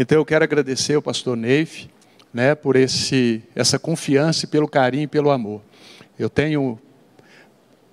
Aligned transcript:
Então 0.00 0.16
eu 0.16 0.24
quero 0.24 0.44
agradecer 0.44 0.94
ao 0.94 1.02
pastor 1.02 1.36
Neif, 1.36 1.88
né, 2.32 2.54
por 2.54 2.76
esse, 2.76 3.42
essa 3.52 3.80
confiança, 3.80 4.44
e 4.44 4.48
pelo 4.48 4.68
carinho 4.68 5.02
e 5.02 5.06
pelo 5.08 5.28
amor. 5.28 5.60
Eu 6.16 6.30
tenho. 6.30 6.78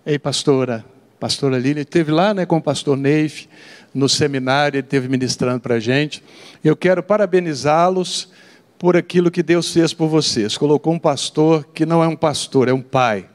Ei, 0.05 0.19
pastora, 0.19 0.85
pastora 1.19 1.57
Lília, 1.57 1.81
esteve 1.81 2.11
lá 2.11 2.31
né, 2.31 2.45
com 2.45 2.57
o 2.57 2.61
pastor 2.61 2.95
Neif, 2.95 3.49
no 3.91 4.07
seminário, 4.07 4.77
ele 4.77 4.85
esteve 4.85 5.09
ministrando 5.09 5.59
para 5.59 5.75
a 5.75 5.79
gente. 5.79 6.23
Eu 6.63 6.75
quero 6.75 7.01
parabenizá-los 7.01 8.29
por 8.77 8.95
aquilo 8.95 9.31
que 9.31 9.41
Deus 9.41 9.73
fez 9.73 9.91
por 9.91 10.07
vocês. 10.07 10.59
Colocou 10.59 10.93
um 10.93 10.99
pastor 10.99 11.67
que 11.73 11.87
não 11.87 12.03
é 12.03 12.07
um 12.07 12.15
pastor, 12.15 12.67
é 12.67 12.73
um 12.73 12.83
pai. 12.83 13.27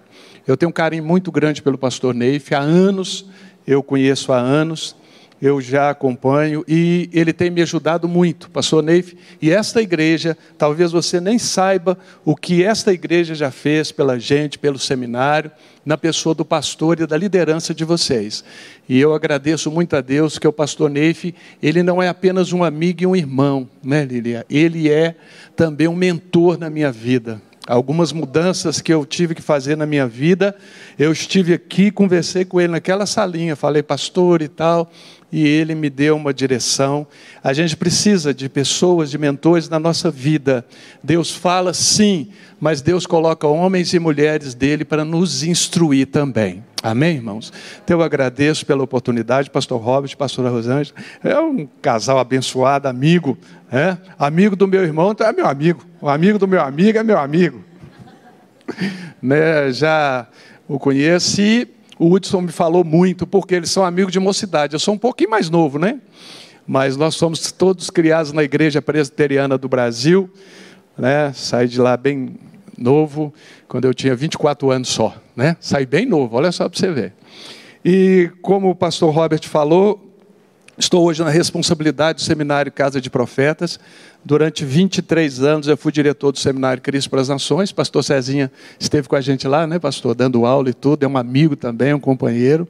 Eu 0.47 0.57
tenho 0.57 0.71
um 0.71 0.73
carinho 0.73 1.03
muito 1.03 1.33
grande 1.33 1.61
pelo 1.61 1.77
pastor 1.77 2.15
Neif, 2.15 2.55
há 2.55 2.61
anos, 2.61 3.27
eu 3.67 3.83
conheço 3.83 4.33
há 4.33 4.39
anos, 4.39 4.95
eu 5.41 5.61
já 5.61 5.91
acompanho 5.91 6.65
e 6.69 7.09
ele 7.13 7.33
tem 7.33 7.51
me 7.51 7.63
ajudado 7.63 8.07
muito, 8.07 8.51
pastor 8.51 8.83
Neif. 8.83 9.17
E 9.41 9.51
esta 9.51 9.81
igreja, 9.81 10.37
talvez 10.59 10.93
você 10.93 11.21
nem 11.21 11.39
saiba 11.39 11.97
o 12.25 12.37
que 12.37 12.63
esta 12.63 12.93
igreja 12.93 13.35
já 13.35 13.51
fez 13.51 13.91
pela 13.91 14.19
gente, 14.19 14.59
pelo 14.59 14.79
seminário, 14.79 15.51
na 15.85 15.97
pessoa 15.97 16.35
do 16.35 16.45
pastor 16.45 17.01
e 17.01 17.07
da 17.07 17.17
liderança 17.17 17.73
de 17.73 17.85
vocês. 17.85 18.45
E 18.87 19.01
eu 19.01 19.15
agradeço 19.15 19.71
muito 19.71 19.97
a 19.97 20.03
Deus 20.03 20.39
que 20.39 20.47
o 20.47 20.53
pastor 20.53 20.91
Neif, 20.91 21.35
ele 21.63 21.83
não 21.83 22.03
é 22.03 22.09
apenas 22.09 22.53
um 22.53 22.63
amigo 22.63 23.03
e 23.03 23.07
um 23.07 23.17
irmão, 23.17 23.69
né, 23.83 24.05
Lilia? 24.05 24.45
Ele 24.51 24.91
é 24.91 25.15
também 25.57 25.89
um 25.89 25.97
mentor 25.97 26.59
na 26.59 26.69
minha 26.69 26.93
vida 26.93 27.41
algumas 27.67 28.13
mudanças 28.13 28.81
que 28.81 28.93
eu 28.93 29.07
tive 29.07 29.33
que 29.33 29.43
fazer 29.43 29.77
na 29.77 29.87
minha 29.87 30.07
vida. 30.07 30.57
Eu 30.99 31.13
estive 31.13 31.55
aqui, 31.55 31.91
conversei 31.91 32.45
com 32.45 32.61
ele 32.61 32.73
naquela 32.73 33.07
salinha, 33.07 33.55
falei, 33.55 33.81
pastor 33.81 34.43
e 34.43 34.49
tal, 34.49 34.91
e 35.33 35.47
ele 35.47 35.75
me 35.75 35.89
deu 35.89 36.17
uma 36.17 36.35
direção. 36.35 37.07
A 37.43 37.53
gente 37.53 37.77
precisa 37.77 38.35
de 38.35 38.49
pessoas, 38.49 39.11
de 39.11 39.19
mentores 39.19 39.69
na 39.69 39.79
nossa 39.79 40.11
vida. 40.11 40.65
Deus 41.03 41.31
fala 41.31 41.73
sim, 41.73 42.31
mas 42.61 42.83
Deus 42.83 43.07
coloca 43.07 43.47
homens 43.47 43.93
e 43.95 43.99
mulheres 43.99 44.55
dele 44.55 44.85
para 44.85 45.05
nos 45.05 45.43
instruir 45.43 46.07
também. 46.07 46.65
Amém, 46.83 47.17
irmãos? 47.17 47.53
Então 47.85 47.99
eu 47.99 48.03
agradeço 48.03 48.65
pela 48.65 48.83
oportunidade, 48.83 49.51
pastor 49.51 49.81
Robert, 49.81 50.17
pastora 50.17 50.49
Rosângela. 50.49 50.97
É 51.23 51.39
um 51.39 51.69
casal 51.83 52.19
abençoado, 52.19 52.89
amigo, 52.89 53.37
é? 53.71 53.99
amigo 54.19 54.57
do 54.57 54.67
meu 54.67 54.83
irmão, 54.83 55.13
então 55.13 55.27
é 55.27 55.33
meu 55.33 55.47
amigo. 55.47 55.85
O 56.01 56.09
amigo 56.09 56.39
do 56.39 56.49
meu 56.49 56.61
amigo 56.63 56.99
é 56.99 57.03
meu 57.03 57.19
amigo. 57.19 57.63
né? 59.21 59.71
Já 59.73 60.27
o 60.67 60.79
conheci 60.79 61.69
o 62.01 62.11
Hudson 62.15 62.41
me 62.41 62.51
falou 62.51 62.83
muito, 62.83 63.27
porque 63.27 63.55
eles 63.55 63.71
são 63.71 63.85
amigos 63.85 64.11
de 64.11 64.19
mocidade. 64.19 64.73
Eu 64.73 64.81
sou 64.81 64.95
um 64.95 64.99
pouquinho 64.99 65.29
mais 65.29 65.51
novo, 65.51 65.79
né? 65.79 66.01
Mas 66.67 66.97
nós 66.97 67.15
somos 67.15 67.53
todos 67.53 67.91
criados 67.91 68.33
na 68.33 68.43
Igreja 68.43 68.81
Presbiteriana 68.81 69.59
do 69.59 69.69
Brasil. 69.69 70.31
Né? 70.97 71.31
Saí 71.35 71.69
de 71.69 71.79
lá 71.79 71.99
bem 71.99 72.37
novo, 72.79 73.35
quando 73.69 73.85
eu 73.85 73.93
tinha 73.93 74.17
24 74.17 74.71
anos 74.71 74.89
só. 74.89 75.15
Né? 75.37 75.59
Saí 75.61 75.85
bem 75.85 76.07
novo, 76.07 76.39
olha 76.39 76.51
só 76.51 76.71
para 76.71 76.79
você 76.79 76.91
ver. 76.91 77.13
E 77.85 78.31
como 78.41 78.71
o 78.71 78.75
pastor 78.75 79.15
Robert 79.15 79.47
falou, 79.47 80.10
Estou 80.81 81.05
hoje 81.05 81.23
na 81.23 81.29
responsabilidade 81.29 82.17
do 82.17 82.23
Seminário 82.23 82.73
Casa 82.73 83.03
de 83.03 83.11
Profetas. 83.11 83.79
Durante 84.25 84.65
23 84.65 85.43
anos 85.43 85.69
eu 85.69 85.77
fui 85.77 85.93
diretor 85.93 86.33
do 86.33 86.39
Seminário 86.39 86.83
Cristo 86.83 87.11
para 87.11 87.21
as 87.21 87.29
Nações. 87.29 87.71
Pastor 87.71 88.03
Cezinha 88.03 88.51
esteve 88.79 89.07
com 89.07 89.15
a 89.15 89.21
gente 89.21 89.47
lá, 89.47 89.67
né, 89.67 89.79
pastor, 89.79 90.15
dando 90.15 90.47
aula 90.47 90.71
e 90.71 90.73
tudo. 90.73 91.05
É 91.05 91.07
um 91.07 91.19
amigo 91.19 91.55
também, 91.55 91.93
um 91.93 92.01
companheiro. 92.01 92.67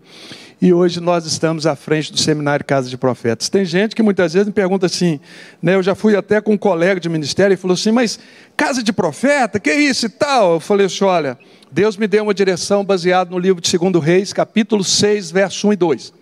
E 0.60 0.72
hoje 0.72 0.98
nós 0.98 1.24
estamos 1.24 1.68
à 1.68 1.76
frente 1.76 2.10
do 2.10 2.18
Seminário 2.18 2.64
Casa 2.64 2.90
de 2.90 2.98
Profetas. 2.98 3.48
Tem 3.48 3.64
gente 3.64 3.94
que 3.94 4.02
muitas 4.02 4.32
vezes 4.32 4.48
me 4.48 4.52
pergunta 4.52 4.86
assim, 4.86 5.20
né, 5.62 5.76
eu 5.76 5.82
já 5.82 5.94
fui 5.94 6.16
até 6.16 6.40
com 6.40 6.54
um 6.54 6.58
colega 6.58 6.98
de 6.98 7.08
ministério 7.08 7.54
e 7.54 7.56
falou 7.56 7.74
assim, 7.74 7.92
mas 7.92 8.18
Casa 8.56 8.82
de 8.82 8.92
Profeta, 8.92 9.60
que 9.60 9.70
é 9.70 9.80
isso 9.80 10.06
e 10.06 10.08
tal? 10.08 10.54
Eu 10.54 10.60
falei 10.60 10.86
assim, 10.86 11.04
olha, 11.04 11.38
Deus 11.70 11.96
me 11.96 12.08
deu 12.08 12.24
uma 12.24 12.34
direção 12.34 12.84
baseada 12.84 13.30
no 13.30 13.38
livro 13.38 13.62
de 13.62 13.78
2 13.78 14.04
Reis, 14.04 14.32
capítulo 14.32 14.82
6, 14.82 15.30
verso 15.30 15.68
1 15.68 15.72
e 15.74 15.76
2 15.76 16.19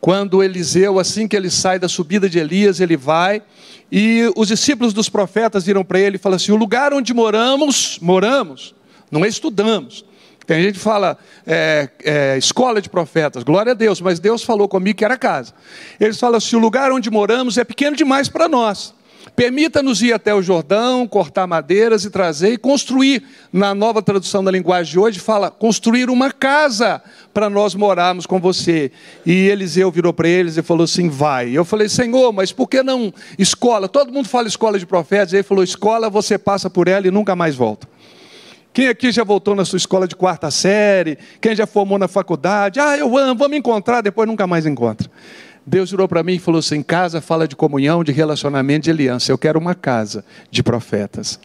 quando 0.00 0.42
Eliseu, 0.42 0.98
assim 0.98 1.26
que 1.26 1.36
ele 1.36 1.50
sai 1.50 1.78
da 1.78 1.88
subida 1.88 2.28
de 2.28 2.38
Elias, 2.38 2.80
ele 2.80 2.96
vai, 2.96 3.42
e 3.90 4.30
os 4.36 4.48
discípulos 4.48 4.92
dos 4.92 5.08
profetas 5.08 5.64
viram 5.64 5.84
para 5.84 5.98
ele 5.98 6.16
e 6.16 6.18
falam 6.18 6.36
assim: 6.36 6.52
o 6.52 6.56
lugar 6.56 6.92
onde 6.92 7.12
moramos, 7.12 7.98
moramos, 8.00 8.74
não 9.10 9.24
é 9.24 9.28
estudamos. 9.28 10.04
Tem 10.46 10.62
gente 10.62 10.74
que 10.74 10.80
fala 10.80 11.18
é, 11.46 11.90
é, 12.02 12.38
escola 12.38 12.80
de 12.80 12.88
profetas, 12.88 13.42
glória 13.42 13.72
a 13.72 13.74
Deus, 13.74 14.00
mas 14.00 14.18
Deus 14.18 14.42
falou 14.42 14.66
comigo 14.66 14.96
que 14.96 15.04
era 15.04 15.16
casa. 15.16 15.52
Eles 16.00 16.18
falam 16.18 16.38
assim: 16.38 16.56
o 16.56 16.58
lugar 16.58 16.90
onde 16.92 17.10
moramos 17.10 17.58
é 17.58 17.64
pequeno 17.64 17.96
demais 17.96 18.28
para 18.28 18.48
nós. 18.48 18.94
Permita-nos 19.38 20.02
ir 20.02 20.12
até 20.12 20.34
o 20.34 20.42
Jordão, 20.42 21.06
cortar 21.06 21.46
madeiras 21.46 22.04
e 22.04 22.10
trazer 22.10 22.54
e 22.54 22.58
construir. 22.58 23.22
Na 23.52 23.72
nova 23.72 24.02
tradução 24.02 24.42
da 24.42 24.50
linguagem 24.50 24.90
de 24.90 24.98
hoje, 24.98 25.20
fala 25.20 25.48
construir 25.48 26.10
uma 26.10 26.32
casa 26.32 27.00
para 27.32 27.48
nós 27.48 27.72
morarmos 27.72 28.26
com 28.26 28.40
você. 28.40 28.90
E 29.24 29.46
Eliseu 29.46 29.92
virou 29.92 30.12
para 30.12 30.28
eles 30.28 30.56
e 30.56 30.62
falou 30.62 30.82
assim: 30.82 31.08
vai. 31.08 31.56
Eu 31.56 31.64
falei, 31.64 31.88
Senhor, 31.88 32.32
mas 32.32 32.50
por 32.50 32.68
que 32.68 32.82
não 32.82 33.14
escola? 33.38 33.88
Todo 33.88 34.12
mundo 34.12 34.28
fala 34.28 34.48
escola 34.48 34.76
de 34.76 34.84
profetas. 34.84 35.32
Ele 35.32 35.44
falou: 35.44 35.62
escola, 35.62 36.10
você 36.10 36.36
passa 36.36 36.68
por 36.68 36.88
ela 36.88 37.06
e 37.06 37.10
nunca 37.12 37.36
mais 37.36 37.54
volta. 37.54 37.86
Quem 38.72 38.88
aqui 38.88 39.12
já 39.12 39.22
voltou 39.22 39.54
na 39.54 39.64
sua 39.64 39.76
escola 39.76 40.08
de 40.08 40.16
quarta 40.16 40.50
série? 40.50 41.16
Quem 41.40 41.54
já 41.54 41.66
formou 41.66 41.96
na 41.96 42.08
faculdade? 42.08 42.80
Ah, 42.80 42.96
eu 42.98 43.16
amo, 43.16 43.38
vamos 43.38 43.56
encontrar, 43.56 44.00
depois 44.00 44.28
nunca 44.28 44.48
mais 44.48 44.66
encontra. 44.66 45.08
Deus 45.68 45.90
virou 45.90 46.08
para 46.08 46.22
mim 46.22 46.34
e 46.34 46.38
falou 46.38 46.60
assim: 46.60 46.82
casa 46.82 47.20
fala 47.20 47.46
de 47.46 47.54
comunhão, 47.54 48.02
de 48.02 48.10
relacionamento, 48.10 48.84
de 48.84 48.90
aliança. 48.90 49.30
Eu 49.30 49.36
quero 49.36 49.58
uma 49.58 49.74
casa 49.74 50.24
de 50.50 50.62
profetas. 50.62 51.38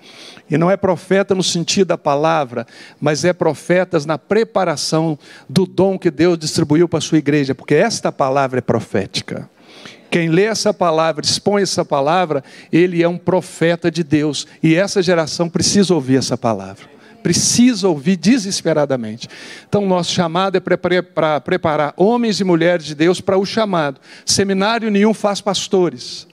E 0.50 0.58
não 0.58 0.72
é 0.72 0.78
profeta 0.78 1.36
no 1.36 1.44
sentido 1.44 1.90
da 1.90 1.98
palavra, 1.98 2.66
mas 3.02 3.26
é 3.26 3.34
profetas 3.34 4.06
na 4.06 4.18
preparação 4.18 5.20
do 5.50 5.66
dom 5.66 6.00
que 6.00 6.10
Deus 6.10 6.38
distribuiu 6.38 6.88
para 6.88 7.00
a 7.00 7.02
sua 7.02 7.18
igreja, 7.18 7.54
porque 7.54 7.76
esta 7.76 8.12
palavra 8.12 8.60
é 8.60 8.62
profética. 8.62 9.50
Quem 10.10 10.30
lê 10.30 10.44
essa 10.44 10.74
palavra, 10.74 11.26
expõe 11.26 11.64
essa 11.64 11.84
palavra, 11.84 12.44
ele 12.72 13.02
é 13.02 13.08
um 13.08 13.18
profeta 13.18 13.90
de 13.90 14.04
Deus. 14.04 14.48
E 14.62 14.76
essa 14.76 15.02
geração 15.02 15.50
precisa 15.50 15.94
ouvir 15.94 16.18
essa 16.18 16.38
palavra 16.38 16.93
precisa 17.24 17.88
ouvir 17.88 18.18
desesperadamente. 18.18 19.30
Então, 19.68 19.88
nosso 19.88 20.12
chamado 20.12 20.58
é 20.58 20.60
para 20.60 21.40
preparar 21.40 21.94
homens 21.96 22.40
e 22.40 22.44
mulheres 22.44 22.86
de 22.86 22.94
Deus 22.94 23.22
para 23.22 23.38
o 23.38 23.46
chamado. 23.46 24.00
Seminário 24.26 24.92
nenhum 24.92 25.14
faz 25.14 25.40
pastores, 25.40 26.28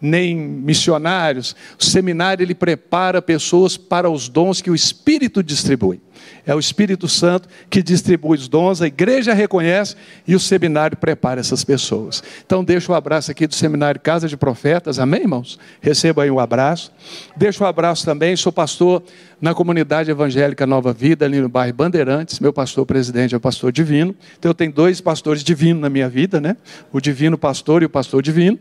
nem 0.00 0.36
missionários. 0.36 1.54
O 1.78 1.84
seminário 1.84 2.42
ele 2.42 2.54
prepara 2.54 3.22
pessoas 3.22 3.76
para 3.76 4.10
os 4.10 4.28
dons 4.28 4.60
que 4.60 4.70
o 4.70 4.74
Espírito 4.74 5.42
distribui. 5.42 6.00
É 6.46 6.54
o 6.54 6.58
Espírito 6.58 7.08
Santo 7.08 7.48
que 7.70 7.82
distribui 7.82 8.36
os 8.36 8.48
dons, 8.48 8.82
a 8.82 8.86
igreja 8.86 9.32
reconhece 9.32 9.96
e 10.26 10.34
o 10.34 10.40
seminário 10.40 10.96
prepara 10.96 11.40
essas 11.40 11.64
pessoas. 11.64 12.22
Então, 12.44 12.62
deixo 12.64 12.92
o 12.92 12.94
um 12.94 12.98
abraço 12.98 13.30
aqui 13.30 13.46
do 13.46 13.54
seminário 13.54 14.00
Casa 14.00 14.28
de 14.28 14.36
Profetas, 14.36 14.98
amém, 14.98 15.22
irmãos? 15.22 15.58
Receba 15.80 16.22
aí 16.22 16.30
um 16.30 16.38
abraço. 16.38 16.92
Deixo 17.36 17.62
o 17.62 17.66
um 17.66 17.68
abraço 17.68 18.04
também, 18.04 18.36
sou 18.36 18.52
pastor 18.52 19.02
na 19.40 19.54
comunidade 19.54 20.10
evangélica 20.10 20.66
Nova 20.66 20.92
Vida, 20.92 21.24
ali 21.24 21.40
no 21.40 21.48
bairro 21.48 21.74
Bandeirantes. 21.74 22.40
Meu 22.40 22.52
pastor 22.52 22.86
presidente 22.86 23.34
é 23.34 23.36
o 23.36 23.40
pastor 23.40 23.72
divino. 23.72 24.14
Então, 24.38 24.50
eu 24.50 24.54
tenho 24.54 24.72
dois 24.72 25.00
pastores 25.00 25.42
divinos 25.42 25.82
na 25.82 25.88
minha 25.88 26.08
vida, 26.08 26.40
né? 26.40 26.56
O 26.92 27.00
divino 27.00 27.36
pastor 27.36 27.82
e 27.82 27.86
o 27.86 27.90
pastor 27.90 28.22
divino. 28.22 28.58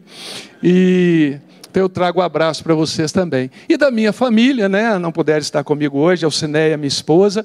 E 0.62 1.38
então 1.73 1.81
eu 1.81 1.89
trago 1.89 2.19
um 2.19 2.22
abraço 2.22 2.63
para 2.63 2.75
vocês 2.75 3.11
também. 3.11 3.50
E 3.67 3.75
da 3.78 3.89
minha 3.89 4.13
família, 4.13 4.69
né? 4.69 5.00
Não 5.00 5.11
puderam 5.11 5.39
estar 5.39 5.63
comigo 5.63 5.97
hoje, 5.97 6.23
Alcineia, 6.23 6.78
minha 6.78 6.88
esposa. 6.88 7.44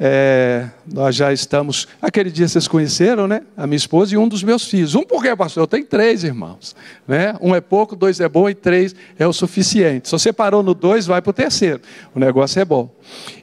É, 0.00 0.66
nós 0.90 1.14
já 1.14 1.30
estamos. 1.30 1.86
Aquele 2.00 2.30
dia 2.30 2.48
vocês 2.48 2.66
conheceram, 2.66 3.28
né? 3.28 3.42
A 3.54 3.66
minha 3.66 3.76
esposa 3.76 4.14
e 4.14 4.16
um 4.16 4.28
dos 4.28 4.42
meus 4.42 4.66
filhos. 4.66 4.94
Um 4.94 5.02
porque, 5.02 5.36
pastor? 5.36 5.64
Eu 5.64 5.66
tenho 5.66 5.84
três 5.84 6.24
irmãos. 6.24 6.74
Né? 7.06 7.34
Um 7.38 7.54
é 7.54 7.60
pouco, 7.60 7.94
dois 7.94 8.18
é 8.18 8.26
bom 8.26 8.48
e 8.48 8.54
três 8.54 8.96
é 9.18 9.26
o 9.26 9.32
suficiente. 9.34 10.08
Se 10.08 10.12
você 10.12 10.32
parou 10.32 10.62
no 10.62 10.72
dois, 10.72 11.04
vai 11.04 11.20
para 11.20 11.28
o 11.28 11.34
terceiro. 11.34 11.82
O 12.14 12.18
negócio 12.18 12.58
é 12.58 12.64
bom. 12.64 12.90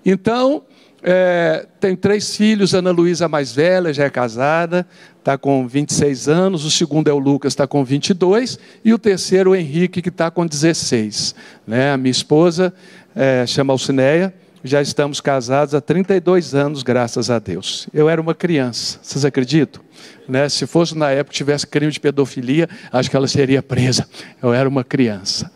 Então, 0.03 0.63
é, 1.03 1.65
tem 1.81 1.97
três 1.97 2.35
filhos, 2.35 2.73
Ana 2.73 2.91
Luísa 2.91 3.27
mais 3.27 3.51
velha, 3.51 3.93
já 3.93 4.05
é 4.05 4.09
casada, 4.09 4.87
está 5.19 5.37
com 5.37 5.67
26 5.67 6.29
anos, 6.29 6.63
o 6.63 6.71
segundo 6.71 7.09
é 7.09 7.13
o 7.13 7.19
Lucas, 7.19 7.51
está 7.51 7.67
com 7.67 7.83
22, 7.83 8.57
e 8.85 8.93
o 8.93 8.97
terceiro 8.97 9.51
o 9.51 9.55
Henrique, 9.55 10.01
que 10.01 10.07
está 10.07 10.31
com 10.31 10.45
16. 10.45 11.35
Né? 11.67 11.91
A 11.91 11.97
minha 11.97 12.11
esposa 12.11 12.73
é, 13.13 13.45
chama 13.45 13.73
Alcineia, 13.73 14.33
já 14.63 14.81
estamos 14.81 15.19
casados 15.19 15.75
há 15.75 15.81
32 15.81 16.55
anos, 16.55 16.83
graças 16.83 17.29
a 17.29 17.37
Deus. 17.37 17.89
Eu 17.93 18.07
era 18.07 18.21
uma 18.21 18.33
criança, 18.33 18.97
vocês 19.01 19.25
acreditam? 19.25 19.83
Né? 20.27 20.47
Se 20.47 20.65
fosse 20.65 20.97
na 20.97 21.11
época 21.11 21.35
tivesse 21.35 21.67
crime 21.67 21.91
de 21.91 21.99
pedofilia, 21.99 22.69
acho 22.93 23.09
que 23.09 23.15
ela 23.17 23.27
seria 23.27 23.61
presa. 23.61 24.07
Eu 24.41 24.53
era 24.53 24.69
uma 24.69 24.85
criança. 24.85 25.51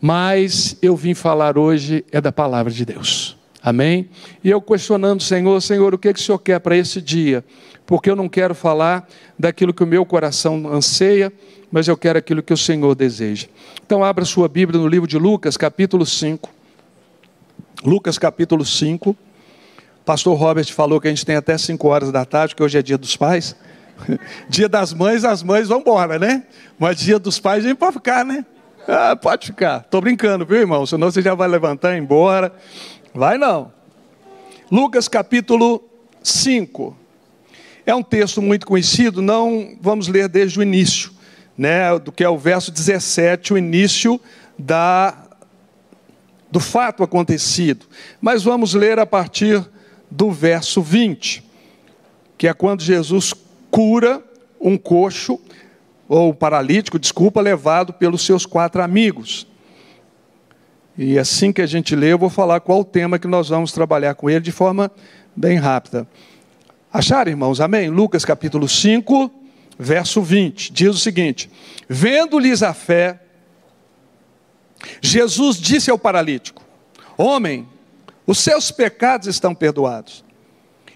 Mas 0.00 0.76
eu 0.80 0.94
vim 0.94 1.14
falar 1.14 1.58
hoje 1.58 2.04
é 2.12 2.20
da 2.20 2.30
palavra 2.30 2.72
de 2.72 2.84
Deus. 2.84 3.37
Amém? 3.62 4.08
E 4.42 4.50
eu 4.50 4.60
questionando 4.60 5.22
Senhor, 5.22 5.60
Senhor, 5.60 5.94
o 5.94 5.98
que, 5.98 6.12
que 6.12 6.20
o 6.20 6.22
Senhor 6.22 6.38
quer 6.38 6.60
para 6.60 6.76
esse 6.76 7.00
dia? 7.00 7.44
Porque 7.84 8.10
eu 8.10 8.16
não 8.16 8.28
quero 8.28 8.54
falar 8.54 9.08
daquilo 9.38 9.74
que 9.74 9.82
o 9.82 9.86
meu 9.86 10.04
coração 10.04 10.68
anseia, 10.72 11.32
mas 11.70 11.88
eu 11.88 11.96
quero 11.96 12.18
aquilo 12.18 12.42
que 12.42 12.52
o 12.52 12.56
Senhor 12.56 12.94
deseja. 12.94 13.46
Então, 13.84 14.04
abra 14.04 14.24
sua 14.24 14.48
Bíblia 14.48 14.80
no 14.80 14.86
livro 14.86 15.08
de 15.08 15.18
Lucas, 15.18 15.56
capítulo 15.56 16.06
5. 16.06 16.50
Lucas, 17.84 18.18
capítulo 18.18 18.64
5. 18.64 19.16
Pastor 20.04 20.36
Robert 20.38 20.72
falou 20.72 21.00
que 21.00 21.08
a 21.08 21.10
gente 21.10 21.24
tem 21.24 21.36
até 21.36 21.56
5 21.56 21.86
horas 21.88 22.12
da 22.12 22.24
tarde, 22.24 22.54
que 22.54 22.62
hoje 22.62 22.78
é 22.78 22.82
dia 22.82 22.98
dos 22.98 23.16
pais. 23.16 23.56
Dia 24.48 24.68
das 24.68 24.94
mães, 24.94 25.24
as 25.24 25.42
mães 25.42 25.66
vão 25.66 25.80
embora, 25.80 26.20
né? 26.20 26.44
Mas 26.78 26.98
dia 26.98 27.18
dos 27.18 27.40
pais 27.40 27.64
a 27.64 27.68
gente 27.68 27.78
pode 27.78 27.94
ficar, 27.94 28.24
né? 28.24 28.46
Ah, 28.86 29.14
pode 29.14 29.48
ficar. 29.48 29.80
Estou 29.80 30.00
brincando, 30.00 30.46
viu, 30.46 30.58
irmão? 30.58 30.86
Senão 30.86 31.10
você 31.10 31.20
já 31.20 31.34
vai 31.34 31.46
levantar 31.48 31.92
e 31.92 31.96
ir 31.96 32.00
embora. 32.00 32.52
Vai 33.14 33.38
não. 33.38 33.72
Lucas 34.70 35.08
capítulo 35.08 35.82
5. 36.22 36.96
É 37.86 37.94
um 37.94 38.02
texto 38.02 38.42
muito 38.42 38.66
conhecido, 38.66 39.22
não 39.22 39.76
vamos 39.80 40.08
ler 40.08 40.28
desde 40.28 40.58
o 40.58 40.62
início, 40.62 41.10
né, 41.56 41.98
do 41.98 42.12
que 42.12 42.22
é 42.22 42.28
o 42.28 42.36
verso 42.36 42.70
17, 42.70 43.54
o 43.54 43.58
início 43.58 44.20
da 44.58 45.24
do 46.50 46.60
fato 46.60 47.02
acontecido. 47.02 47.86
Mas 48.20 48.42
vamos 48.42 48.74
ler 48.74 48.98
a 48.98 49.06
partir 49.06 49.66
do 50.10 50.30
verso 50.30 50.82
20, 50.82 51.42
que 52.36 52.46
é 52.46 52.54
quando 52.54 52.82
Jesus 52.82 53.34
cura 53.70 54.22
um 54.60 54.76
coxo 54.76 55.40
ou 56.08 56.34
paralítico, 56.34 56.98
desculpa, 56.98 57.40
levado 57.40 57.92
pelos 57.92 58.22
seus 58.22 58.46
quatro 58.46 58.82
amigos. 58.82 59.47
E 60.98 61.16
assim 61.16 61.52
que 61.52 61.62
a 61.62 61.66
gente 61.66 61.94
lê, 61.94 62.12
eu 62.12 62.18
vou 62.18 62.28
falar 62.28 62.58
qual 62.58 62.80
o 62.80 62.84
tema 62.84 63.20
que 63.20 63.28
nós 63.28 63.50
vamos 63.50 63.70
trabalhar 63.70 64.16
com 64.16 64.28
ele 64.28 64.40
de 64.40 64.50
forma 64.50 64.90
bem 65.34 65.56
rápida. 65.56 66.08
Acharam, 66.92 67.30
irmãos? 67.30 67.60
Amém? 67.60 67.88
Lucas 67.88 68.24
capítulo 68.24 68.68
5, 68.68 69.30
verso 69.78 70.20
20, 70.20 70.72
diz 70.72 70.88
o 70.88 70.98
seguinte: 70.98 71.48
Vendo-lhes 71.88 72.64
a 72.64 72.74
fé, 72.74 73.20
Jesus 75.00 75.58
disse 75.60 75.88
ao 75.88 75.96
paralítico: 75.96 76.64
Homem, 77.16 77.68
os 78.26 78.40
seus 78.40 78.72
pecados 78.72 79.28
estão 79.28 79.54
perdoados. 79.54 80.24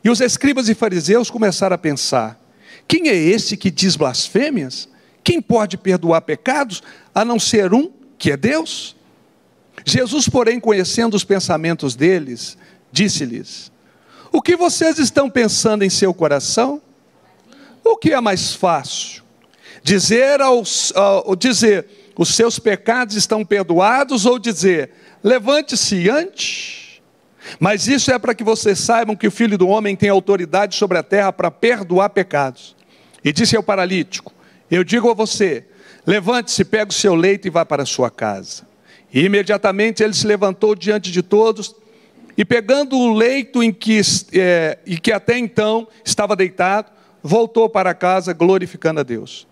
E 0.02 0.10
os 0.10 0.20
escribas 0.20 0.69
e 0.69 0.75
fariseus 0.75 1.31
começaram 1.31 1.75
a 1.75 1.78
pensar: 1.78 2.40
Quem 2.88 3.08
é 3.08 3.14
esse 3.14 3.56
que 3.56 3.70
diz 3.70 3.94
blasfêmias? 3.94 4.88
Quem 5.22 5.40
pode 5.40 5.76
perdoar 5.76 6.22
pecados 6.22 6.82
a 7.14 7.25
não 7.25 7.38
ser 7.38 7.72
um, 7.72 7.88
que 8.19 8.32
é 8.32 8.37
Deus? 8.37 8.96
Jesus, 9.84 10.28
porém, 10.28 10.60
conhecendo 10.60 11.14
os 11.14 11.24
pensamentos 11.24 11.94
deles, 11.94 12.56
disse-lhes: 12.90 13.72
O 14.30 14.40
que 14.40 14.56
vocês 14.56 14.98
estão 14.98 15.28
pensando 15.28 15.82
em 15.82 15.90
seu 15.90 16.12
coração? 16.12 16.80
O 17.84 17.96
que 17.96 18.12
é 18.12 18.20
mais 18.20 18.54
fácil? 18.54 19.22
Dizer 19.82 20.40
aos, 20.40 20.90
uh, 20.92 21.34
dizer 21.36 21.86
os 22.16 22.34
seus 22.34 22.58
pecados 22.58 23.16
estão 23.16 23.44
perdoados 23.44 24.26
ou 24.26 24.38
dizer 24.38 24.90
levante-se 25.22 26.08
antes? 26.08 27.00
Mas 27.58 27.88
isso 27.88 28.12
é 28.12 28.19
para 28.19 28.34
que 28.34 28.44
vocês 28.44 28.78
saibam 28.78 29.16
que 29.16 29.26
o 29.26 29.30
Filho 29.30 29.58
do 29.58 29.66
Homem 29.69 29.96
tem 29.96 30.08
autoridade 30.08 30.76
sobre 30.76 30.98
a 30.98 31.02
terra 31.02 31.32
para 31.32 31.50
perdoar 31.50 32.10
pecados. 32.10 32.76
E 33.24 33.32
disse 33.32 33.56
ao 33.56 33.62
paralítico: 33.62 34.32
Eu 34.70 34.84
digo 34.84 35.10
a 35.10 35.14
você, 35.14 35.64
levante-se, 36.06 36.64
pegue 36.64 36.90
o 36.90 36.94
seu 36.94 37.14
leito 37.14 37.46
e 37.48 37.50
vá 37.50 37.64
para 37.64 37.82
a 37.82 37.86
sua 37.86 38.10
casa. 38.10 38.71
E 39.12 39.24
imediatamente 39.24 40.02
ele 40.02 40.14
se 40.14 40.26
levantou 40.26 40.74
diante 40.74 41.12
de 41.12 41.22
todos 41.22 41.74
e, 42.36 42.44
pegando 42.44 42.96
o 42.96 43.12
leito 43.12 43.62
em 43.62 43.72
que, 43.72 44.00
é, 44.32 44.78
e 44.86 44.98
que 44.98 45.12
até 45.12 45.38
então 45.38 45.86
estava 46.04 46.34
deitado, 46.34 46.90
voltou 47.22 47.68
para 47.68 47.94
casa 47.94 48.32
glorificando 48.32 49.00
a 49.00 49.02
Deus. 49.02 49.46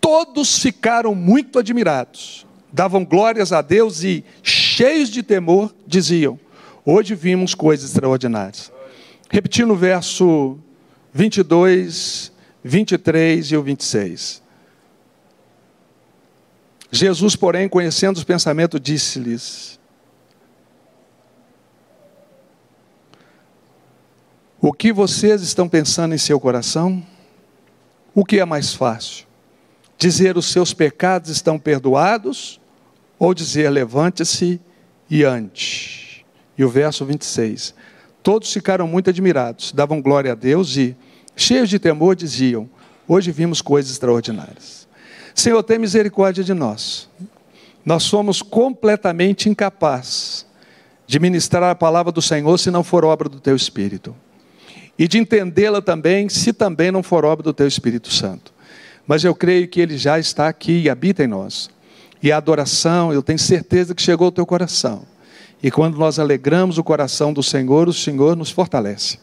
Todos 0.00 0.58
ficaram 0.58 1.14
muito 1.14 1.58
admirados, 1.58 2.46
davam 2.72 3.04
glórias 3.04 3.52
a 3.52 3.60
Deus 3.60 4.02
e, 4.02 4.24
cheios 4.42 5.10
de 5.10 5.22
temor, 5.22 5.74
diziam: 5.86 6.38
Hoje 6.84 7.14
vimos 7.14 7.54
coisas 7.54 7.90
extraordinárias. 7.90 8.72
Repetindo 9.28 9.72
o 9.72 9.76
verso 9.76 10.58
22, 11.12 12.32
23 12.62 13.46
e 13.52 13.56
o 13.56 13.62
26. 13.62 14.45
Jesus, 16.96 17.36
porém, 17.36 17.68
conhecendo 17.68 18.16
os 18.16 18.24
pensamentos, 18.24 18.80
disse-lhes: 18.80 19.78
O 24.60 24.72
que 24.72 24.92
vocês 24.92 25.42
estão 25.42 25.68
pensando 25.68 26.14
em 26.14 26.18
seu 26.18 26.40
coração? 26.40 27.04
O 28.14 28.24
que 28.24 28.40
é 28.40 28.44
mais 28.44 28.72
fácil? 28.72 29.26
Dizer 29.98 30.36
os 30.36 30.46
seus 30.46 30.72
pecados 30.72 31.30
estão 31.30 31.58
perdoados 31.58 32.60
ou 33.18 33.34
dizer 33.34 33.68
levante-se 33.70 34.60
e 35.08 35.22
ande? 35.22 36.24
E 36.56 36.64
o 36.64 36.68
verso 36.68 37.04
26. 37.04 37.74
Todos 38.22 38.52
ficaram 38.52 38.88
muito 38.88 39.10
admirados, 39.10 39.70
davam 39.70 40.00
glória 40.00 40.32
a 40.32 40.34
Deus 40.34 40.76
e, 40.76 40.96
cheios 41.36 41.68
de 41.68 41.78
temor, 41.78 42.16
diziam: 42.16 42.68
Hoje 43.06 43.30
vimos 43.30 43.60
coisas 43.60 43.92
extraordinárias. 43.92 44.85
Senhor, 45.36 45.62
tem 45.62 45.78
misericórdia 45.78 46.42
de 46.42 46.54
nós. 46.54 47.08
Nós 47.84 48.02
somos 48.04 48.40
completamente 48.40 49.48
incapazes 49.48 50.46
de 51.06 51.20
ministrar 51.20 51.70
a 51.70 51.74
palavra 51.74 52.10
do 52.10 52.22
Senhor 52.22 52.58
se 52.58 52.70
não 52.70 52.82
for 52.82 53.04
obra 53.04 53.28
do 53.28 53.38
Teu 53.38 53.54
Espírito. 53.54 54.16
E 54.98 55.06
de 55.06 55.18
entendê-la 55.18 55.82
também, 55.82 56.28
se 56.30 56.54
também 56.54 56.90
não 56.90 57.02
for 57.02 57.24
obra 57.24 57.44
do 57.44 57.52
Teu 57.52 57.68
Espírito 57.68 58.12
Santo. 58.12 58.52
Mas 59.06 59.22
eu 59.22 59.34
creio 59.34 59.68
que 59.68 59.80
Ele 59.80 59.98
já 59.98 60.18
está 60.18 60.48
aqui 60.48 60.80
e 60.80 60.90
habita 60.90 61.22
em 61.22 61.28
nós. 61.28 61.68
E 62.22 62.32
a 62.32 62.38
adoração, 62.38 63.12
eu 63.12 63.22
tenho 63.22 63.38
certeza 63.38 63.94
que 63.94 64.02
chegou 64.02 64.24
ao 64.24 64.32
teu 64.32 64.46
coração. 64.46 65.02
E 65.62 65.70
quando 65.70 65.98
nós 65.98 66.18
alegramos 66.18 66.78
o 66.78 66.82
coração 66.82 67.32
do 67.32 67.42
Senhor, 67.42 67.88
o 67.88 67.92
Senhor 67.92 68.34
nos 68.34 68.50
fortalece. 68.50 69.18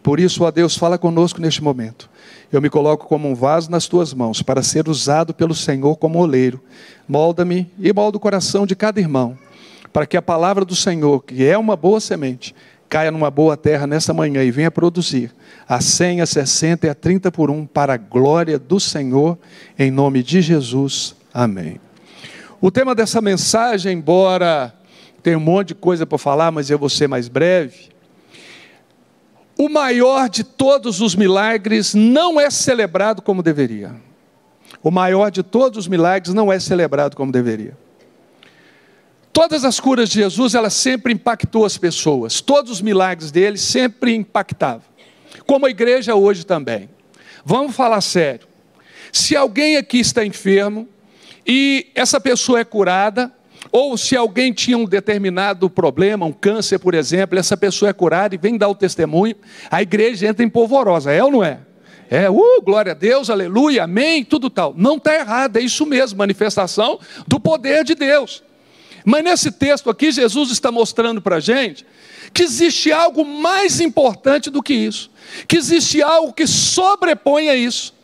Por 0.00 0.20
isso, 0.20 0.44
ó 0.44 0.50
Deus, 0.52 0.76
fala 0.76 0.96
conosco 0.96 1.40
neste 1.40 1.62
momento. 1.62 2.08
Eu 2.52 2.62
me 2.62 2.70
coloco 2.70 3.06
como 3.06 3.28
um 3.28 3.34
vaso 3.34 3.70
nas 3.70 3.86
tuas 3.86 4.14
mãos 4.14 4.40
para 4.40 4.62
ser 4.62 4.88
usado 4.88 5.34
pelo 5.34 5.54
Senhor 5.54 5.96
como 5.96 6.20
oleiro. 6.20 6.60
Molda-me 7.08 7.70
e 7.78 7.92
molda 7.92 8.16
o 8.16 8.20
coração 8.20 8.66
de 8.66 8.76
cada 8.76 9.00
irmão, 9.00 9.36
para 9.92 10.06
que 10.06 10.16
a 10.16 10.22
palavra 10.22 10.64
do 10.64 10.74
Senhor, 10.76 11.24
que 11.24 11.44
é 11.44 11.58
uma 11.58 11.74
boa 11.74 11.98
semente, 11.98 12.54
caia 12.88 13.10
numa 13.10 13.30
boa 13.30 13.56
terra 13.56 13.86
nessa 13.86 14.14
manhã 14.14 14.44
e 14.44 14.50
venha 14.50 14.70
produzir 14.70 15.34
a 15.68 15.80
100, 15.80 16.20
a 16.20 16.26
60 16.26 16.86
e 16.86 16.90
a 16.90 16.94
30 16.94 17.32
por 17.32 17.50
um 17.50 17.66
para 17.66 17.94
a 17.94 17.96
glória 17.96 18.58
do 18.58 18.78
Senhor, 18.78 19.36
em 19.76 19.90
nome 19.90 20.22
de 20.22 20.40
Jesus. 20.40 21.16
Amém. 21.34 21.80
O 22.60 22.70
tema 22.70 22.94
dessa 22.94 23.20
mensagem, 23.20 23.98
embora 23.98 24.72
tenha 25.20 25.36
um 25.36 25.40
monte 25.40 25.68
de 25.68 25.74
coisa 25.74 26.06
para 26.06 26.16
falar, 26.16 26.52
mas 26.52 26.70
eu 26.70 26.78
vou 26.78 26.88
ser 26.88 27.08
mais 27.08 27.26
breve 27.26 27.95
o 29.58 29.68
maior 29.68 30.28
de 30.28 30.44
todos 30.44 31.00
os 31.00 31.14
milagres 31.14 31.94
não 31.94 32.38
é 32.40 32.50
celebrado 32.50 33.22
como 33.22 33.42
deveria. 33.42 33.94
O 34.82 34.90
maior 34.90 35.30
de 35.30 35.42
todos 35.42 35.78
os 35.78 35.88
milagres 35.88 36.34
não 36.34 36.52
é 36.52 36.60
celebrado 36.60 37.16
como 37.16 37.32
deveria. 37.32 37.76
Todas 39.32 39.64
as 39.64 39.80
curas 39.80 40.08
de 40.08 40.16
Jesus, 40.16 40.54
ela 40.54 40.70
sempre 40.70 41.12
impactou 41.12 41.64
as 41.64 41.76
pessoas. 41.76 42.40
Todos 42.40 42.70
os 42.70 42.80
milagres 42.80 43.30
dele 43.30 43.58
sempre 43.58 44.14
impactavam. 44.14 44.82
Como 45.46 45.66
a 45.66 45.70
igreja 45.70 46.14
hoje 46.14 46.44
também. 46.44 46.88
Vamos 47.44 47.76
falar 47.76 48.00
sério. 48.00 48.46
Se 49.12 49.36
alguém 49.36 49.76
aqui 49.76 49.98
está 49.98 50.24
enfermo 50.24 50.88
e 51.46 51.86
essa 51.94 52.20
pessoa 52.20 52.60
é 52.60 52.64
curada, 52.64 53.32
ou 53.76 53.94
se 53.98 54.16
alguém 54.16 54.54
tinha 54.54 54.78
um 54.78 54.86
determinado 54.86 55.68
problema, 55.68 56.24
um 56.24 56.32
câncer, 56.32 56.78
por 56.78 56.94
exemplo, 56.94 57.38
essa 57.38 57.58
pessoa 57.58 57.90
é 57.90 57.92
curada 57.92 58.34
e 58.34 58.38
vem 58.38 58.56
dar 58.56 58.70
o 58.70 58.74
testemunho, 58.74 59.36
a 59.70 59.82
igreja 59.82 60.26
entra 60.26 60.42
em 60.42 60.48
polvorosa, 60.48 61.12
é 61.12 61.22
ou 61.22 61.30
não 61.30 61.44
é? 61.44 61.58
É, 62.08 62.30
uh, 62.30 62.62
glória 62.62 62.92
a 62.92 62.94
Deus, 62.94 63.28
aleluia, 63.28 63.84
amém, 63.84 64.24
tudo 64.24 64.48
tal. 64.48 64.72
Não 64.74 64.96
está 64.96 65.14
errado, 65.14 65.58
é 65.58 65.60
isso 65.60 65.84
mesmo, 65.84 66.16
manifestação 66.16 66.98
do 67.28 67.38
poder 67.38 67.84
de 67.84 67.94
Deus. 67.94 68.42
Mas 69.04 69.22
nesse 69.22 69.52
texto 69.52 69.90
aqui, 69.90 70.10
Jesus 70.10 70.50
está 70.50 70.72
mostrando 70.72 71.20
para 71.20 71.36
a 71.36 71.40
gente 71.40 71.84
que 72.32 72.44
existe 72.44 72.90
algo 72.90 73.26
mais 73.26 73.78
importante 73.78 74.48
do 74.48 74.62
que 74.62 74.72
isso, 74.72 75.10
que 75.46 75.56
existe 75.58 76.00
algo 76.00 76.32
que 76.32 76.46
sobrepõe 76.46 77.50
a 77.50 77.54
isso. 77.54 77.94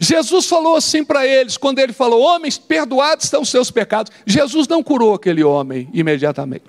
Jesus 0.00 0.46
falou 0.46 0.76
assim 0.76 1.04
para 1.04 1.26
eles, 1.26 1.56
quando 1.56 1.78
ele 1.78 1.92
falou: 1.92 2.20
Homens, 2.20 2.58
perdoados 2.58 3.24
estão 3.24 3.42
os 3.42 3.48
seus 3.48 3.70
pecados. 3.70 4.12
Jesus 4.26 4.66
não 4.68 4.82
curou 4.82 5.14
aquele 5.14 5.42
homem 5.42 5.88
imediatamente. 5.92 6.64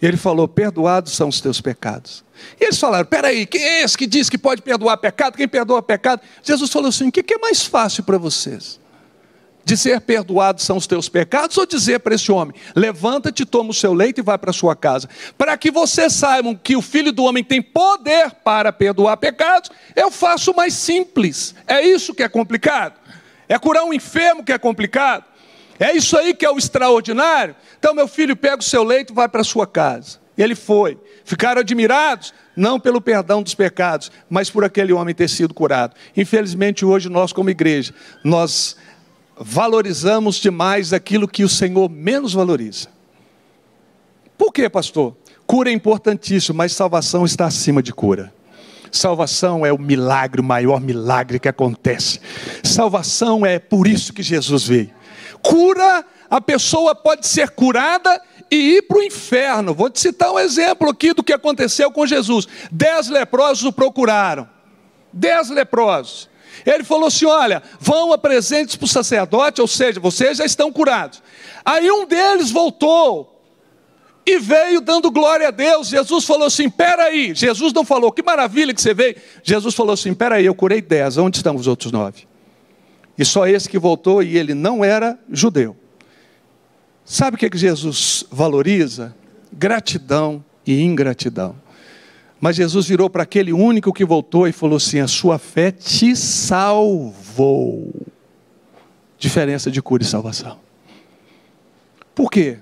Ele 0.00 0.16
falou: 0.16 0.46
Perdoados 0.46 1.12
são 1.12 1.28
os 1.28 1.40
teus 1.40 1.60
pecados. 1.60 2.24
E 2.60 2.64
eles 2.64 2.78
falaram: 2.78 3.06
Peraí, 3.06 3.46
quem 3.46 3.62
é 3.62 3.82
esse 3.82 3.96
que 3.98 4.06
diz 4.06 4.30
que 4.30 4.38
pode 4.38 4.62
perdoar 4.62 4.96
pecado? 4.98 5.36
Quem 5.36 5.48
perdoa 5.48 5.82
pecado? 5.82 6.22
Jesus 6.42 6.70
falou 6.70 6.88
assim: 6.88 7.08
O 7.08 7.12
que 7.12 7.34
é 7.34 7.38
mais 7.38 7.64
fácil 7.64 8.04
para 8.04 8.18
vocês? 8.18 8.78
Dizer 9.68 10.00
perdoados 10.00 10.64
são 10.64 10.78
os 10.78 10.86
teus 10.86 11.10
pecados, 11.10 11.58
ou 11.58 11.66
dizer 11.66 12.00
para 12.00 12.14
esse 12.14 12.32
homem: 12.32 12.54
levanta-te, 12.74 13.44
toma 13.44 13.68
o 13.68 13.74
seu 13.74 13.92
leito 13.92 14.18
e 14.18 14.22
vai 14.22 14.38
para 14.38 14.48
a 14.48 14.54
sua 14.54 14.74
casa. 14.74 15.06
Para 15.36 15.58
que 15.58 15.70
vocês 15.70 16.14
saibam 16.14 16.54
que 16.54 16.74
o 16.74 16.80
filho 16.80 17.12
do 17.12 17.24
homem 17.24 17.44
tem 17.44 17.60
poder 17.60 18.30
para 18.42 18.72
perdoar 18.72 19.18
pecados, 19.18 19.70
eu 19.94 20.10
faço 20.10 20.54
mais 20.54 20.72
simples. 20.72 21.54
É 21.66 21.82
isso 21.82 22.14
que 22.14 22.22
é 22.22 22.30
complicado. 22.30 22.94
É 23.46 23.58
curar 23.58 23.84
um 23.84 23.92
enfermo 23.92 24.42
que 24.42 24.52
é 24.52 24.58
complicado. 24.58 25.22
É 25.78 25.94
isso 25.94 26.16
aí 26.16 26.32
que 26.32 26.46
é 26.46 26.50
o 26.50 26.56
extraordinário. 26.56 27.54
Então, 27.78 27.92
meu 27.92 28.08
filho, 28.08 28.34
pega 28.34 28.60
o 28.60 28.64
seu 28.64 28.82
leito 28.82 29.12
e 29.12 29.14
vai 29.14 29.28
para 29.28 29.42
a 29.42 29.44
sua 29.44 29.66
casa. 29.66 30.18
Ele 30.38 30.54
foi. 30.54 30.96
Ficaram 31.26 31.60
admirados, 31.60 32.32
não 32.56 32.80
pelo 32.80 33.02
perdão 33.02 33.42
dos 33.42 33.54
pecados, 33.54 34.10
mas 34.30 34.48
por 34.48 34.64
aquele 34.64 34.94
homem 34.94 35.14
ter 35.14 35.28
sido 35.28 35.52
curado. 35.52 35.94
Infelizmente, 36.16 36.86
hoje, 36.86 37.10
nós, 37.10 37.34
como 37.34 37.50
igreja, 37.50 37.92
nós 38.24 38.76
valorizamos 39.40 40.36
demais 40.36 40.92
aquilo 40.92 41.28
que 41.28 41.44
o 41.44 41.48
Senhor 41.48 41.88
menos 41.88 42.32
valoriza. 42.32 42.88
Por 44.36 44.52
quê, 44.52 44.68
pastor? 44.68 45.16
Cura 45.46 45.70
é 45.70 45.72
importantíssimo, 45.72 46.56
mas 46.56 46.72
salvação 46.72 47.24
está 47.24 47.46
acima 47.46 47.82
de 47.82 47.92
cura. 47.92 48.32
Salvação 48.90 49.64
é 49.66 49.72
o 49.72 49.78
milagre, 49.78 50.40
o 50.40 50.44
maior 50.44 50.80
milagre 50.80 51.38
que 51.38 51.48
acontece. 51.48 52.20
Salvação 52.62 53.44
é 53.44 53.58
por 53.58 53.86
isso 53.86 54.12
que 54.12 54.22
Jesus 54.22 54.66
veio. 54.66 54.90
Cura, 55.42 56.04
a 56.30 56.40
pessoa 56.40 56.94
pode 56.94 57.26
ser 57.26 57.50
curada 57.50 58.20
e 58.50 58.76
ir 58.76 58.82
para 58.82 58.98
o 58.98 59.02
inferno. 59.02 59.74
Vou 59.74 59.90
te 59.90 60.00
citar 60.00 60.32
um 60.32 60.38
exemplo 60.38 60.88
aqui 60.88 61.12
do 61.12 61.22
que 61.22 61.32
aconteceu 61.32 61.90
com 61.90 62.06
Jesus. 62.06 62.46
Dez 62.70 63.08
leprosos 63.08 63.64
o 63.64 63.72
procuraram. 63.72 64.48
Dez 65.12 65.50
leprosos. 65.50 66.28
Ele 66.64 66.84
falou 66.84 67.06
assim: 67.06 67.26
olha, 67.26 67.62
vão 67.80 68.12
apresentes 68.12 68.76
para 68.76 68.84
o 68.84 68.88
sacerdote, 68.88 69.60
ou 69.60 69.66
seja, 69.66 70.00
vocês 70.00 70.38
já 70.38 70.44
estão 70.44 70.72
curados. 70.72 71.22
Aí 71.64 71.90
um 71.90 72.06
deles 72.06 72.50
voltou 72.50 73.34
e 74.26 74.38
veio 74.38 74.80
dando 74.80 75.10
glória 75.10 75.48
a 75.48 75.50
Deus. 75.50 75.88
Jesus 75.88 76.24
falou 76.24 76.46
assim: 76.46 76.68
peraí. 76.68 77.34
Jesus 77.34 77.72
não 77.72 77.84
falou, 77.84 78.12
que 78.12 78.22
maravilha 78.22 78.74
que 78.74 78.80
você 78.80 78.92
veio. 78.92 79.16
Jesus 79.42 79.74
falou 79.74 79.94
assim: 79.94 80.12
peraí, 80.14 80.44
eu 80.44 80.54
curei 80.54 80.80
dez, 80.80 81.16
onde 81.16 81.38
estão 81.38 81.56
os 81.56 81.66
outros 81.66 81.90
nove? 81.90 82.26
E 83.16 83.24
só 83.24 83.46
esse 83.46 83.68
que 83.68 83.78
voltou 83.78 84.22
e 84.22 84.38
ele 84.38 84.54
não 84.54 84.84
era 84.84 85.18
judeu. 85.30 85.76
Sabe 87.04 87.36
o 87.36 87.38
que, 87.38 87.48
que 87.48 87.58
Jesus 87.58 88.24
valoriza? 88.30 89.14
Gratidão 89.50 90.44
e 90.66 90.82
ingratidão. 90.82 91.56
Mas 92.40 92.56
Jesus 92.56 92.86
virou 92.86 93.10
para 93.10 93.24
aquele 93.24 93.52
único 93.52 93.92
que 93.92 94.04
voltou 94.04 94.46
e 94.46 94.52
falou 94.52 94.76
assim: 94.76 95.00
A 95.00 95.08
sua 95.08 95.38
fé 95.38 95.70
te 95.70 96.14
salvou. 96.14 97.92
Diferença 99.18 99.70
de 99.70 99.82
cura 99.82 100.02
e 100.02 100.06
salvação. 100.06 100.58
Por 102.14 102.30
quê? 102.30 102.58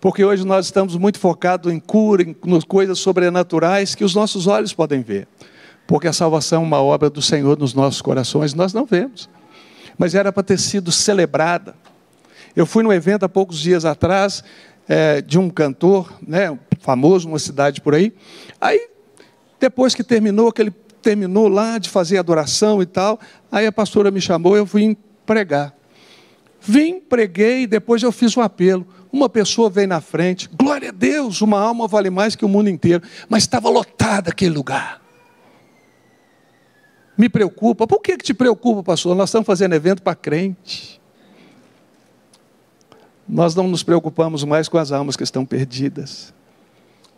Porque 0.00 0.24
hoje 0.24 0.44
nós 0.44 0.66
estamos 0.66 0.96
muito 0.96 1.18
focados 1.18 1.72
em 1.72 1.80
cura, 1.80 2.22
em 2.22 2.34
coisas 2.68 2.98
sobrenaturais 2.98 3.94
que 3.94 4.04
os 4.04 4.14
nossos 4.14 4.46
olhos 4.46 4.72
podem 4.72 5.02
ver. 5.02 5.26
Porque 5.86 6.06
a 6.06 6.12
salvação 6.12 6.62
é 6.62 6.66
uma 6.66 6.80
obra 6.80 7.10
do 7.10 7.22
Senhor 7.22 7.58
nos 7.58 7.74
nossos 7.74 8.02
corações, 8.02 8.54
nós 8.54 8.72
não 8.72 8.84
vemos. 8.84 9.28
Mas 9.98 10.14
era 10.14 10.32
para 10.32 10.42
ter 10.42 10.58
sido 10.58 10.92
celebrada. 10.92 11.74
Eu 12.54 12.66
fui 12.66 12.82
num 12.82 12.92
evento 12.92 13.24
há 13.24 13.28
poucos 13.28 13.58
dias 13.58 13.84
atrás 13.84 14.44
é, 14.88 15.20
de 15.20 15.38
um 15.38 15.50
cantor, 15.50 16.12
né, 16.26 16.56
famoso, 16.80 17.28
uma 17.28 17.38
cidade 17.38 17.80
por 17.80 17.94
aí. 17.94 18.12
Aí, 18.60 18.88
depois 19.58 19.94
que 19.94 20.04
terminou, 20.04 20.52
que 20.52 20.62
ele 20.62 20.70
terminou 21.02 21.48
lá 21.48 21.78
de 21.78 21.88
fazer 21.88 22.18
adoração 22.18 22.82
e 22.82 22.86
tal, 22.86 23.18
aí 23.50 23.66
a 23.66 23.72
pastora 23.72 24.10
me 24.10 24.20
chamou, 24.20 24.56
eu 24.56 24.64
vim 24.64 24.96
pregar. 25.24 25.74
Vim, 26.60 27.00
preguei, 27.00 27.66
depois 27.66 28.02
eu 28.02 28.10
fiz 28.10 28.36
um 28.36 28.40
apelo. 28.40 28.86
Uma 29.12 29.28
pessoa 29.28 29.70
veio 29.70 29.88
na 29.88 30.00
frente, 30.00 30.48
glória 30.52 30.88
a 30.88 30.92
Deus, 30.92 31.40
uma 31.40 31.60
alma 31.60 31.86
vale 31.86 32.10
mais 32.10 32.34
que 32.34 32.44
o 32.44 32.48
mundo 32.48 32.68
inteiro, 32.68 33.02
mas 33.28 33.44
estava 33.44 33.68
lotado 33.68 34.28
aquele 34.28 34.54
lugar. 34.54 35.00
Me 37.16 37.28
preocupa. 37.28 37.86
Por 37.86 38.00
que, 38.00 38.16
que 38.16 38.24
te 38.24 38.34
preocupa, 38.34 38.82
pastor? 38.82 39.14
Nós 39.16 39.30
estamos 39.30 39.46
fazendo 39.46 39.74
evento 39.74 40.02
para 40.02 40.14
crente 40.14 41.00
nós 43.28 43.54
não 43.54 43.68
nos 43.68 43.82
preocupamos 43.82 44.44
mais 44.44 44.68
com 44.68 44.78
as 44.78 44.92
almas 44.92 45.16
que 45.16 45.22
estão 45.22 45.44
perdidas. 45.44 46.32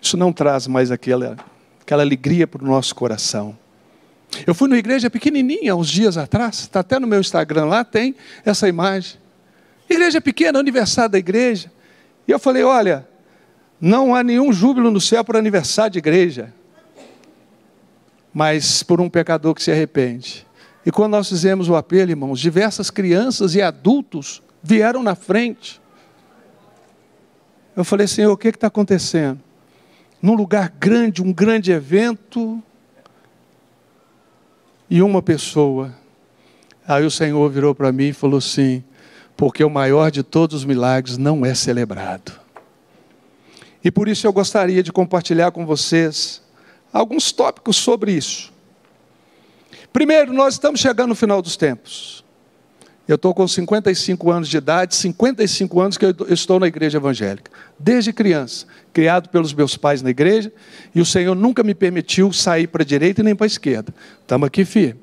Isso 0.01 0.17
não 0.17 0.33
traz 0.33 0.67
mais 0.67 0.91
aquela, 0.91 1.37
aquela 1.81 2.03
alegria 2.03 2.47
para 2.47 2.63
o 2.63 2.67
nosso 2.67 2.95
coração. 2.95 3.57
Eu 4.47 4.55
fui 4.55 4.69
numa 4.69 4.79
igreja 4.79 5.11
pequenininha 5.11 5.75
uns 5.75 5.89
dias 5.89 6.17
atrás, 6.17 6.61
está 6.61 6.81
até 6.81 6.99
no 6.99 7.07
meu 7.07 7.21
Instagram 7.21 7.67
lá, 7.67 7.85
tem 7.85 8.15
essa 8.45 8.69
imagem. 8.69 9.19
Igreja 9.89 10.21
pequena, 10.21 10.59
aniversário 10.59 11.13
da 11.13 11.19
igreja. 11.19 11.73
E 12.27 12.31
eu 12.31 12.39
falei: 12.39 12.63
olha, 12.63 13.09
não 13.81 14.15
há 14.15 14.23
nenhum 14.23 14.53
júbilo 14.53 14.91
no 14.91 15.01
céu 15.01 15.25
por 15.25 15.37
aniversário 15.37 15.93
de 15.93 15.99
igreja, 15.99 16.53
mas 18.33 18.83
por 18.83 19.01
um 19.01 19.09
pecador 19.09 19.55
que 19.55 19.63
se 19.63 19.73
arrepende. 19.73 20.47
E 20.85 20.91
quando 20.91 21.13
nós 21.13 21.29
fizemos 21.29 21.69
o 21.69 21.77
apelo, 21.77 22.11
irmãos, 22.11 22.39
diversas 22.39 22.91
crianças 22.91 23.55
e 23.55 23.63
adultos 23.63 24.43
vieram 24.63 25.03
na 25.03 25.15
frente. 25.15 25.81
Eu 27.79 27.85
falei, 27.85 28.07
Senhor, 28.07 28.33
o 28.33 28.37
que 28.37 28.49
está 28.49 28.67
acontecendo? 28.67 29.41
Num 30.21 30.35
lugar 30.35 30.69
grande, 30.69 31.23
um 31.23 31.33
grande 31.33 31.71
evento, 31.71 32.63
e 34.91 35.03
uma 35.03 35.21
pessoa. 35.21 35.95
Aí 36.87 37.05
o 37.05 37.11
Senhor 37.11 37.49
virou 37.51 37.75
para 37.75 37.93
mim 37.93 38.09
e 38.09 38.13
falou 38.13 38.39
assim: 38.39 38.83
porque 39.37 39.63
o 39.63 39.71
maior 39.71 40.11
de 40.11 40.23
todos 40.23 40.57
os 40.57 40.65
milagres 40.65 41.19
não 41.19 41.45
é 41.45 41.55
celebrado. 41.55 42.33
E 43.85 43.91
por 43.91 44.09
isso 44.09 44.27
eu 44.27 44.33
gostaria 44.33 44.83
de 44.83 44.91
compartilhar 44.91 45.53
com 45.53 45.65
vocês 45.65 46.43
alguns 46.93 47.31
tópicos 47.31 47.77
sobre 47.77 48.13
isso. 48.13 48.53
Primeiro, 49.93 50.33
nós 50.33 50.55
estamos 50.55 50.81
chegando 50.81 51.11
no 51.11 51.15
final 51.15 51.41
dos 51.41 51.57
tempos. 51.57 52.25
Eu 53.09 53.15
estou 53.15 53.33
com 53.33 53.49
55 53.49 54.31
anos 54.31 54.51
de 54.51 54.59
idade, 54.59 54.95
55 54.95 55.81
anos 55.81 55.97
que 55.97 56.05
eu 56.05 56.15
estou 56.29 56.61
na 56.61 56.67
igreja 56.67 56.99
evangélica. 56.99 57.51
Desde 57.79 58.13
criança, 58.13 58.67
criado 58.93 59.31
pelos 59.31 59.55
meus 59.55 59.79
pais 59.79 60.03
na 60.03 60.11
igreja, 60.11 60.53
e 60.95 61.01
o 61.01 61.07
Senhor 61.07 61.35
nunca 61.35 61.63
me 61.63 61.75
permitiu 61.75 62.31
sair 62.35 62.67
para 62.67 62.83
a 62.83 62.87
direita 62.87 63.23
nem 63.23 63.35
para 63.35 63.47
a 63.47 63.49
esquerda. 63.49 63.95
Estamos 64.21 64.47
aqui 64.47 64.63
firme. 64.63 65.01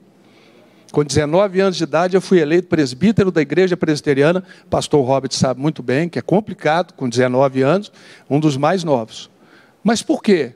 Com 0.91 1.03
19 1.03 1.59
anos 1.59 1.77
de 1.77 1.83
idade, 1.83 2.15
eu 2.15 2.21
fui 2.21 2.39
eleito 2.39 2.67
presbítero 2.67 3.31
da 3.31 3.41
igreja 3.41 3.75
presbiteriana. 3.75 4.43
Pastor 4.69 5.03
Robert 5.03 5.33
sabe 5.33 5.59
muito 5.59 5.81
bem 5.81 6.07
que 6.07 6.19
é 6.19 6.21
complicado, 6.21 6.93
com 6.93 7.09
19 7.09 7.63
anos, 7.63 7.91
um 8.29 8.39
dos 8.39 8.55
mais 8.55 8.83
novos. 8.83 9.31
Mas 9.83 10.03
por 10.03 10.21
quê? 10.21 10.53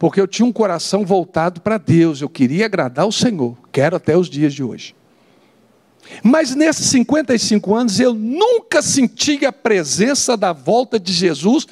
Porque 0.00 0.20
eu 0.20 0.26
tinha 0.26 0.44
um 0.44 0.52
coração 0.52 1.06
voltado 1.06 1.60
para 1.60 1.78
Deus, 1.78 2.20
eu 2.20 2.28
queria 2.28 2.66
agradar 2.66 3.06
o 3.06 3.12
Senhor, 3.12 3.56
quero 3.70 3.94
até 3.94 4.16
os 4.16 4.28
dias 4.28 4.52
de 4.52 4.64
hoje. 4.64 4.97
Mas 6.22 6.54
nesses 6.54 6.86
55 6.86 7.74
anos 7.74 8.00
eu 8.00 8.14
nunca 8.14 8.82
senti 8.82 9.44
a 9.44 9.52
presença 9.52 10.36
da 10.36 10.52
volta 10.52 10.98
de 10.98 11.12
Jesus 11.12 11.66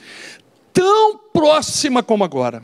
tão 0.72 1.18
próxima 1.32 2.02
como 2.02 2.24
agora. 2.24 2.62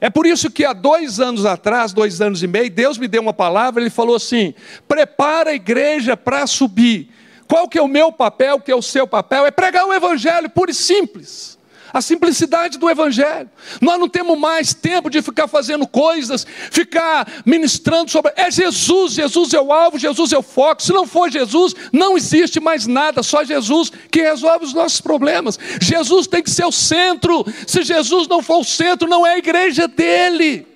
É 0.00 0.10
por 0.10 0.26
isso 0.26 0.50
que 0.50 0.64
há 0.64 0.72
dois 0.72 1.20
anos 1.20 1.46
atrás, 1.46 1.92
dois 1.92 2.20
anos 2.20 2.42
e 2.42 2.46
meio, 2.46 2.70
Deus 2.70 2.98
me 2.98 3.06
deu 3.06 3.22
uma 3.22 3.32
palavra, 3.32 3.80
Ele 3.80 3.90
falou 3.90 4.16
assim: 4.16 4.52
prepara 4.88 5.50
a 5.50 5.54
igreja 5.54 6.16
para 6.16 6.46
subir. 6.46 7.10
Qual 7.46 7.68
que 7.68 7.78
é 7.78 7.82
o 7.82 7.88
meu 7.88 8.10
papel, 8.10 8.58
que 8.58 8.72
é 8.72 8.74
o 8.74 8.82
seu 8.82 9.06
papel? 9.06 9.46
É 9.46 9.50
pregar 9.50 9.86
o 9.86 9.92
evangelho 9.92 10.50
puro 10.50 10.70
e 10.70 10.74
simples 10.74 11.58
a 11.92 12.00
simplicidade 12.00 12.78
do 12.78 12.88
Evangelho. 12.88 13.50
Nós 13.80 13.98
não 13.98 14.08
temos 14.08 14.38
mais 14.38 14.72
tempo 14.72 15.10
de 15.10 15.20
ficar 15.20 15.46
fazendo 15.46 15.86
coisas, 15.86 16.46
ficar 16.70 17.26
ministrando 17.44 18.10
sobre. 18.10 18.32
É 18.36 18.50
Jesus, 18.50 19.12
Jesus 19.12 19.52
é 19.52 19.60
o 19.60 19.72
alvo, 19.72 19.98
Jesus 19.98 20.32
é 20.32 20.38
o 20.38 20.42
foco. 20.42 20.82
Se 20.82 20.92
não 20.92 21.06
for 21.06 21.30
Jesus, 21.30 21.74
não 21.92 22.16
existe 22.16 22.58
mais 22.58 22.86
nada, 22.86 23.22
só 23.22 23.44
Jesus 23.44 23.92
que 24.10 24.22
resolve 24.22 24.64
os 24.64 24.74
nossos 24.74 25.00
problemas. 25.00 25.58
Jesus 25.80 26.26
tem 26.26 26.42
que 26.42 26.50
ser 26.50 26.64
o 26.64 26.72
centro. 26.72 27.44
Se 27.66 27.82
Jesus 27.82 28.26
não 28.28 28.42
for 28.42 28.60
o 28.60 28.64
centro, 28.64 29.08
não 29.08 29.26
é 29.26 29.34
a 29.34 29.38
igreja 29.38 29.86
dele. 29.86 30.71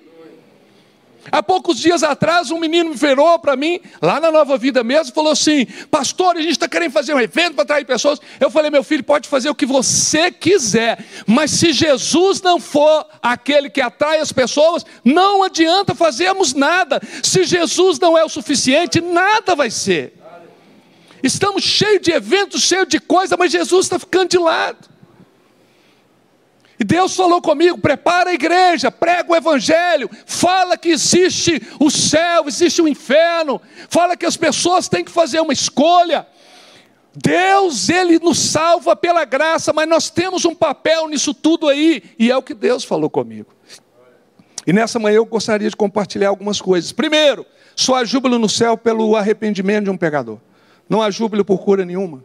Há 1.31 1.43
poucos 1.43 1.77
dias 1.77 2.03
atrás, 2.03 2.51
um 2.51 2.59
menino 2.59 2.89
me 2.89 2.95
virou 2.95 3.37
para 3.39 3.55
mim, 3.55 3.79
lá 4.01 4.19
na 4.19 4.31
Nova 4.31 4.57
Vida 4.57 4.83
mesmo, 4.83 5.13
falou 5.13 5.31
assim: 5.31 5.65
Pastor, 5.91 6.37
a 6.37 6.41
gente 6.41 6.51
está 6.51 6.67
querendo 6.67 6.91
fazer 6.91 7.13
um 7.13 7.19
evento 7.19 7.55
para 7.55 7.63
atrair 7.63 7.85
pessoas. 7.85 8.19
Eu 8.39 8.49
falei: 8.49 8.71
Meu 8.71 8.83
filho, 8.83 9.03
pode 9.03 9.27
fazer 9.27 9.49
o 9.49 9.55
que 9.55 9.65
você 9.65 10.31
quiser, 10.31 11.03
mas 11.25 11.51
se 11.51 11.73
Jesus 11.73 12.41
não 12.41 12.59
for 12.59 13.05
aquele 13.21 13.69
que 13.69 13.81
atrai 13.81 14.19
as 14.19 14.31
pessoas, 14.31 14.85
não 15.03 15.43
adianta 15.43 15.93
fazermos 15.93 16.53
nada. 16.53 17.01
Se 17.21 17.43
Jesus 17.43 17.99
não 17.99 18.17
é 18.17 18.23
o 18.23 18.29
suficiente, 18.29 19.01
nada 19.01 19.55
vai 19.55 19.69
ser. 19.69 20.13
Estamos 21.21 21.63
cheios 21.63 22.01
de 22.01 22.11
eventos, 22.11 22.61
cheios 22.61 22.87
de 22.87 22.99
coisa, 22.99 23.35
mas 23.35 23.51
Jesus 23.51 23.85
está 23.85 23.99
ficando 23.99 24.29
de 24.29 24.37
lado. 24.37 24.96
E 26.79 26.83
Deus 26.83 27.15
falou 27.15 27.41
comigo: 27.41 27.77
prepara 27.77 28.29
a 28.29 28.33
igreja, 28.33 28.91
prega 28.91 29.31
o 29.31 29.35
evangelho, 29.35 30.09
fala 30.25 30.77
que 30.77 30.89
existe 30.89 31.61
o 31.79 31.89
céu, 31.89 32.45
existe 32.47 32.81
o 32.81 32.87
inferno, 32.87 33.59
fala 33.89 34.15
que 34.15 34.25
as 34.25 34.37
pessoas 34.37 34.87
têm 34.87 35.03
que 35.03 35.11
fazer 35.11 35.39
uma 35.39 35.53
escolha. 35.53 36.27
Deus, 37.15 37.89
Ele 37.89 38.19
nos 38.19 38.37
salva 38.37 38.95
pela 38.95 39.25
graça, 39.25 39.73
mas 39.73 39.89
nós 39.89 40.09
temos 40.09 40.45
um 40.45 40.53
papel 40.53 41.07
nisso 41.07 41.33
tudo 41.33 41.67
aí, 41.67 42.03
e 42.19 42.29
é 42.29 42.37
o 42.37 42.43
que 42.43 42.53
Deus 42.53 42.83
falou 42.83 43.09
comigo. 43.09 43.51
E 44.67 44.73
nessa 44.73 44.99
manhã 44.99 45.15
eu 45.15 45.25
gostaria 45.25 45.69
de 45.69 45.75
compartilhar 45.75 46.29
algumas 46.29 46.61
coisas. 46.61 46.91
Primeiro, 46.91 47.43
só 47.75 47.95
há 47.95 48.05
júbilo 48.05 48.37
no 48.37 48.49
céu 48.49 48.77
pelo 48.77 49.15
arrependimento 49.15 49.85
de 49.85 49.89
um 49.89 49.97
pecador. 49.97 50.37
Não 50.87 51.01
há 51.01 51.09
júbilo 51.09 51.43
por 51.43 51.57
cura 51.59 51.85
nenhuma. 51.85 52.23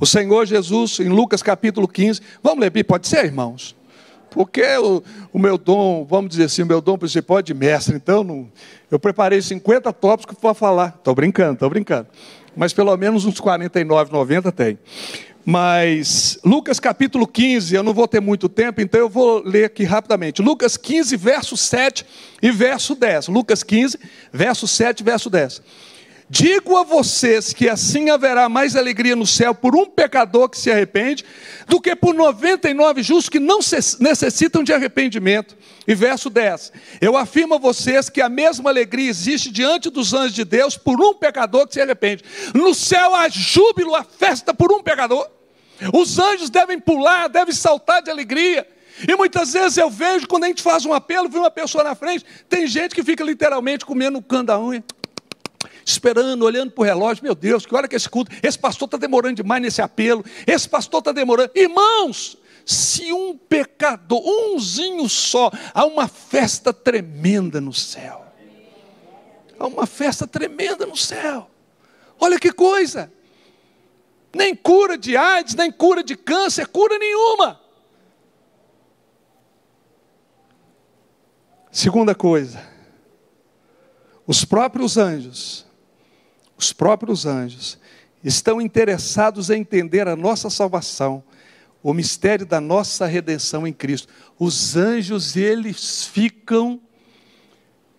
O 0.00 0.06
Senhor 0.06 0.46
Jesus, 0.46 1.00
em 1.00 1.08
Lucas 1.08 1.42
capítulo 1.42 1.86
15, 1.86 2.20
vamos 2.42 2.60
ler, 2.60 2.84
pode 2.84 3.06
ser, 3.06 3.24
irmãos? 3.24 3.76
Porque 4.32 4.64
o, 4.78 5.02
o, 5.32 5.38
meu 5.38 5.58
dom, 5.58 6.06
vamos 6.08 6.30
dizer 6.30 6.44
assim, 6.44 6.62
o 6.62 6.66
meu 6.66 6.80
dom 6.80 6.96
principal 6.96 7.38
é 7.38 7.42
de 7.42 7.52
mestre, 7.52 7.94
então 7.94 8.24
não, 8.24 8.50
eu 8.90 8.98
preparei 8.98 9.40
50 9.40 9.92
tópicos 9.92 10.36
para 10.38 10.54
falar. 10.54 10.94
Estou 10.98 11.14
brincando, 11.14 11.54
estou 11.54 11.70
brincando. 11.70 12.06
Mas 12.56 12.72
pelo 12.72 12.96
menos 12.96 13.24
uns 13.24 13.38
49, 13.38 14.12
90 14.12 14.50
tem. 14.52 14.78
Mas 15.44 16.38
Lucas 16.44 16.78
capítulo 16.78 17.26
15, 17.26 17.74
eu 17.74 17.82
não 17.82 17.92
vou 17.92 18.06
ter 18.06 18.20
muito 18.20 18.48
tempo, 18.48 18.80
então 18.80 19.00
eu 19.00 19.08
vou 19.08 19.42
ler 19.44 19.64
aqui 19.64 19.82
rapidamente. 19.84 20.40
Lucas 20.40 20.76
15, 20.76 21.16
verso 21.16 21.56
7 21.56 22.06
e 22.40 22.50
verso 22.50 22.94
10. 22.94 23.28
Lucas 23.28 23.62
15, 23.62 23.98
verso 24.32 24.68
7 24.68 25.00
e 25.00 25.04
verso 25.04 25.28
10. 25.28 25.62
Digo 26.34 26.78
a 26.78 26.82
vocês 26.82 27.52
que 27.52 27.68
assim 27.68 28.08
haverá 28.08 28.48
mais 28.48 28.74
alegria 28.74 29.14
no 29.14 29.26
céu 29.26 29.54
por 29.54 29.76
um 29.76 29.84
pecador 29.84 30.48
que 30.48 30.56
se 30.56 30.70
arrepende, 30.70 31.26
do 31.68 31.78
que 31.78 31.94
por 31.94 32.14
99 32.14 33.02
justos 33.02 33.28
que 33.28 33.38
não 33.38 33.58
necessitam 34.00 34.64
de 34.64 34.72
arrependimento. 34.72 35.54
E 35.86 35.94
verso 35.94 36.30
10: 36.30 36.72
Eu 37.02 37.18
afirmo 37.18 37.56
a 37.56 37.58
vocês 37.58 38.08
que 38.08 38.22
a 38.22 38.30
mesma 38.30 38.70
alegria 38.70 39.10
existe 39.10 39.50
diante 39.50 39.90
dos 39.90 40.14
anjos 40.14 40.32
de 40.32 40.42
Deus 40.42 40.74
por 40.74 40.98
um 41.02 41.12
pecador 41.12 41.68
que 41.68 41.74
se 41.74 41.82
arrepende. 41.82 42.24
No 42.54 42.72
céu 42.72 43.14
há 43.14 43.28
júbilo, 43.28 43.94
há 43.94 44.02
festa 44.02 44.54
por 44.54 44.72
um 44.72 44.82
pecador. 44.82 45.28
Os 45.92 46.18
anjos 46.18 46.48
devem 46.48 46.80
pular, 46.80 47.28
devem 47.28 47.52
saltar 47.54 48.00
de 48.00 48.10
alegria. 48.10 48.66
E 49.06 49.14
muitas 49.16 49.52
vezes 49.52 49.76
eu 49.76 49.90
vejo, 49.90 50.26
quando 50.26 50.44
a 50.44 50.46
gente 50.46 50.62
faz 50.62 50.86
um 50.86 50.94
apelo, 50.94 51.28
vê 51.28 51.36
uma 51.36 51.50
pessoa 51.50 51.84
na 51.84 51.94
frente, 51.94 52.24
tem 52.48 52.66
gente 52.66 52.94
que 52.94 53.02
fica 53.02 53.22
literalmente 53.22 53.84
comendo 53.84 54.16
o 54.16 54.22
cano 54.22 54.44
da 54.44 54.58
unha 54.58 54.82
esperando, 55.84 56.44
olhando 56.44 56.70
para 56.70 56.82
o 56.82 56.84
relógio, 56.84 57.24
meu 57.24 57.34
Deus, 57.34 57.66
que 57.66 57.74
hora 57.74 57.88
que 57.88 57.96
esse 57.96 58.08
culto, 58.08 58.30
esse 58.42 58.58
pastor 58.58 58.86
está 58.86 58.96
demorando 58.96 59.36
demais 59.36 59.62
nesse 59.62 59.82
apelo, 59.82 60.24
esse 60.46 60.68
pastor 60.68 61.00
está 61.00 61.12
demorando. 61.12 61.50
Irmãos, 61.54 62.38
se 62.64 63.12
um 63.12 63.36
pecador, 63.36 64.22
umzinho 64.24 65.08
só, 65.08 65.50
há 65.74 65.84
uma 65.84 66.06
festa 66.08 66.72
tremenda 66.72 67.60
no 67.60 67.72
céu. 67.72 68.24
Há 69.58 69.66
uma 69.66 69.86
festa 69.86 70.26
tremenda 70.26 70.86
no 70.86 70.96
céu. 70.96 71.50
Olha 72.18 72.38
que 72.38 72.52
coisa. 72.52 73.12
Nem 74.34 74.54
cura 74.54 74.96
de 74.96 75.16
AIDS, 75.16 75.54
nem 75.54 75.70
cura 75.70 76.02
de 76.02 76.16
câncer, 76.16 76.66
cura 76.66 76.98
nenhuma. 76.98 77.60
Segunda 81.70 82.14
coisa, 82.14 82.62
os 84.26 84.44
próprios 84.44 84.98
anjos 84.98 85.66
os 86.62 86.72
próprios 86.72 87.26
anjos, 87.26 87.78
estão 88.22 88.60
interessados 88.60 89.50
em 89.50 89.60
entender 89.60 90.06
a 90.06 90.14
nossa 90.14 90.48
salvação, 90.48 91.22
o 91.82 91.92
mistério 91.92 92.46
da 92.46 92.60
nossa 92.60 93.06
redenção 93.06 93.66
em 93.66 93.72
Cristo. 93.72 94.08
Os 94.38 94.76
anjos, 94.76 95.36
eles 95.36 96.04
ficam 96.06 96.80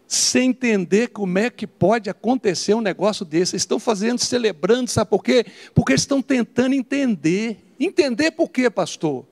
sem 0.08 0.51
entender 0.51 1.08
como 1.08 1.38
é 1.39 1.50
que 1.50 1.67
pode 1.67 2.10
acontecer 2.10 2.74
um 2.74 2.82
negócio 2.82 3.25
desse. 3.25 3.55
Estão 3.55 3.79
fazendo, 3.79 4.20
celebrando, 4.20 4.89
sabe 4.89 5.10
por 5.10 5.24
quê? 5.24 5.46
Porque 5.74 5.93
estão 5.93 6.22
tentando 6.22 6.74
entender. 6.74 7.58
Entender 7.79 8.32
por 8.32 8.50
quê, 8.50 8.70
pastor? 8.70 9.25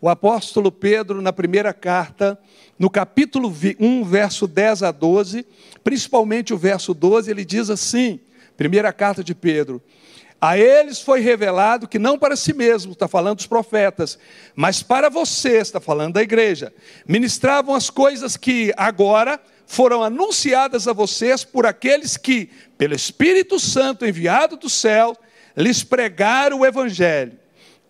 O 0.00 0.08
apóstolo 0.08 0.70
Pedro, 0.70 1.20
na 1.20 1.32
primeira 1.32 1.74
carta, 1.74 2.38
no 2.78 2.88
capítulo 2.88 3.52
1, 3.78 4.04
verso 4.04 4.46
10 4.46 4.84
a 4.84 4.92
12, 4.92 5.44
principalmente 5.82 6.54
o 6.54 6.56
verso 6.56 6.94
12, 6.94 7.30
ele 7.30 7.44
diz 7.44 7.68
assim: 7.68 8.20
Primeira 8.58 8.92
carta 8.92 9.22
de 9.22 9.36
Pedro. 9.36 9.80
A 10.40 10.58
eles 10.58 11.00
foi 11.00 11.20
revelado 11.20 11.86
que 11.86 11.98
não 11.98 12.18
para 12.18 12.34
si 12.34 12.52
mesmo, 12.52 12.92
está 12.92 13.06
falando 13.06 13.36
dos 13.36 13.46
profetas, 13.46 14.18
mas 14.54 14.82
para 14.82 15.08
vocês, 15.08 15.68
está 15.68 15.80
falando 15.80 16.14
da 16.14 16.22
igreja, 16.22 16.72
ministravam 17.06 17.72
as 17.72 17.88
coisas 17.88 18.36
que 18.36 18.72
agora 18.76 19.40
foram 19.64 20.02
anunciadas 20.02 20.88
a 20.88 20.92
vocês 20.92 21.44
por 21.44 21.66
aqueles 21.66 22.16
que, 22.16 22.50
pelo 22.76 22.94
Espírito 22.94 23.60
Santo 23.60 24.04
enviado 24.04 24.56
do 24.56 24.68
céu, 24.68 25.16
lhes 25.56 25.84
pregaram 25.84 26.60
o 26.60 26.66
Evangelho. 26.66 27.38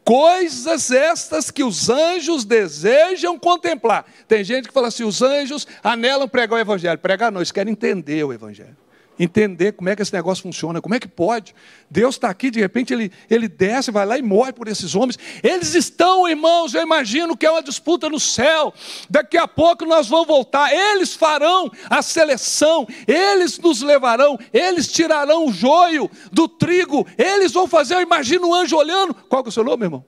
Coisas 0.04 0.90
estas 0.90 1.50
que 1.50 1.64
os 1.64 1.88
anjos 1.88 2.44
desejam 2.44 3.38
contemplar. 3.38 4.04
Tem 4.26 4.44
gente 4.44 4.68
que 4.68 4.74
fala 4.74 4.88
assim: 4.88 5.04
os 5.04 5.22
anjos 5.22 5.66
anelam 5.82 6.28
pregar 6.28 6.58
o 6.58 6.60
Evangelho. 6.60 6.98
Pregar 6.98 7.32
não, 7.32 7.40
eles 7.40 7.52
querem 7.52 7.72
entender 7.72 8.22
o 8.24 8.32
Evangelho 8.32 8.87
entender 9.18 9.72
como 9.72 9.88
é 9.88 9.96
que 9.96 10.02
esse 10.02 10.12
negócio 10.12 10.42
funciona, 10.42 10.80
como 10.80 10.94
é 10.94 11.00
que 11.00 11.08
pode. 11.08 11.54
Deus 11.90 12.14
está 12.14 12.28
aqui, 12.28 12.50
de 12.50 12.60
repente 12.60 12.92
ele, 12.92 13.10
ele 13.28 13.48
desce, 13.48 13.90
vai 13.90 14.06
lá 14.06 14.18
e 14.18 14.22
morre 14.22 14.52
por 14.52 14.68
esses 14.68 14.94
homens. 14.94 15.18
Eles 15.42 15.74
estão, 15.74 16.28
irmãos, 16.28 16.74
eu 16.74 16.82
imagino 16.82 17.36
que 17.36 17.46
é 17.46 17.50
uma 17.50 17.62
disputa 17.62 18.08
no 18.08 18.20
céu. 18.20 18.72
Daqui 19.08 19.36
a 19.36 19.48
pouco 19.48 19.84
nós 19.84 20.08
vamos 20.08 20.26
voltar. 20.26 20.72
Eles 20.72 21.14
farão 21.14 21.70
a 21.88 22.02
seleção, 22.02 22.86
eles 23.06 23.58
nos 23.58 23.82
levarão, 23.82 24.38
eles 24.52 24.90
tirarão 24.92 25.46
o 25.46 25.52
joio 25.52 26.10
do 26.30 26.48
trigo, 26.48 27.06
eles 27.16 27.52
vão 27.52 27.66
fazer. 27.66 27.94
Eu 27.94 28.02
imagino 28.02 28.48
um 28.48 28.54
anjo 28.54 28.76
olhando. 28.76 29.14
Qual 29.14 29.42
que 29.42 29.48
é 29.48 29.50
o 29.50 29.52
seu 29.52 29.64
nome, 29.64 29.84
irmão? 29.84 30.04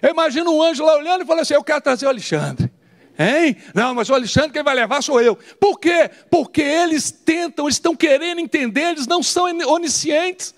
Eu 0.00 0.10
imagino 0.10 0.52
um 0.52 0.62
anjo 0.62 0.84
lá 0.84 0.96
olhando 0.96 1.22
e 1.22 1.26
falando 1.26 1.42
assim: 1.42 1.54
Eu 1.54 1.64
quero 1.64 1.80
trazer 1.80 2.06
o 2.06 2.08
Alexandre. 2.08 2.77
Hein? 3.18 3.56
Não, 3.74 3.94
mas 3.94 4.08
o 4.08 4.14
Alexandre 4.14 4.52
quem 4.52 4.62
vai 4.62 4.76
levar 4.76 5.02
sou 5.02 5.20
eu. 5.20 5.36
Por 5.58 5.80
quê? 5.80 6.08
Porque 6.30 6.62
eles 6.62 7.10
tentam, 7.10 7.68
estão 7.68 7.96
querendo 7.96 8.40
entender, 8.40 8.90
eles 8.90 9.08
não 9.08 9.22
são 9.22 9.44
oniscientes. 9.66 10.54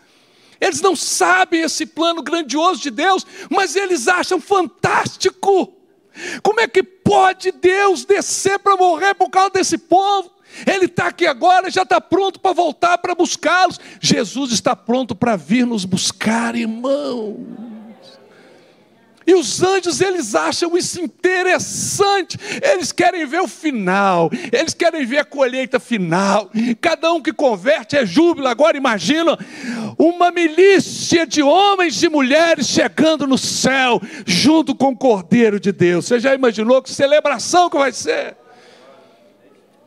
Eles 0.61 0.83
não 0.83 0.95
sabem 0.95 1.63
esse 1.63 1.87
plano 1.87 2.23
grandioso 2.23 2.83
de 2.83 2.91
Deus, 2.91 3.27
mas 3.49 3.77
eles 3.77 4.07
acham 4.09 4.39
fantástico. 4.39 5.73
Como 6.43 6.61
é 6.61 6.69
que 6.69 6.83
pode 6.83 7.51
Deus 7.51 8.05
descer 8.05 8.59
para 8.59 8.77
morrer 8.77 9.15
por 9.15 9.31
causa 9.31 9.51
desse 9.51 9.79
povo? 9.79 10.31
Ele 10.67 10.85
está 10.85 11.07
aqui 11.07 11.27
agora, 11.27 11.71
já 11.71 11.83
está 11.83 11.99
pronto 11.99 12.39
para 12.41 12.53
voltar 12.53 12.99
para 12.99 13.15
buscá-los. 13.15 13.81
Jesus 14.01 14.53
está 14.53 14.77
pronto 14.77 15.15
para 15.15 15.35
vir 15.35 15.67
nos 15.67 15.87
buscar, 15.87 16.55
irmão. 16.55 17.70
E 19.31 19.35
os 19.35 19.63
anjos, 19.63 20.01
eles 20.01 20.35
acham 20.35 20.77
isso 20.77 21.01
interessante. 21.01 22.37
Eles 22.61 22.91
querem 22.91 23.25
ver 23.25 23.41
o 23.41 23.47
final. 23.47 24.29
Eles 24.51 24.75
querem 24.75 25.07
ver 25.07 25.19
a 25.19 25.25
colheita 25.25 25.79
final. 25.79 26.51
Cada 26.81 27.13
um 27.13 27.23
que 27.23 27.33
converte 27.33 27.97
é 27.97 28.05
júbilo. 28.05 28.49
Agora 28.49 28.77
imagina 28.77 29.39
uma 29.97 30.33
milícia 30.33 31.25
de 31.25 31.45
homens 31.45 32.03
e 32.03 32.09
mulheres 32.09 32.67
chegando 32.67 33.25
no 33.25 33.39
céu, 33.39 34.03
junto 34.27 34.75
com 34.75 34.89
o 34.89 34.97
Cordeiro 34.97 35.61
de 35.61 35.71
Deus. 35.71 36.07
Você 36.07 36.19
já 36.19 36.35
imaginou 36.35 36.83
que 36.83 36.93
celebração 36.93 37.71
que 37.71 37.79
vai 37.79 37.93
ser? 37.93 38.37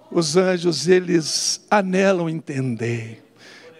Os 0.10 0.38
anjos, 0.38 0.88
eles 0.88 1.66
anelam 1.70 2.30
entender. 2.30 3.22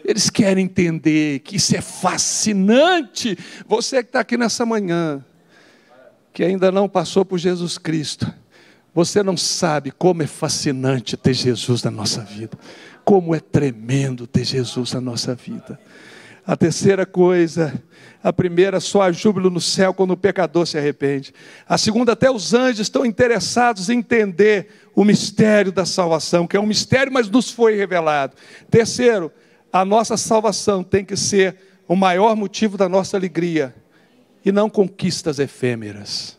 Eles 0.04 0.30
querem 0.30 0.66
entender 0.66 1.40
que 1.40 1.56
isso 1.56 1.74
é 1.74 1.80
fascinante. 1.80 3.38
Você 3.66 4.04
que 4.04 4.10
está 4.10 4.20
aqui 4.20 4.36
nessa 4.36 4.66
manhã, 4.66 5.24
que 6.34 6.44
ainda 6.44 6.72
não 6.72 6.90
passou 6.90 7.24
por 7.24 7.38
Jesus 7.38 7.78
Cristo, 7.78 8.34
você 8.94 9.22
não 9.22 9.38
sabe 9.38 9.92
como 9.92 10.24
é 10.24 10.28
fascinante 10.28 11.16
ter 11.16 11.34
Jesus 11.34 11.84
na 11.84 11.92
nossa 11.92 12.22
vida, 12.22 12.58
como 13.06 13.36
é 13.36 13.40
tremendo 13.40 14.26
ter 14.26 14.44
Jesus 14.44 14.94
na 14.94 15.02
nossa 15.02 15.36
vida. 15.36 15.80
A 16.46 16.58
terceira 16.58 17.06
coisa, 17.06 17.82
a 18.22 18.34
primeira, 18.34 18.80
só 18.80 19.04
há 19.04 19.12
júbilo 19.12 19.50
no 19.50 19.62
céu 19.62 19.94
quando 19.94 20.12
o 20.12 20.18
pecador 20.18 20.66
se 20.68 20.78
arrepende. 20.78 21.34
A 21.68 21.78
segunda, 21.78 22.12
até 22.12 22.30
os 22.30 22.54
anjos 22.54 22.82
estão 22.82 23.06
interessados 23.06 23.90
em 23.90 24.00
entender 24.00 24.68
o 24.94 25.06
mistério 25.06 25.72
da 25.72 25.86
salvação, 25.86 26.46
que 26.46 26.58
é 26.58 26.60
um 26.60 26.66
mistério, 26.66 27.14
mas 27.14 27.30
nos 27.30 27.50
foi 27.50 27.76
revelado. 27.76 28.36
Terceiro, 28.70 29.32
a 29.72 29.86
nossa 29.86 30.18
salvação 30.18 30.84
tem 30.84 31.06
que 31.06 31.16
ser 31.16 31.56
o 31.88 31.96
maior 31.96 32.36
motivo 32.36 32.78
da 32.78 32.90
nossa 32.90 33.16
alegria 33.16 33.74
e 34.44 34.52
não 34.52 34.70
conquistas 34.70 35.40
efêmeras. 35.40 36.38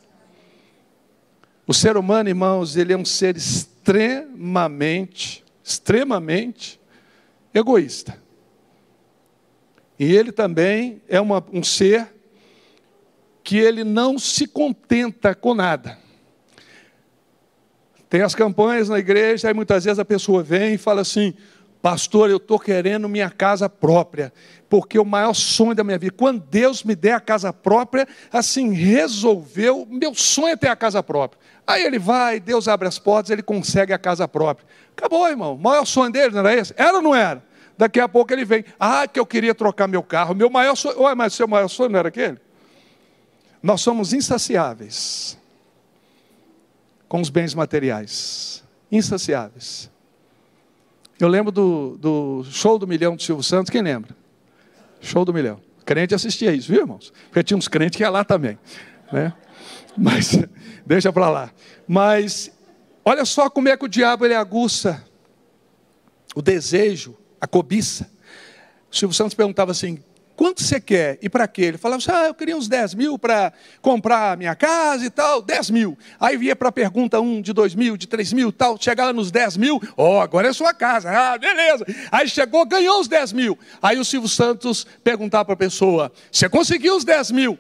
O 1.67 1.73
ser 1.73 1.97
humano, 1.97 2.29
irmãos, 2.29 2.77
ele 2.77 2.93
é 2.93 2.97
um 2.97 3.05
ser 3.05 3.37
extremamente, 3.37 5.45
extremamente 5.62 6.79
egoísta. 7.55 8.23
E 9.99 10.14
ele 10.14 10.33
também 10.33 11.01
é 11.09 11.21
uma, 11.21 11.45
um 11.53 11.62
ser 11.62 12.12
que 13.43 13.57
ele 13.57 13.85
não 13.85 14.19
se 14.19 14.47
contenta 14.47 15.35
com 15.35 15.55
nada. 15.55 15.99
Tem 18.09 18.23
as 18.23 18.35
campanhas 18.35 18.88
na 18.88 18.99
igreja, 18.99 19.49
aí 19.49 19.55
muitas 19.55 19.85
vezes 19.85 19.99
a 19.99 20.05
pessoa 20.05 20.43
vem 20.43 20.75
e 20.75 20.79
fala 20.79 21.01
assim: 21.01 21.35
Pastor, 21.85 22.31
eu 22.31 22.38
estou 22.38 22.59
querendo 22.59 23.07
minha 23.11 23.29
casa 23.29 23.68
própria, 23.68 24.33
porque 24.70 24.99
o 24.99 25.05
maior 25.05 25.35
sonho 25.35 25.75
da 25.75 25.85
minha 25.85 25.99
vida, 25.99 26.14
quando 26.16 26.40
Deus 26.40 26.83
me 26.83 26.97
der 26.97 27.12
a 27.12 27.20
casa 27.20 27.53
própria, 27.53 28.09
assim, 28.33 28.73
resolveu, 28.73 29.87
meu 29.90 30.14
sonho 30.14 30.55
é 30.55 30.57
ter 30.57 30.68
a 30.68 30.77
casa 30.77 31.03
própria. 31.03 31.38
Aí 31.66 31.85
ele 31.85 31.99
vai, 31.99 32.40
Deus 32.40 32.68
abre 32.68 32.88
as 32.88 32.99
portas, 32.99 33.29
ele 33.29 33.42
consegue 33.42 33.92
a 33.92 33.99
casa 33.99 34.27
própria. 34.27 34.66
Acabou, 34.97 35.29
irmão. 35.29 35.57
O 35.57 35.59
maior 35.59 35.85
sonho 35.85 36.11
dele 36.11 36.31
não 36.31 36.40
era 36.40 36.55
esse? 36.55 36.73
Era 36.75 36.94
ou 36.94 37.03
não 37.03 37.14
era? 37.14 37.44
Daqui 37.77 38.01
a 38.01 38.09
pouco 38.09 38.33
ele 38.33 38.47
vem. 38.47 38.64
Ah, 38.81 39.07
que 39.07 39.20
eu 39.20 39.27
queria 39.27 39.55
trocar 39.55 39.87
meu 39.87 40.03
carro. 40.03 40.35
Meu 40.35 40.49
maior 40.49 40.77
sonho. 40.77 41.03
Ué, 41.03 41.14
mas 41.14 41.35
seu 41.35 41.47
maior 41.47 41.68
sonho 41.68 41.90
não 41.90 41.99
era 41.99 42.09
aquele? 42.09 42.38
Nós 43.62 43.83
somos 43.83 44.14
insaciáveis 44.14 45.37
com 47.11 47.20
os 47.20 47.29
bens 47.29 47.55
materiais. 47.55 48.64
Insaciáveis. 48.90 49.92
Eu 51.18 51.29
lembro 51.29 51.53
do, 51.53 51.96
do 51.98 52.44
show 52.50 52.79
do 52.79 52.87
milhão 52.87 53.14
do 53.14 53.22
Silvio 53.22 53.42
Santos, 53.42 53.70
quem 53.70 53.83
lembra? 53.83 54.16
Show 55.00 55.24
do 55.24 55.33
milhão. 55.33 55.61
Crente 55.85 56.14
assistia 56.14 56.53
isso, 56.53 56.72
viu, 56.72 56.81
irmãos? 56.81 57.12
Porque 57.27 57.42
tinha 57.42 57.57
uns 57.57 57.68
crentes 57.68 57.96
que 57.96 58.03
iam 58.03 58.11
lá 58.12 58.24
também. 58.24 58.59
Né? 59.12 59.33
Mas, 59.96 60.38
deixa 60.85 61.12
para 61.12 61.29
lá. 61.29 61.50
Mas, 61.87 62.50
olha 63.05 63.24
só 63.24 63.48
como 63.48 63.68
é 63.68 63.77
que 63.77 63.85
o 63.85 63.88
diabo 63.88 64.24
ele 64.24 64.35
aguça 64.35 65.05
o 66.35 66.42
desejo, 66.42 67.16
a 67.40 67.46
cobiça. 67.46 68.11
O 68.90 68.96
Silvio 68.96 69.14
Santos 69.14 69.35
perguntava 69.35 69.70
assim: 69.70 70.03
Quanto 70.37 70.62
você 70.62 70.81
quer? 70.81 71.18
E 71.23 71.29
para 71.29 71.47
quê? 71.47 71.62
Ele 71.62 71.79
falava 71.79 72.03
assim, 72.03 72.11
ah, 72.11 72.27
eu 72.27 72.35
queria 72.35 72.57
uns 72.57 72.66
10 72.66 72.94
mil 72.94 73.18
para 73.18 73.53
comprar 73.81 74.33
a 74.33 74.37
minha 74.37 74.55
casa 74.57 75.07
e 75.07 75.11
tal, 75.11 75.40
10 75.40 75.70
mil. 75.70 75.97
Aí 76.18 76.37
via 76.37 76.57
para 76.57 76.70
a 76.70 76.73
pergunta 76.73 77.20
1 77.20 77.40
de 77.40 77.53
2 77.53 77.75
mil, 77.77 77.97
de 77.97 78.09
3 78.09 78.33
mil 78.33 78.51
tal, 78.51 78.77
chegava 78.81 79.12
nos 79.12 79.31
10 79.31 79.57
mil, 79.57 79.81
ó, 79.97 80.16
oh, 80.16 80.20
agora 80.20 80.49
é 80.49 80.53
sua 80.53 80.75
casa, 80.75 81.11
ah, 81.11 81.38
beleza. 81.38 81.87
Aí 82.11 82.29
chegou, 82.29 82.66
ganhou 82.66 83.01
os 83.01 83.07
10 83.07 83.33
mil. 83.33 83.59
Aí 83.81 83.99
o 83.99 84.05
Silvio 84.05 84.29
Santos 84.29 84.87
perguntava 85.05 85.44
para 85.44 85.55
a 85.55 85.59
pessoa, 85.59 86.11
você 86.33 86.49
conseguiu 86.49 86.97
os 86.97 87.05
10 87.05 87.31
mil, 87.31 87.59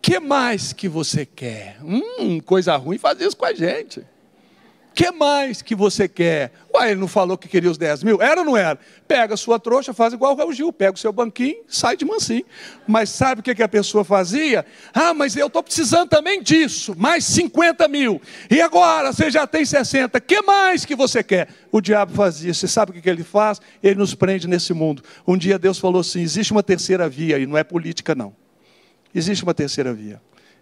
que 0.00 0.20
mais 0.20 0.72
que 0.72 0.88
você 0.88 1.26
quer? 1.26 1.78
Hum, 1.82 2.40
coisa 2.40 2.76
ruim 2.76 2.98
fazer 2.98 3.26
isso 3.26 3.36
com 3.36 3.46
a 3.46 3.52
gente 3.52 4.11
que 4.94 5.10
mais 5.10 5.62
que 5.62 5.74
você 5.74 6.08
quer? 6.08 6.52
Ué, 6.74 6.90
ele 6.90 7.00
não 7.00 7.08
falou 7.08 7.36
que 7.36 7.48
queria 7.48 7.70
os 7.70 7.78
10 7.78 8.02
mil? 8.02 8.22
Era 8.22 8.40
ou 8.40 8.46
não 8.46 8.56
era? 8.56 8.78
Pega 9.06 9.34
a 9.34 9.36
sua 9.36 9.58
trouxa, 9.58 9.92
faz 9.92 10.12
igual 10.12 10.32
o 10.32 10.36
Raul 10.36 10.52
Gil, 10.52 10.72
pega 10.72 10.92
o 10.92 10.98
seu 10.98 11.12
banquinho, 11.12 11.56
sai 11.68 11.96
de 11.96 12.04
mansinho. 12.04 12.44
Mas 12.86 13.10
sabe 13.10 13.40
o 13.40 13.42
que, 13.44 13.62
a 13.62 13.68
pessoa 13.68 14.04
fazia? 14.04 14.64
Ah, 14.92 15.12
mas 15.12 15.36
eu 15.36 15.46
estou 15.46 15.62
precisando 15.62 16.08
também 16.08 16.42
disso, 16.42 16.94
mais 16.96 17.24
50 17.24 17.86
mil. 17.88 18.20
E 18.50 18.60
agora, 18.60 19.12
você 19.12 19.30
já 19.30 19.46
tem 19.46 19.64
60, 19.64 20.20
que 20.20 20.42
mais 20.42 20.84
que 20.84 20.94
você 20.94 21.22
quer? 21.22 21.48
O 21.70 21.80
diabo 21.80 22.12
fazia, 22.12 22.52
você 22.52 22.68
sabe 22.68 22.90
o 22.92 23.02
que 23.02 23.08
ele 23.08 23.24
faz? 23.24 23.60
Ele 23.82 23.96
nos 23.96 24.14
prende 24.14 24.46
nesse 24.48 24.72
mundo. 24.72 25.02
Um 25.26 25.36
dia 25.36 25.58
Deus 25.58 25.78
falou 25.78 26.00
assim, 26.00 26.20
existe 26.20 26.52
uma 26.52 26.62
terceira 26.62 27.08
via, 27.08 27.38
e 27.38 27.46
não 27.46 27.56
é 27.56 27.64
política 27.64 28.14
não. 28.14 28.34
Existe 29.14 29.44
uma 29.44 29.54
terceira 29.54 29.92
via. 29.92 30.20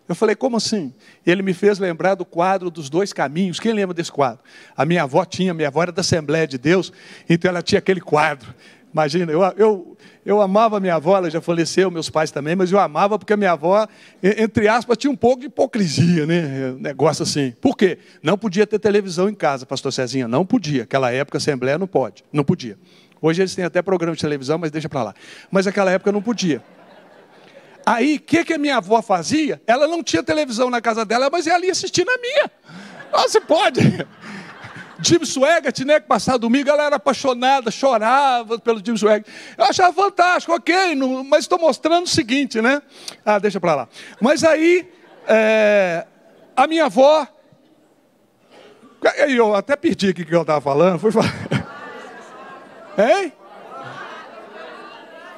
Eu 0.09 0.15
falei, 0.15 0.35
como 0.35 0.57
assim? 0.57 0.93
Ele 1.25 1.43
me 1.43 1.55
fez 1.55 1.79
lembrar 1.79 2.15
do 2.15 2.25
quadro 2.25 2.71
dos 2.71 2.91
dois 2.91 3.13
caminhos. 3.13 3.61
Quem 3.61 3.73
lembra 3.73 3.95
desse 3.95 4.11
quadro? 4.11 4.41
A 4.77 4.85
minha 4.85 5.05
avó 5.05 5.25
tinha, 5.25 5.55
minha 5.55 5.69
avó 5.69 5.83
era 5.83 5.93
da 5.93 6.01
Assembleia 6.01 6.47
de 6.47 6.59
Deus, 6.59 6.93
então 7.29 7.49
ela 7.49 7.63
tinha 7.63 7.79
aquele 7.79 8.01
quadro. 8.01 8.53
Imagina, 8.93 9.31
eu, 9.31 9.41
eu, 9.57 9.97
eu 10.27 10.41
amava 10.41 10.81
minha 10.81 10.97
avó, 10.97 11.17
ela 11.17 11.31
já 11.31 11.41
faleceu, 11.41 11.91
meus 11.93 12.11
pais 12.11 12.33
também, 12.33 12.57
mas 12.57 12.73
eu 12.73 12.79
amava 12.81 13.17
porque 13.17 13.33
a 13.33 13.37
minha 13.37 13.53
avó, 13.53 13.87
entre 14.21 14.67
aspas, 14.67 14.99
tinha 14.99 15.11
um 15.11 15.17
pouco 15.17 15.41
de 15.41 15.47
hipocrisia, 15.47 16.27
né? 16.27 16.75
Negócio 16.79 17.23
assim. 17.23 17.55
Por 17.61 17.77
quê? 17.77 17.99
Não 18.21 18.37
podia 18.37 18.67
ter 18.67 18.81
televisão 18.81 19.29
em 19.29 19.35
casa, 19.35 19.65
pastor 19.65 19.93
Cezinha, 19.93 20.27
não 20.27 20.45
podia. 20.45 20.83
Aquela 20.83 21.13
época, 21.13 21.39
Assembleia 21.39 21.79
não 21.79 21.87
pode, 21.87 22.25
não 22.33 22.43
podia. 22.43 22.77
Hoje 23.23 23.43
eles 23.43 23.55
têm 23.55 23.65
até 23.65 23.81
programa 23.81 24.17
de 24.17 24.23
televisão, 24.23 24.59
mas 24.59 24.73
deixa 24.73 24.89
para 24.89 25.05
lá. 25.05 25.15
Mas 25.53 25.67
naquela 25.67 25.93
época 25.93 26.11
não 26.11 26.21
podia. 26.23 26.61
Aí, 27.93 28.19
o 28.19 28.21
que, 28.21 28.45
que 28.45 28.53
a 28.53 28.59
minha 28.59 28.77
avó 28.77 29.03
fazia? 29.03 29.61
Ela 29.67 29.89
não 29.89 30.01
tinha 30.01 30.23
televisão 30.23 30.71
na 30.71 30.81
casa 30.81 31.05
dela, 31.05 31.29
mas 31.29 31.49
ela 31.49 31.67
ia 31.67 31.73
assistir 31.73 32.07
na 32.07 32.17
minha. 32.19 32.49
Você 33.11 33.41
pode. 33.41 33.81
Jim 35.03 35.25
Swaggart, 35.25 35.77
né, 35.81 35.99
que 35.99 36.07
passava 36.07 36.39
domingo, 36.39 36.71
ela 36.71 36.85
era 36.85 36.97
apaixonada, 36.97 37.69
chorava 37.69 38.61
pelo 38.61 38.81
Jim 38.85 38.97
Swaggart. 38.97 39.27
Eu 39.59 39.65
achava 39.65 39.93
fantástico, 39.93 40.55
ok, 40.55 40.95
não, 40.95 41.25
mas 41.25 41.41
estou 41.41 41.59
mostrando 41.59 42.05
o 42.05 42.09
seguinte, 42.09 42.63
né? 42.63 42.81
Ah, 43.25 43.41
deixa 43.41 43.59
para 43.59 43.75
lá. 43.75 43.89
Mas 44.21 44.45
aí, 44.45 44.89
é, 45.27 46.07
a 46.55 46.69
minha 46.69 46.85
avó, 46.85 47.27
eu 49.27 49.53
até 49.53 49.75
perdi 49.75 50.11
o 50.11 50.15
que 50.15 50.33
eu 50.33 50.43
estava 50.43 50.61
falando, 50.61 51.01
fui 51.01 51.11
falar. 51.11 51.35
Hein? 52.97 53.33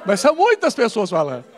Mas 0.05 0.19
são 0.19 0.35
muitas 0.35 0.75
pessoas 0.75 1.09
falando. 1.09 1.52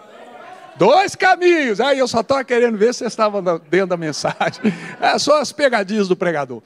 Dois 0.77 1.15
caminhos. 1.15 1.79
Aí 1.79 1.99
eu 1.99 2.07
só 2.07 2.21
estava 2.21 2.43
querendo 2.43 2.77
ver 2.77 2.93
se 2.93 2.99
vocês 2.99 3.13
estavam 3.13 3.41
dentro 3.69 3.87
da 3.87 3.97
mensagem. 3.97 4.61
É 4.99 5.17
só 5.19 5.39
as 5.39 5.51
pegadinhas 5.51 6.07
do 6.07 6.15
pregador. 6.15 6.61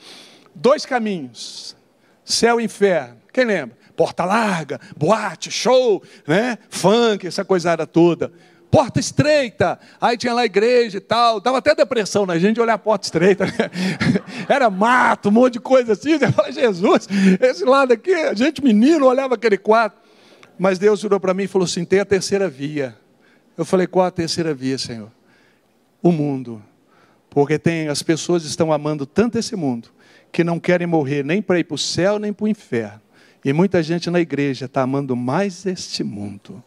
Dois 0.55 0.85
caminhos. 0.85 1.75
Céu 2.23 2.59
e 2.59 2.63
inferno. 2.63 3.17
Quem 3.33 3.45
lembra? 3.45 3.77
Porta 3.95 4.23
larga, 4.23 4.79
boate, 4.95 5.51
show, 5.51 6.01
né? 6.25 6.57
Funk, 6.69 7.27
essa 7.27 7.43
coisada 7.43 7.85
toda. 7.85 8.31
Porta 8.71 8.99
estreita. 8.99 9.79
Aí 9.99 10.15
tinha 10.15 10.33
lá 10.33 10.45
igreja 10.45 10.97
e 10.97 11.01
tal. 11.01 11.41
Dava 11.41 11.57
até 11.57 11.73
depressão 11.75 12.25
na 12.25 12.37
gente 12.37 12.61
olhar 12.61 12.75
a 12.75 12.77
porta 12.77 13.07
estreita. 13.07 13.45
Né? 13.45 13.51
Era 14.47 14.69
mato, 14.69 15.29
um 15.29 15.31
monte 15.31 15.53
de 15.53 15.59
coisa 15.59 15.93
assim. 15.93 16.17
Você 16.17 16.31
fala, 16.31 16.51
Jesus, 16.51 17.07
esse 17.41 17.65
lado 17.65 17.91
aqui, 17.91 18.13
a 18.13 18.33
gente 18.33 18.63
menino 18.63 19.05
olhava 19.05 19.35
aquele 19.35 19.57
quadro. 19.57 19.97
Mas 20.57 20.77
Deus 20.77 21.01
virou 21.01 21.19
para 21.19 21.33
mim 21.33 21.43
e 21.43 21.47
falou 21.47 21.65
assim: 21.65 21.83
tem 21.83 21.99
a 21.99 22.05
terceira 22.05 22.47
via. 22.47 22.95
Eu 23.59 23.65
falei, 23.65 23.87
qual 23.87 24.05
a 24.05 24.11
terceira 24.11 24.53
via, 24.53 24.77
Senhor? 24.77 25.11
O 26.01 26.13
mundo. 26.13 26.63
Porque 27.29 27.59
tem, 27.59 27.89
as 27.89 28.01
pessoas 28.01 28.45
estão 28.45 28.71
amando 28.71 29.05
tanto 29.05 29.37
esse 29.37 29.53
mundo 29.53 29.89
que 30.31 30.45
não 30.45 30.57
querem 30.61 30.87
morrer 30.87 31.25
nem 31.25 31.41
para 31.41 31.59
ir 31.59 31.65
para 31.65 31.75
o 31.75 31.77
céu 31.77 32.17
nem 32.17 32.31
para 32.31 32.45
o 32.45 32.47
inferno. 32.47 33.01
E 33.43 33.51
muita 33.51 33.83
gente 33.83 34.09
na 34.09 34.21
igreja 34.21 34.63
está 34.63 34.83
amando 34.83 35.13
mais 35.13 35.65
este 35.65 36.05
mundo. 36.05 36.63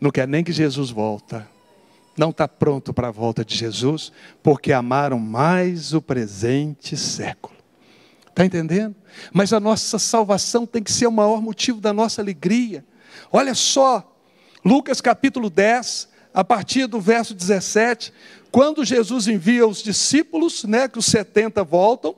Não 0.00 0.10
quer 0.10 0.26
nem 0.26 0.42
que 0.42 0.52
Jesus 0.52 0.88
volta. 0.88 1.46
Não 2.16 2.30
está 2.30 2.48
pronto 2.48 2.94
para 2.94 3.08
a 3.08 3.12
volta 3.12 3.44
de 3.44 3.54
Jesus, 3.54 4.10
porque 4.42 4.72
amaram 4.72 5.18
mais 5.18 5.92
o 5.92 6.00
presente 6.00 6.96
século. 6.96 7.54
Está 8.26 8.42
entendendo? 8.42 8.96
Mas 9.34 9.52
a 9.52 9.60
nossa 9.60 9.98
salvação 9.98 10.64
tem 10.64 10.82
que 10.82 10.90
ser 10.90 11.08
o 11.08 11.12
maior 11.12 11.42
motivo 11.42 11.78
da 11.78 11.92
nossa 11.92 12.22
alegria. 12.22 12.82
Olha 13.30 13.54
só, 13.54 14.15
Lucas 14.66 15.00
capítulo 15.00 15.48
10, 15.48 16.08
a 16.34 16.42
partir 16.42 16.88
do 16.88 17.00
verso 17.00 17.32
17, 17.32 18.12
quando 18.50 18.84
Jesus 18.84 19.28
envia 19.28 19.64
os 19.64 19.80
discípulos, 19.80 20.64
né, 20.64 20.88
que 20.88 20.98
os 20.98 21.06
70 21.06 21.62
voltam, 21.62 22.16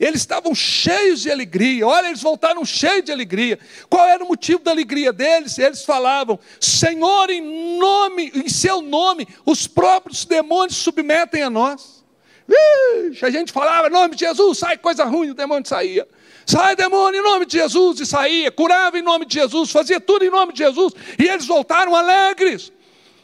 eles 0.00 0.20
estavam 0.20 0.52
cheios 0.52 1.22
de 1.22 1.30
alegria. 1.30 1.86
Olha, 1.86 2.08
eles 2.08 2.20
voltaram 2.20 2.64
cheios 2.64 3.04
de 3.04 3.12
alegria. 3.12 3.56
Qual 3.88 4.04
era 4.04 4.24
o 4.24 4.26
motivo 4.26 4.64
da 4.64 4.72
alegria 4.72 5.12
deles? 5.12 5.60
Eles 5.60 5.84
falavam: 5.84 6.40
Senhor, 6.58 7.30
em 7.30 7.78
nome, 7.78 8.32
em 8.34 8.48
seu 8.48 8.82
nome, 8.82 9.28
os 9.44 9.68
próprios 9.68 10.24
demônios 10.24 10.76
submetem 10.78 11.44
a 11.44 11.48
nós. 11.48 12.04
Vixe, 12.48 13.24
a 13.24 13.30
gente 13.30 13.52
falava, 13.52 13.86
em 13.86 13.92
nome 13.92 14.16
de 14.16 14.24
Jesus, 14.24 14.58
sai 14.58 14.76
coisa 14.76 15.04
ruim, 15.04 15.30
o 15.30 15.34
demônio 15.34 15.68
saía. 15.68 16.06
Sai 16.46 16.76
demônio 16.76 17.20
em 17.20 17.24
nome 17.24 17.44
de 17.44 17.58
Jesus 17.58 17.98
e 17.98 18.06
saía, 18.06 18.52
curava 18.52 18.96
em 18.96 19.02
nome 19.02 19.26
de 19.26 19.34
Jesus, 19.34 19.72
fazia 19.72 20.00
tudo 20.00 20.24
em 20.24 20.30
nome 20.30 20.52
de 20.52 20.60
Jesus, 20.60 20.94
e 21.18 21.24
eles 21.24 21.44
voltaram 21.44 21.94
alegres. 21.94 22.72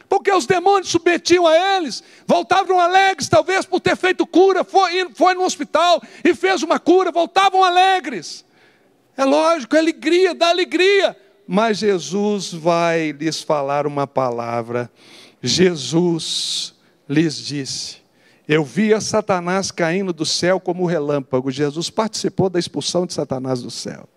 Porque 0.09 0.29
os 0.29 0.45
demônios 0.45 0.89
submetiam 0.89 1.47
a 1.47 1.77
eles, 1.77 2.03
voltavam 2.27 2.77
alegres, 2.81 3.29
talvez 3.29 3.65
por 3.65 3.79
ter 3.79 3.95
feito 3.95 4.27
cura, 4.27 4.65
foi, 4.65 5.09
foi 5.15 5.33
no 5.35 5.43
hospital 5.43 6.03
e 6.21 6.35
fez 6.35 6.63
uma 6.63 6.77
cura, 6.77 7.13
voltavam 7.13 7.63
alegres. 7.63 8.43
É 9.15 9.23
lógico, 9.23 9.77
é 9.77 9.79
alegria, 9.79 10.35
dá 10.35 10.49
alegria. 10.49 11.17
Mas 11.47 11.77
Jesus 11.77 12.53
vai 12.53 13.11
lhes 13.13 13.41
falar 13.41 13.87
uma 13.87 14.05
palavra. 14.05 14.91
Jesus 15.41 16.75
lhes 17.07 17.37
disse: 17.37 18.02
eu 18.53 18.63
via 18.63 19.01
Satanás 19.01 19.71
caindo 19.71 20.13
do 20.13 20.25
céu 20.25 20.59
como 20.59 20.85
relâmpago. 20.85 21.49
Jesus 21.49 21.89
participou 21.89 22.49
da 22.51 22.59
expulsão 22.59 23.05
de 23.05 23.13
Satanás 23.13 23.63
do 23.63 23.71
céu. 23.71 24.07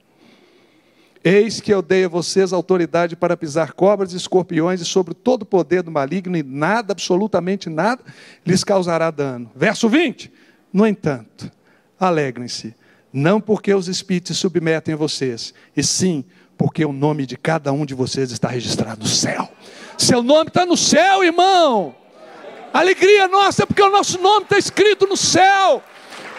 Eis 1.24 1.58
que 1.58 1.72
eu 1.72 1.80
dei 1.80 2.04
a 2.04 2.08
vocês 2.08 2.52
autoridade 2.52 3.16
para 3.16 3.36
pisar 3.36 3.72
cobras 3.72 4.12
e 4.12 4.16
escorpiões 4.16 4.80
e 4.80 4.84
sobre 4.84 5.14
todo 5.14 5.42
o 5.42 5.46
poder 5.46 5.82
do 5.82 5.90
maligno, 5.90 6.36
e 6.36 6.42
nada, 6.42 6.92
absolutamente 6.92 7.70
nada, 7.70 8.02
lhes 8.44 8.62
causará 8.62 9.10
dano. 9.10 9.50
Verso 9.56 9.88
20. 9.88 10.30
No 10.70 10.86
entanto, 10.86 11.50
alegrem-se, 11.98 12.74
não 13.10 13.40
porque 13.40 13.72
os 13.72 13.88
espíritos 13.88 14.36
submetem 14.36 14.94
vocês, 14.94 15.54
e 15.74 15.82
sim 15.82 16.24
porque 16.58 16.84
o 16.84 16.92
nome 16.92 17.24
de 17.24 17.36
cada 17.36 17.72
um 17.72 17.86
de 17.86 17.94
vocês 17.94 18.30
está 18.30 18.48
registrado 18.48 19.00
no 19.00 19.08
céu. 19.08 19.50
Seu 19.96 20.22
nome 20.22 20.48
está 20.48 20.66
no 20.66 20.76
céu, 20.76 21.24
irmão. 21.24 22.05
Alegria 22.80 23.28
nossa 23.28 23.62
é 23.62 23.66
porque 23.66 23.82
o 23.82 23.90
nosso 23.90 24.20
nome 24.20 24.42
está 24.44 24.58
escrito 24.58 25.06
no 25.06 25.16
céu. 25.16 25.82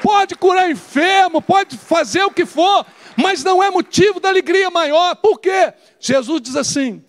Pode 0.02 0.36
curar 0.36 0.70
enfermo, 0.70 1.42
pode 1.42 1.78
fazer 1.78 2.24
o 2.24 2.32
que 2.32 2.46
for, 2.46 2.86
Mas 3.16 3.44
não 3.44 3.64
é 3.64 3.72
motivo 3.72 4.20
da 4.20 4.30
alegria 4.30 4.70
maior, 4.70 5.16
por 5.16 5.40
quê? 5.40 5.74
Jesus 6.00 6.40
diz 6.40 6.56
assim: 6.56 7.04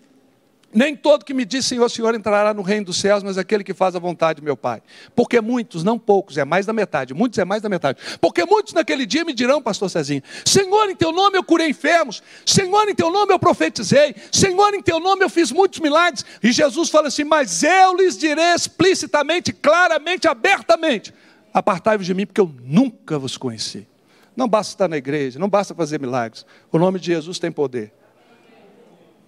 nem 0.73 0.95
todo 0.95 1.25
que 1.25 1.33
me 1.33 1.45
diz 1.45 1.65
Senhor, 1.65 1.89
Senhor 1.89 2.13
entrará 2.13 2.53
no 2.53 2.61
reino 2.61 2.87
dos 2.87 2.97
céus, 2.97 3.23
mas 3.23 3.37
aquele 3.37 3.63
que 3.63 3.73
faz 3.73 3.95
a 3.95 3.99
vontade 3.99 4.41
meu 4.41 4.55
Pai. 4.55 4.81
Porque 5.15 5.41
muitos, 5.41 5.83
não 5.83 5.97
poucos, 5.97 6.37
é 6.37 6.45
mais 6.45 6.65
da 6.65 6.73
metade, 6.73 7.13
muitos 7.13 7.39
é 7.39 7.45
mais 7.45 7.61
da 7.61 7.69
metade. 7.69 7.99
Porque 8.21 8.45
muitos 8.45 8.73
naquele 8.73 9.05
dia 9.05 9.25
me 9.25 9.33
dirão, 9.33 9.61
pastor 9.61 9.89
Cezinho, 9.89 10.21
Senhor, 10.45 10.89
em 10.89 10.95
teu 10.95 11.11
nome 11.11 11.37
eu 11.37 11.43
curei 11.43 11.69
enfermos, 11.69 12.21
Senhor, 12.45 12.87
em 12.87 12.95
teu 12.95 13.11
nome 13.11 13.33
eu 13.33 13.39
profetizei, 13.39 14.15
Senhor, 14.31 14.73
em 14.73 14.81
teu 14.81 14.99
nome 14.99 15.23
eu 15.23 15.29
fiz 15.29 15.51
muitos 15.51 15.79
milagres. 15.79 16.25
E 16.43 16.51
Jesus 16.51 16.89
fala 16.89 17.07
assim: 17.07 17.23
Mas 17.23 17.63
eu 17.63 17.95
lhes 17.95 18.17
direi 18.17 18.53
explicitamente, 18.53 19.51
claramente, 19.51 20.27
abertamente: 20.27 21.13
Apartai-vos 21.53 22.05
de 22.05 22.13
mim, 22.13 22.25
porque 22.25 22.41
eu 22.41 22.53
nunca 22.63 23.17
vos 23.17 23.37
conheci. 23.37 23.87
Não 24.35 24.47
basta 24.47 24.73
estar 24.73 24.87
na 24.87 24.97
igreja, 24.97 25.39
não 25.39 25.49
basta 25.49 25.73
fazer 25.75 25.99
milagres. 25.99 26.45
O 26.71 26.77
nome 26.77 26.99
de 26.99 27.07
Jesus 27.07 27.39
tem 27.39 27.51
poder. 27.51 27.91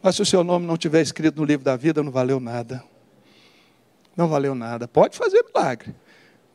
Mas 0.02 0.16
se 0.16 0.22
o 0.22 0.26
seu 0.26 0.44
nome 0.44 0.66
não 0.66 0.78
tiver 0.78 1.02
escrito 1.02 1.38
no 1.38 1.46
livro 1.46 1.64
da 1.64 1.76
vida, 1.76 2.02
não 2.02 2.12
valeu 2.12 2.40
nada. 2.40 2.84
Não 4.16 4.28
valeu 4.28 4.56
nada. 4.56 4.88
Pode 4.88 5.18
fazer 5.18 5.44
milagre. 5.44 5.94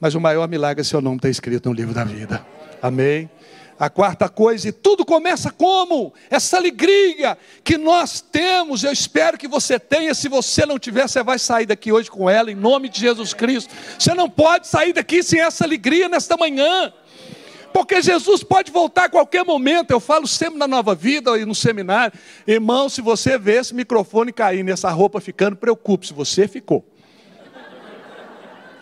Mas 0.00 0.14
o 0.14 0.20
maior 0.20 0.46
milagre 0.48 0.80
é 0.80 0.84
seu 0.84 1.00
nome 1.00 1.16
estar 1.16 1.28
escrito 1.28 1.68
no 1.68 1.74
livro 1.74 1.94
da 1.94 2.04
vida. 2.04 2.44
Amém? 2.82 3.30
A 3.78 3.90
quarta 3.90 4.26
coisa, 4.28 4.68
e 4.68 4.72
tudo 4.72 5.04
começa 5.04 5.50
como? 5.50 6.14
Essa 6.30 6.56
alegria 6.56 7.36
que 7.62 7.76
nós 7.76 8.22
temos, 8.22 8.82
eu 8.82 8.90
espero 8.90 9.36
que 9.36 9.46
você 9.46 9.78
tenha. 9.78 10.14
Se 10.14 10.28
você 10.28 10.64
não 10.64 10.78
tiver, 10.78 11.06
você 11.06 11.22
vai 11.22 11.38
sair 11.38 11.66
daqui 11.66 11.92
hoje 11.92 12.10
com 12.10 12.28
ela, 12.28 12.50
em 12.50 12.54
nome 12.54 12.88
de 12.88 13.00
Jesus 13.00 13.34
Cristo. 13.34 13.74
Você 13.98 14.14
não 14.14 14.30
pode 14.30 14.66
sair 14.66 14.94
daqui 14.94 15.22
sem 15.22 15.40
essa 15.40 15.64
alegria 15.64 16.08
nesta 16.08 16.38
manhã. 16.38 16.92
Porque 17.76 18.00
Jesus 18.00 18.42
pode 18.42 18.72
voltar 18.72 19.04
a 19.04 19.08
qualquer 19.10 19.44
momento. 19.44 19.90
Eu 19.90 20.00
falo 20.00 20.26
sempre 20.26 20.58
na 20.58 20.66
nova 20.66 20.94
vida 20.94 21.36
e 21.36 21.44
no 21.44 21.54
seminário. 21.54 22.18
Irmão, 22.46 22.88
se 22.88 23.02
você 23.02 23.36
vê 23.36 23.56
esse 23.56 23.74
microfone 23.74 24.32
caindo, 24.32 24.70
essa 24.70 24.88
roupa 24.88 25.20
ficando, 25.20 25.56
preocupe-se, 25.56 26.14
você 26.14 26.48
ficou. 26.48 26.82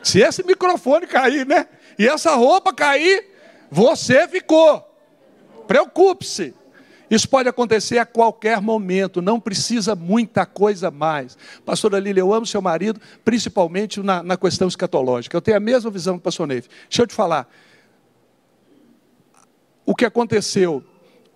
Se 0.00 0.20
esse 0.20 0.44
microfone 0.44 1.08
cair, 1.08 1.44
né? 1.44 1.66
E 1.98 2.06
essa 2.06 2.36
roupa 2.36 2.72
cair, 2.72 3.32
você 3.68 4.28
ficou. 4.28 4.80
Preocupe-se. 5.66 6.54
Isso 7.10 7.28
pode 7.28 7.48
acontecer 7.48 7.98
a 7.98 8.06
qualquer 8.06 8.60
momento, 8.60 9.20
não 9.20 9.40
precisa 9.40 9.96
muita 9.96 10.46
coisa 10.46 10.88
mais. 10.88 11.36
Pastora 11.66 11.98
Lília, 11.98 12.20
eu 12.20 12.32
amo 12.32 12.46
seu 12.46 12.62
marido, 12.62 13.00
principalmente 13.24 14.00
na, 14.00 14.22
na 14.22 14.36
questão 14.36 14.68
escatológica. 14.68 15.36
Eu 15.36 15.42
tenho 15.42 15.56
a 15.56 15.60
mesma 15.60 15.90
visão 15.90 16.14
do 16.14 16.20
pastor 16.20 16.46
Neve. 16.46 16.68
Deixa 16.88 17.02
eu 17.02 17.08
te 17.08 17.14
falar, 17.14 17.48
o 19.86 19.94
que 19.94 20.04
aconteceu 20.04 20.84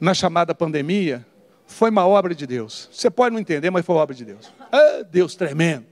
na 0.01 0.15
chamada 0.15 0.55
pandemia 0.55 1.27
foi 1.67 1.91
uma 1.91 2.07
obra 2.07 2.35
de 2.35 2.47
Deus. 2.47 2.89
Você 2.93 3.11
pode 3.11 3.33
não 3.33 3.41
entender, 3.41 3.71
mas 3.71 3.85
foi 3.85 3.95
uma 3.95 4.03
obra 4.03 4.15
de 4.15 4.25
Deus. 4.25 4.51
Ah, 4.73 5.05
Deus 5.11 5.35
tremendo. 5.35 5.85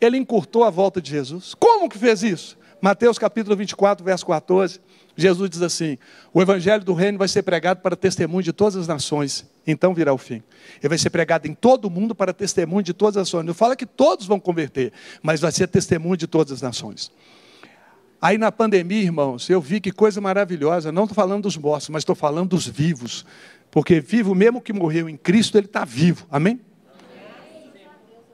Ele 0.00 0.18
encurtou 0.18 0.64
a 0.64 0.70
volta 0.70 1.00
de 1.00 1.10
Jesus. 1.10 1.54
Como 1.54 1.88
que 1.88 1.98
fez 1.98 2.22
isso? 2.22 2.58
Mateus 2.80 3.18
capítulo 3.18 3.56
24, 3.56 4.04
verso 4.04 4.26
14. 4.26 4.80
Jesus 5.16 5.48
diz 5.48 5.62
assim: 5.62 5.96
O 6.32 6.42
evangelho 6.42 6.84
do 6.84 6.92
reino 6.92 7.16
vai 7.16 7.26
ser 7.26 7.42
pregado 7.42 7.80
para 7.80 7.96
testemunho 7.96 8.42
de 8.42 8.52
todas 8.52 8.76
as 8.76 8.86
nações, 8.86 9.46
então 9.66 9.94
virá 9.94 10.12
o 10.12 10.18
fim. 10.18 10.42
Ele 10.78 10.90
vai 10.90 10.98
ser 10.98 11.08
pregado 11.08 11.48
em 11.48 11.54
todo 11.54 11.86
o 11.86 11.90
mundo 11.90 12.14
para 12.14 12.34
testemunho 12.34 12.82
de 12.82 12.92
todas 12.92 13.16
as 13.16 13.28
nações. 13.28 13.46
Não 13.46 13.54
fala 13.54 13.74
que 13.74 13.86
todos 13.86 14.26
vão 14.26 14.38
converter, 14.38 14.92
mas 15.22 15.40
vai 15.40 15.50
ser 15.52 15.68
testemunho 15.68 16.18
de 16.18 16.26
todas 16.26 16.52
as 16.52 16.60
nações. 16.60 17.10
Aí 18.26 18.38
na 18.38 18.50
pandemia, 18.50 19.04
irmãos, 19.04 19.48
eu 19.48 19.60
vi 19.60 19.80
que 19.80 19.92
coisa 19.92 20.20
maravilhosa. 20.20 20.90
Não 20.90 21.04
estou 21.04 21.14
falando 21.14 21.44
dos 21.44 21.56
mortos, 21.56 21.88
mas 21.90 22.00
estou 22.00 22.16
falando 22.16 22.48
dos 22.48 22.66
vivos. 22.66 23.24
Porque 23.70 24.00
vivo, 24.00 24.34
mesmo 24.34 24.60
que 24.60 24.72
morreu 24.72 25.08
em 25.08 25.16
Cristo, 25.16 25.56
ele 25.56 25.66
está 25.66 25.84
vivo. 25.84 26.26
Amém? 26.28 26.60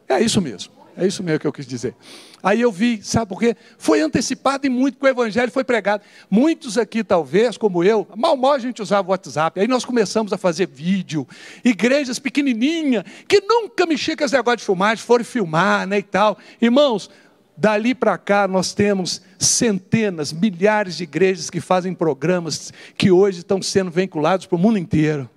É 0.09 0.19
isso 0.19 0.41
mesmo. 0.41 0.73
É 0.97 1.07
isso 1.07 1.23
mesmo 1.23 1.41
que 1.41 1.47
eu 1.47 1.53
quis 1.53 1.67
dizer. 1.67 1.95
Aí 2.43 2.61
eu 2.61 2.73
vi, 2.73 3.01
sabe 3.03 3.29
por 3.29 3.39
quê? 3.39 3.55
Foi 3.79 4.01
antecipado 4.01 4.67
e 4.67 4.71
muito 4.71 4.99
que 4.99 5.05
o 5.05 5.09
evangelho 5.09 5.53
foi 5.53 5.63
pregado. 5.63 6.03
Muitos 6.31 6.77
aqui, 6.77 7.05
talvez, 7.05 7.57
como 7.57 7.85
eu, 7.85 8.07
mal 8.17 8.37
mal 8.37 8.53
a 8.53 8.59
gente 8.59 8.83
usava 8.83 9.09
o 9.09 9.11
WhatsApp. 9.11 9.61
Aí 9.61 9.69
nós 9.69 9.85
começamos 9.85 10.33
a 10.33 10.39
fazer 10.39 10.67
vídeo. 10.67 11.27
Igrejas 11.65 12.19
pequenininhas, 12.19 13.05
que 13.29 13.41
nunca 13.41 13.87
mexia 13.87 14.17
com 14.17 14.25
esse 14.25 14.35
negócio 14.35 14.57
de 14.59 14.65
filmagem, 14.65 15.05
foram 15.05 15.25
filmar, 15.25 15.87
né, 15.87 15.99
e 15.99 16.03
tal. 16.03 16.37
Irmãos, 16.61 17.11
Dali 17.57 17.95
para 17.95 18.17
cá 18.17 18.49
nós 18.49 18.73
temos 18.73 19.21
centenas, 19.39 20.33
milhares 20.33 20.97
de 20.97 21.05
igrejas 21.05 21.51
que 21.51 21.61
fazem 21.61 21.95
programas 21.95 22.73
que 22.97 23.11
hoje 23.11 23.39
estão 23.39 23.61
sendo 23.61 23.91
vinculados 23.91 24.47
para 24.47 24.57
o 24.57 24.59
mundo 24.59 24.79
inteiro. 24.79 25.29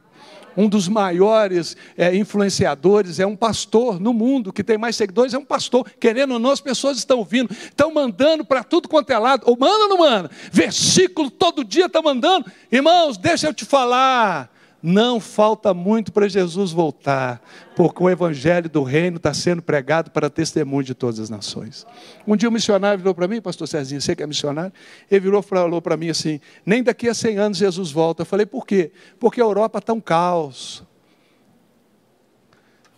Um 0.58 0.70
dos 0.70 0.88
maiores 0.88 1.76
é, 1.98 2.16
influenciadores 2.16 3.20
é 3.20 3.26
um 3.26 3.36
pastor 3.36 4.00
no 4.00 4.14
mundo, 4.14 4.54
que 4.54 4.64
tem 4.64 4.78
mais 4.78 4.96
seguidores, 4.96 5.34
é 5.34 5.38
um 5.38 5.44
pastor. 5.44 5.86
Querendo 6.00 6.34
ou 6.34 6.40
não, 6.40 6.52
as 6.52 6.62
pessoas 6.62 6.98
estão 6.98 7.18
ouvindo, 7.18 7.52
estão 7.52 7.94
mandando 7.94 8.46
para 8.46 8.64
tudo 8.64 8.88
quanto 8.88 9.10
é 9.10 9.18
lado. 9.18 9.44
Ou 9.46 9.58
manda 9.58 9.84
ou 9.84 9.90
não 9.90 9.98
manda? 9.98 10.32
Versículo 10.52 11.30
todo 11.30 11.64
dia 11.64 11.88
está 11.88 12.02
mandando. 12.02 12.50
Irmãos, 12.72 13.18
deixa 13.18 13.48
eu 13.48 13.54
te 13.54 13.66
falar. 13.66 14.55
Não 14.88 15.20
falta 15.20 15.74
muito 15.74 16.14
para 16.14 16.28
Jesus 16.28 16.72
voltar, 16.72 17.42
porque 17.76 18.04
o 18.04 18.08
evangelho 18.08 18.70
do 18.70 18.84
reino 18.84 19.18
está 19.18 19.34
sendo 19.34 19.60
pregado 19.60 20.12
para 20.12 20.30
testemunho 20.30 20.84
de 20.84 20.94
todas 20.94 21.20
as 21.20 21.28
nações. 21.28 21.88
Um 22.28 22.36
dia 22.36 22.48
um 22.48 22.52
missionário 22.52 23.00
virou 23.00 23.16
para 23.16 23.28
mim, 23.28 23.42
pastor 23.42 23.68
Cezinho, 23.68 24.00
você 24.00 24.16
que 24.16 24.22
é 24.22 24.28
missionário, 24.28 24.72
ele 25.10 25.22
virou 25.22 25.40
e 25.40 25.44
falou 25.44 25.82
para 25.82 25.98
mim 25.98 26.10
assim: 26.10 26.40
nem 26.64 26.84
daqui 26.84 27.10
a 27.10 27.16
100 27.16 27.38
anos 27.40 27.58
Jesus 27.58 27.90
volta. 27.90 28.22
Eu 28.22 28.28
falei, 28.28 28.46
por 28.46 28.64
quê? 28.64 28.92
Porque 29.20 29.42
a 29.42 29.44
Europa 29.44 29.80
está 29.80 29.92
um 29.92 30.00
caos. 30.00 30.84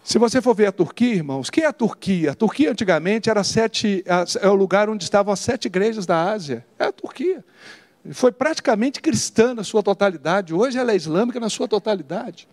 Se 0.04 0.19
você 0.19 0.41
for 0.41 0.54
ver 0.54 0.65
a 0.65 0.71
Turquia, 0.73 1.13
irmãos, 1.13 1.50
que 1.50 1.62
é 1.62 1.67
a 1.67 1.73
Turquia? 1.73 2.32
A 2.32 2.36
Turquia 2.36 2.69
antigamente 2.69 3.30
era 3.30 3.45
sete, 3.45 4.04
é 4.41 4.50
o 4.50 4.56
lugar 4.56 4.89
onde 4.89 5.06
estavam 5.06 5.32
as 5.34 5.39
sete 5.39 5.67
igrejas 5.67 6.06
da 6.06 6.32
Ásia. 6.32 6.65
É 6.78 6.88
a 6.88 6.91
Turquia 6.91 7.45
foi 8.12 8.32
praticamente 8.32 9.02
cristã 9.02 9.54
na 9.54 9.63
sua 9.63 9.84
totalidade. 9.84 10.54
Hoje 10.54 10.78
ela 10.78 10.91
é 10.91 10.96
islâmica 10.96 11.39
na 11.39 11.50
sua 11.50 11.67
totalidade. 11.67 12.48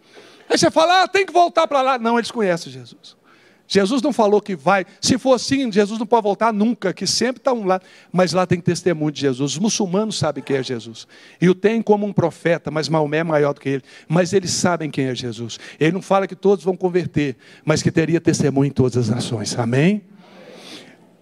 Aí 0.48 0.58
você 0.58 0.70
fala, 0.70 1.02
ah, 1.02 1.08
tem 1.08 1.24
que 1.24 1.32
voltar 1.32 1.66
para 1.66 1.82
lá. 1.82 1.98
Não, 1.98 2.18
eles 2.18 2.30
conhecem 2.30 2.72
Jesus. 2.72 3.16
Jesus 3.66 4.02
não 4.02 4.12
falou 4.12 4.40
que 4.42 4.54
vai. 4.54 4.84
Se 5.00 5.16
for 5.16 5.32
assim, 5.34 5.70
Jesus 5.72 5.98
não 5.98 6.06
pode 6.06 6.22
voltar 6.22 6.52
nunca, 6.52 6.92
que 6.92 7.06
sempre 7.06 7.40
está 7.40 7.52
um 7.52 7.64
lá. 7.64 7.80
Mas 8.12 8.32
lá 8.32 8.46
tem 8.46 8.60
testemunho 8.60 9.10
de 9.10 9.22
Jesus. 9.22 9.52
Os 9.52 9.58
muçulmanos 9.58 10.18
sabem 10.18 10.44
quem 10.44 10.56
é 10.56 10.62
Jesus. 10.62 11.06
E 11.40 11.48
o 11.48 11.54
tem 11.54 11.80
como 11.80 12.04
um 12.04 12.12
profeta, 12.12 12.70
mas 12.70 12.88
Maomé 12.88 13.18
é 13.18 13.24
maior 13.24 13.54
do 13.54 13.60
que 13.60 13.68
ele. 13.68 13.82
Mas 14.06 14.32
eles 14.32 14.50
sabem 14.50 14.90
quem 14.90 15.06
é 15.06 15.14
Jesus. 15.14 15.58
Ele 15.80 15.92
não 15.92 16.02
fala 16.02 16.26
que 16.26 16.36
todos 16.36 16.64
vão 16.64 16.76
converter, 16.76 17.36
mas 17.64 17.82
que 17.82 17.90
teria 17.90 18.20
testemunho 18.20 18.68
em 18.68 18.72
todas 18.72 18.96
as 18.96 19.08
nações. 19.08 19.58
Amém? 19.58 20.02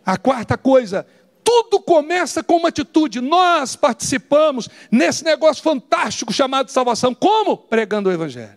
A 0.05 0.17
quarta 0.17 0.59
coisa, 0.59 1.07
tudo 1.53 1.81
começa 1.81 2.43
com 2.43 2.57
uma 2.57 2.69
atitude. 2.69 3.21
Nós 3.21 3.77
participamos 3.77 4.71
nesse 4.91 5.23
negócio 5.23 5.63
fantástico 5.63 6.33
chamado 6.33 6.71
salvação. 6.71 7.15
Como? 7.15 7.59
Pregando 7.59 8.09
o 8.09 8.13
Evangelho. 8.13 8.57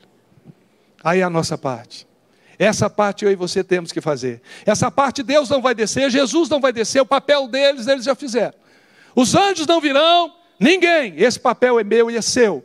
Aí 1.04 1.20
é 1.20 1.24
a 1.24 1.30
nossa 1.30 1.58
parte. 1.58 2.08
Essa 2.58 2.90
parte 2.90 3.26
eu 3.26 3.32
e 3.32 3.36
você 3.36 3.66
temos 3.66 3.92
que 3.92 4.00
fazer. 4.00 4.42
Essa 4.66 4.90
parte 4.90 5.24
Deus 5.24 5.50
não 5.50 5.62
vai 5.62 5.76
descer, 5.76 6.10
Jesus 6.10 6.48
não 6.48 6.62
vai 6.62 6.72
descer, 6.72 7.02
o 7.02 7.06
papel 7.06 7.50
deles, 7.50 7.86
eles 7.86 8.06
já 8.06 8.16
fizeram. 8.16 8.54
Os 9.14 9.36
anjos 9.36 9.68
não 9.68 9.82
virão, 9.82 10.34
ninguém. 10.58 11.16
Esse 11.18 11.38
papel 11.38 11.78
é 11.78 11.84
meu 11.84 12.10
e 12.10 12.16
é 12.16 12.22
seu. 12.22 12.64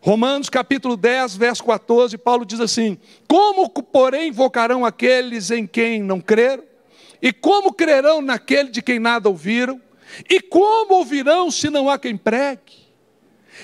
Romanos 0.00 0.50
capítulo 0.50 0.96
10, 0.96 1.36
verso 1.36 1.62
14, 1.62 2.18
Paulo 2.18 2.44
diz 2.44 2.58
assim: 2.58 2.98
Como, 3.28 3.68
porém, 3.68 4.28
invocarão 4.28 4.84
aqueles 4.84 5.52
em 5.52 5.68
quem 5.68 6.02
não 6.02 6.20
creram? 6.20 6.67
E 7.20 7.32
como 7.32 7.72
crerão 7.72 8.20
naquele 8.20 8.70
de 8.70 8.82
quem 8.82 8.98
nada 8.98 9.28
ouviram? 9.28 9.80
E 10.28 10.40
como 10.40 10.94
ouvirão 10.94 11.50
se 11.50 11.68
não 11.68 11.90
há 11.90 11.98
quem 11.98 12.16
pregue? 12.16 12.88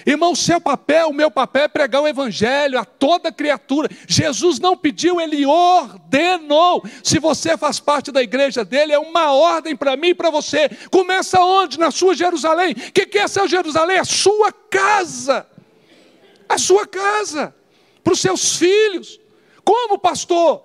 Irmão, 0.04 0.34
seu 0.34 0.60
papel, 0.60 1.08
o 1.08 1.14
meu 1.14 1.30
papel 1.30 1.64
é 1.64 1.68
pregar 1.68 2.02
o 2.02 2.08
Evangelho 2.08 2.78
a 2.78 2.84
toda 2.84 3.30
criatura. 3.30 3.88
Jesus 4.08 4.58
não 4.58 4.76
pediu, 4.76 5.20
ele 5.20 5.46
ordenou. 5.46 6.84
Se 7.02 7.18
você 7.18 7.56
faz 7.56 7.78
parte 7.78 8.10
da 8.10 8.22
igreja 8.22 8.64
dele, 8.64 8.92
é 8.92 8.98
uma 8.98 9.32
ordem 9.32 9.76
para 9.76 9.96
mim 9.96 10.08
e 10.08 10.14
para 10.14 10.30
você. 10.30 10.68
Começa 10.90 11.40
onde? 11.40 11.78
Na 11.78 11.90
sua 11.90 12.14
Jerusalém. 12.14 12.72
O 12.72 12.92
que, 12.92 13.06
que 13.06 13.18
é 13.18 13.28
seu 13.28 13.46
Jerusalém? 13.46 13.98
A 13.98 14.04
sua 14.04 14.52
casa. 14.52 15.46
A 16.48 16.58
sua 16.58 16.86
casa. 16.86 17.54
Para 18.02 18.12
os 18.12 18.20
seus 18.20 18.56
filhos. 18.56 19.20
Como, 19.64 19.98
pastor? 19.98 20.64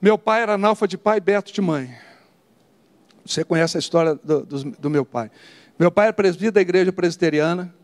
Meu 0.00 0.16
pai 0.16 0.42
era 0.42 0.54
analfa 0.54 0.86
de 0.86 0.96
pai, 0.96 1.18
Beto 1.18 1.52
de 1.52 1.60
mãe. 1.60 1.92
Você 3.24 3.42
conhece 3.42 3.76
a 3.76 3.80
história 3.80 4.14
do, 4.14 4.46
do, 4.46 4.64
do 4.70 4.90
meu 4.90 5.04
pai. 5.04 5.28
Meu 5.76 5.90
pai 5.90 6.06
era 6.06 6.12
presbítero 6.12 6.52
da 6.52 6.60
igreja 6.60 6.92
presbiteriana. 6.92 7.74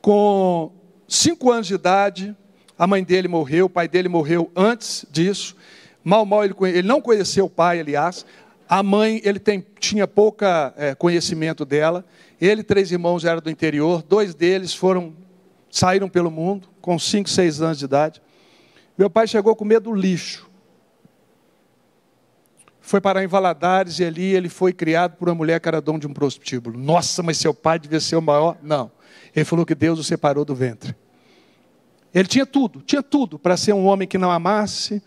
Com 0.00 0.70
cinco 1.08 1.50
anos 1.50 1.66
de 1.66 1.74
idade, 1.74 2.36
a 2.78 2.86
mãe 2.86 3.02
dele 3.02 3.26
morreu, 3.26 3.66
o 3.66 3.70
pai 3.70 3.88
dele 3.88 4.08
morreu 4.08 4.50
antes 4.54 5.06
disso. 5.10 5.56
Mal, 6.04 6.26
mal 6.26 6.44
ele, 6.44 6.54
ele 6.60 6.86
não 6.86 7.00
conheceu 7.00 7.46
o 7.46 7.50
pai, 7.50 7.80
aliás. 7.80 8.26
A 8.68 8.82
mãe, 8.82 9.22
ele 9.24 9.38
tem, 9.38 9.64
tinha 9.80 10.06
pouca 10.06 10.74
é, 10.76 10.94
conhecimento 10.94 11.64
dela. 11.64 12.04
Ele, 12.38 12.62
três 12.62 12.92
irmãos, 12.92 13.24
eram 13.24 13.40
do 13.40 13.48
interior. 13.48 14.02
Dois 14.02 14.34
deles 14.34 14.74
foram 14.74 15.14
saíram 15.70 16.06
pelo 16.06 16.30
mundo 16.30 16.68
com 16.82 16.98
5, 16.98 17.30
6 17.30 17.62
anos 17.62 17.78
de 17.78 17.86
idade. 17.86 18.20
Meu 18.96 19.08
pai 19.08 19.26
chegou 19.26 19.56
com 19.56 19.64
medo 19.64 19.90
do 19.90 19.96
lixo. 19.96 20.51
Foi 22.92 23.00
parar 23.00 23.24
em 23.24 23.26
Valadares 23.26 24.00
e 24.00 24.04
ali 24.04 24.34
ele 24.34 24.50
foi 24.50 24.70
criado 24.70 25.16
por 25.16 25.26
uma 25.26 25.34
mulher 25.34 25.58
que 25.58 25.66
era 25.66 25.80
dono 25.80 25.98
de 25.98 26.06
um 26.06 26.12
prostíbulo. 26.12 26.78
Nossa, 26.78 27.22
mas 27.22 27.38
seu 27.38 27.54
pai 27.54 27.78
devia 27.78 27.98
ser 27.98 28.16
o 28.16 28.20
maior. 28.20 28.58
Não. 28.62 28.92
Ele 29.34 29.46
falou 29.46 29.64
que 29.64 29.74
Deus 29.74 29.98
o 29.98 30.04
separou 30.04 30.44
do 30.44 30.54
ventre. 30.54 30.94
Ele 32.14 32.28
tinha 32.28 32.44
tudo, 32.44 32.82
tinha 32.82 33.02
tudo 33.02 33.38
para 33.38 33.56
ser 33.56 33.72
um 33.72 33.86
homem 33.86 34.06
que 34.06 34.18
não 34.18 34.30
amasse, 34.30 35.02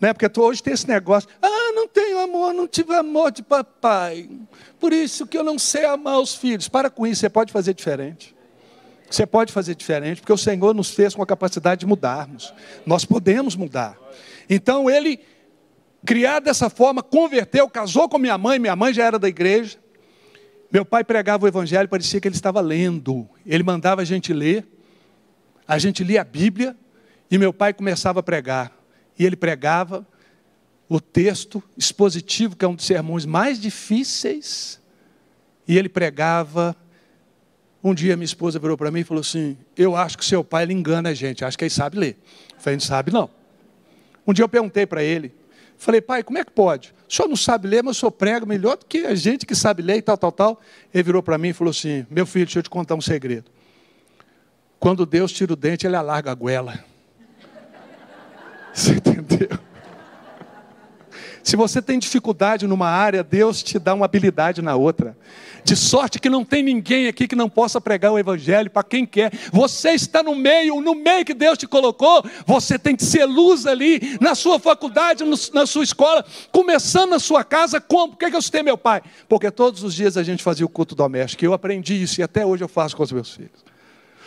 né? 0.00 0.14
Porque 0.14 0.40
hoje 0.40 0.62
tem 0.62 0.72
esse 0.72 0.88
negócio, 0.88 1.28
ah, 1.42 1.72
não 1.74 1.86
tenho 1.86 2.20
amor, 2.20 2.54
não 2.54 2.66
tive 2.66 2.94
amor 2.94 3.30
de 3.30 3.42
papai. 3.42 4.30
Por 4.80 4.94
isso 4.94 5.26
que 5.26 5.36
eu 5.36 5.44
não 5.44 5.58
sei 5.58 5.84
amar 5.84 6.18
os 6.18 6.34
filhos. 6.34 6.70
Para 6.70 6.88
com 6.88 7.06
isso, 7.06 7.20
você 7.20 7.28
pode 7.28 7.52
fazer 7.52 7.74
diferente. 7.74 8.34
Você 9.10 9.26
pode 9.26 9.52
fazer 9.52 9.74
diferente, 9.74 10.22
porque 10.22 10.32
o 10.32 10.38
Senhor 10.38 10.74
nos 10.74 10.88
fez 10.88 11.14
com 11.14 11.22
a 11.22 11.26
capacidade 11.26 11.80
de 11.80 11.86
mudarmos. 11.86 12.54
Nós 12.86 13.04
podemos 13.04 13.54
mudar. 13.54 13.94
Então 14.48 14.88
ele, 14.88 15.20
criado 16.06 16.44
dessa 16.44 16.70
forma, 16.70 17.02
converteu, 17.02 17.68
casou 17.68 18.08
com 18.08 18.16
minha 18.16 18.38
mãe, 18.38 18.58
minha 18.58 18.76
mãe 18.76 18.94
já 18.94 19.04
era 19.04 19.18
da 19.18 19.28
igreja. 19.28 19.76
Meu 20.70 20.84
pai 20.84 21.04
pregava 21.04 21.44
o 21.44 21.48
evangelho, 21.48 21.88
parecia 21.88 22.20
que 22.20 22.28
ele 22.28 22.34
estava 22.34 22.60
lendo. 22.60 23.28
Ele 23.44 23.62
mandava 23.62 24.02
a 24.02 24.04
gente 24.04 24.32
ler. 24.32 24.66
A 25.66 25.78
gente 25.78 26.04
lia 26.04 26.20
a 26.20 26.24
Bíblia 26.24 26.76
e 27.30 27.36
meu 27.36 27.52
pai 27.52 27.74
começava 27.74 28.20
a 28.20 28.22
pregar. 28.22 28.72
E 29.18 29.26
ele 29.26 29.36
pregava 29.36 30.06
o 30.88 31.00
texto 31.00 31.62
expositivo, 31.76 32.54
que 32.56 32.64
é 32.64 32.68
um 32.68 32.74
dos 32.74 32.86
sermões 32.86 33.26
mais 33.26 33.60
difíceis. 33.60 34.80
E 35.66 35.76
ele 35.76 35.88
pregava. 35.88 36.76
Um 37.82 37.94
dia 37.94 38.16
minha 38.16 38.24
esposa 38.24 38.58
virou 38.58 38.76
para 38.76 38.90
mim 38.90 39.00
e 39.00 39.04
falou 39.04 39.20
assim: 39.20 39.56
Eu 39.76 39.96
acho 39.96 40.16
que 40.16 40.24
seu 40.24 40.42
pai 40.42 40.64
engana 40.64 41.10
a 41.10 41.14
gente, 41.14 41.44
acho 41.44 41.58
que 41.58 41.64
ele 41.64 41.70
sabe 41.70 41.98
ler. 41.98 42.16
Eu 42.54 42.60
falei: 42.60 42.76
Não 42.76 42.80
sabe 42.80 43.12
não. 43.12 43.30
Um 44.26 44.32
dia 44.32 44.44
eu 44.44 44.48
perguntei 44.48 44.86
para 44.86 45.02
ele, 45.02 45.32
falei: 45.76 46.00
Pai, 46.00 46.22
como 46.22 46.38
é 46.38 46.44
que 46.44 46.50
pode? 46.50 46.94
O 47.08 47.12
senhor 47.12 47.28
não 47.28 47.36
sabe 47.36 47.68
ler, 47.68 47.82
mas 47.82 47.96
o 47.96 48.00
senhor 48.00 48.10
prega 48.10 48.44
melhor 48.44 48.76
do 48.76 48.84
que 48.84 49.06
a 49.06 49.14
gente 49.14 49.46
que 49.46 49.54
sabe 49.54 49.82
ler 49.82 49.96
e 49.96 50.02
tal, 50.02 50.16
tal, 50.16 50.32
tal. 50.32 50.60
Ele 50.92 51.02
virou 51.02 51.22
para 51.22 51.38
mim 51.38 51.48
e 51.48 51.52
falou 51.52 51.70
assim: 51.70 52.06
Meu 52.10 52.26
filho, 52.26 52.46
deixa 52.46 52.58
eu 52.58 52.62
te 52.62 52.70
contar 52.70 52.94
um 52.94 53.00
segredo. 53.00 53.50
Quando 54.78 55.06
Deus 55.06 55.32
tira 55.32 55.52
o 55.52 55.56
dente, 55.56 55.86
ele 55.86 55.96
alarga 55.96 56.30
a 56.30 56.34
goela. 56.34 56.84
Você 58.72 58.92
entendeu? 58.92 59.58
Se 61.42 61.54
você 61.54 61.80
tem 61.80 61.98
dificuldade 61.98 62.66
numa 62.66 62.88
área, 62.88 63.22
Deus 63.22 63.62
te 63.62 63.78
dá 63.78 63.94
uma 63.94 64.04
habilidade 64.04 64.60
na 64.60 64.74
outra. 64.74 65.16
De 65.66 65.74
sorte 65.74 66.20
que 66.20 66.30
não 66.30 66.44
tem 66.44 66.62
ninguém 66.62 67.08
aqui 67.08 67.26
que 67.26 67.34
não 67.34 67.50
possa 67.50 67.80
pregar 67.80 68.12
o 68.12 68.18
Evangelho 68.18 68.70
para 68.70 68.84
quem 68.84 69.04
quer. 69.04 69.32
Você 69.52 69.90
está 69.90 70.22
no 70.22 70.32
meio, 70.32 70.80
no 70.80 70.94
meio 70.94 71.24
que 71.24 71.34
Deus 71.34 71.58
te 71.58 71.66
colocou. 71.66 72.24
Você 72.46 72.78
tem 72.78 72.94
que 72.94 73.04
ser 73.04 73.24
luz 73.24 73.66
ali, 73.66 74.16
na 74.20 74.36
sua 74.36 74.60
faculdade, 74.60 75.24
na 75.52 75.66
sua 75.66 75.82
escola, 75.82 76.24
começando 76.52 77.10
na 77.10 77.18
sua 77.18 77.42
casa. 77.42 77.80
Como? 77.80 78.14
Por 78.14 78.30
que 78.30 78.36
eu 78.36 78.40
citei 78.40 78.62
meu 78.62 78.78
pai? 78.78 79.02
Porque 79.28 79.50
todos 79.50 79.82
os 79.82 79.92
dias 79.92 80.16
a 80.16 80.22
gente 80.22 80.40
fazia 80.40 80.64
o 80.64 80.68
culto 80.68 80.94
doméstico. 80.94 81.44
Eu 81.44 81.52
aprendi 81.52 82.00
isso 82.00 82.20
e 82.20 82.22
até 82.22 82.46
hoje 82.46 82.62
eu 82.62 82.68
faço 82.68 82.96
com 82.96 83.02
os 83.02 83.10
meus 83.10 83.34
filhos. 83.34 83.75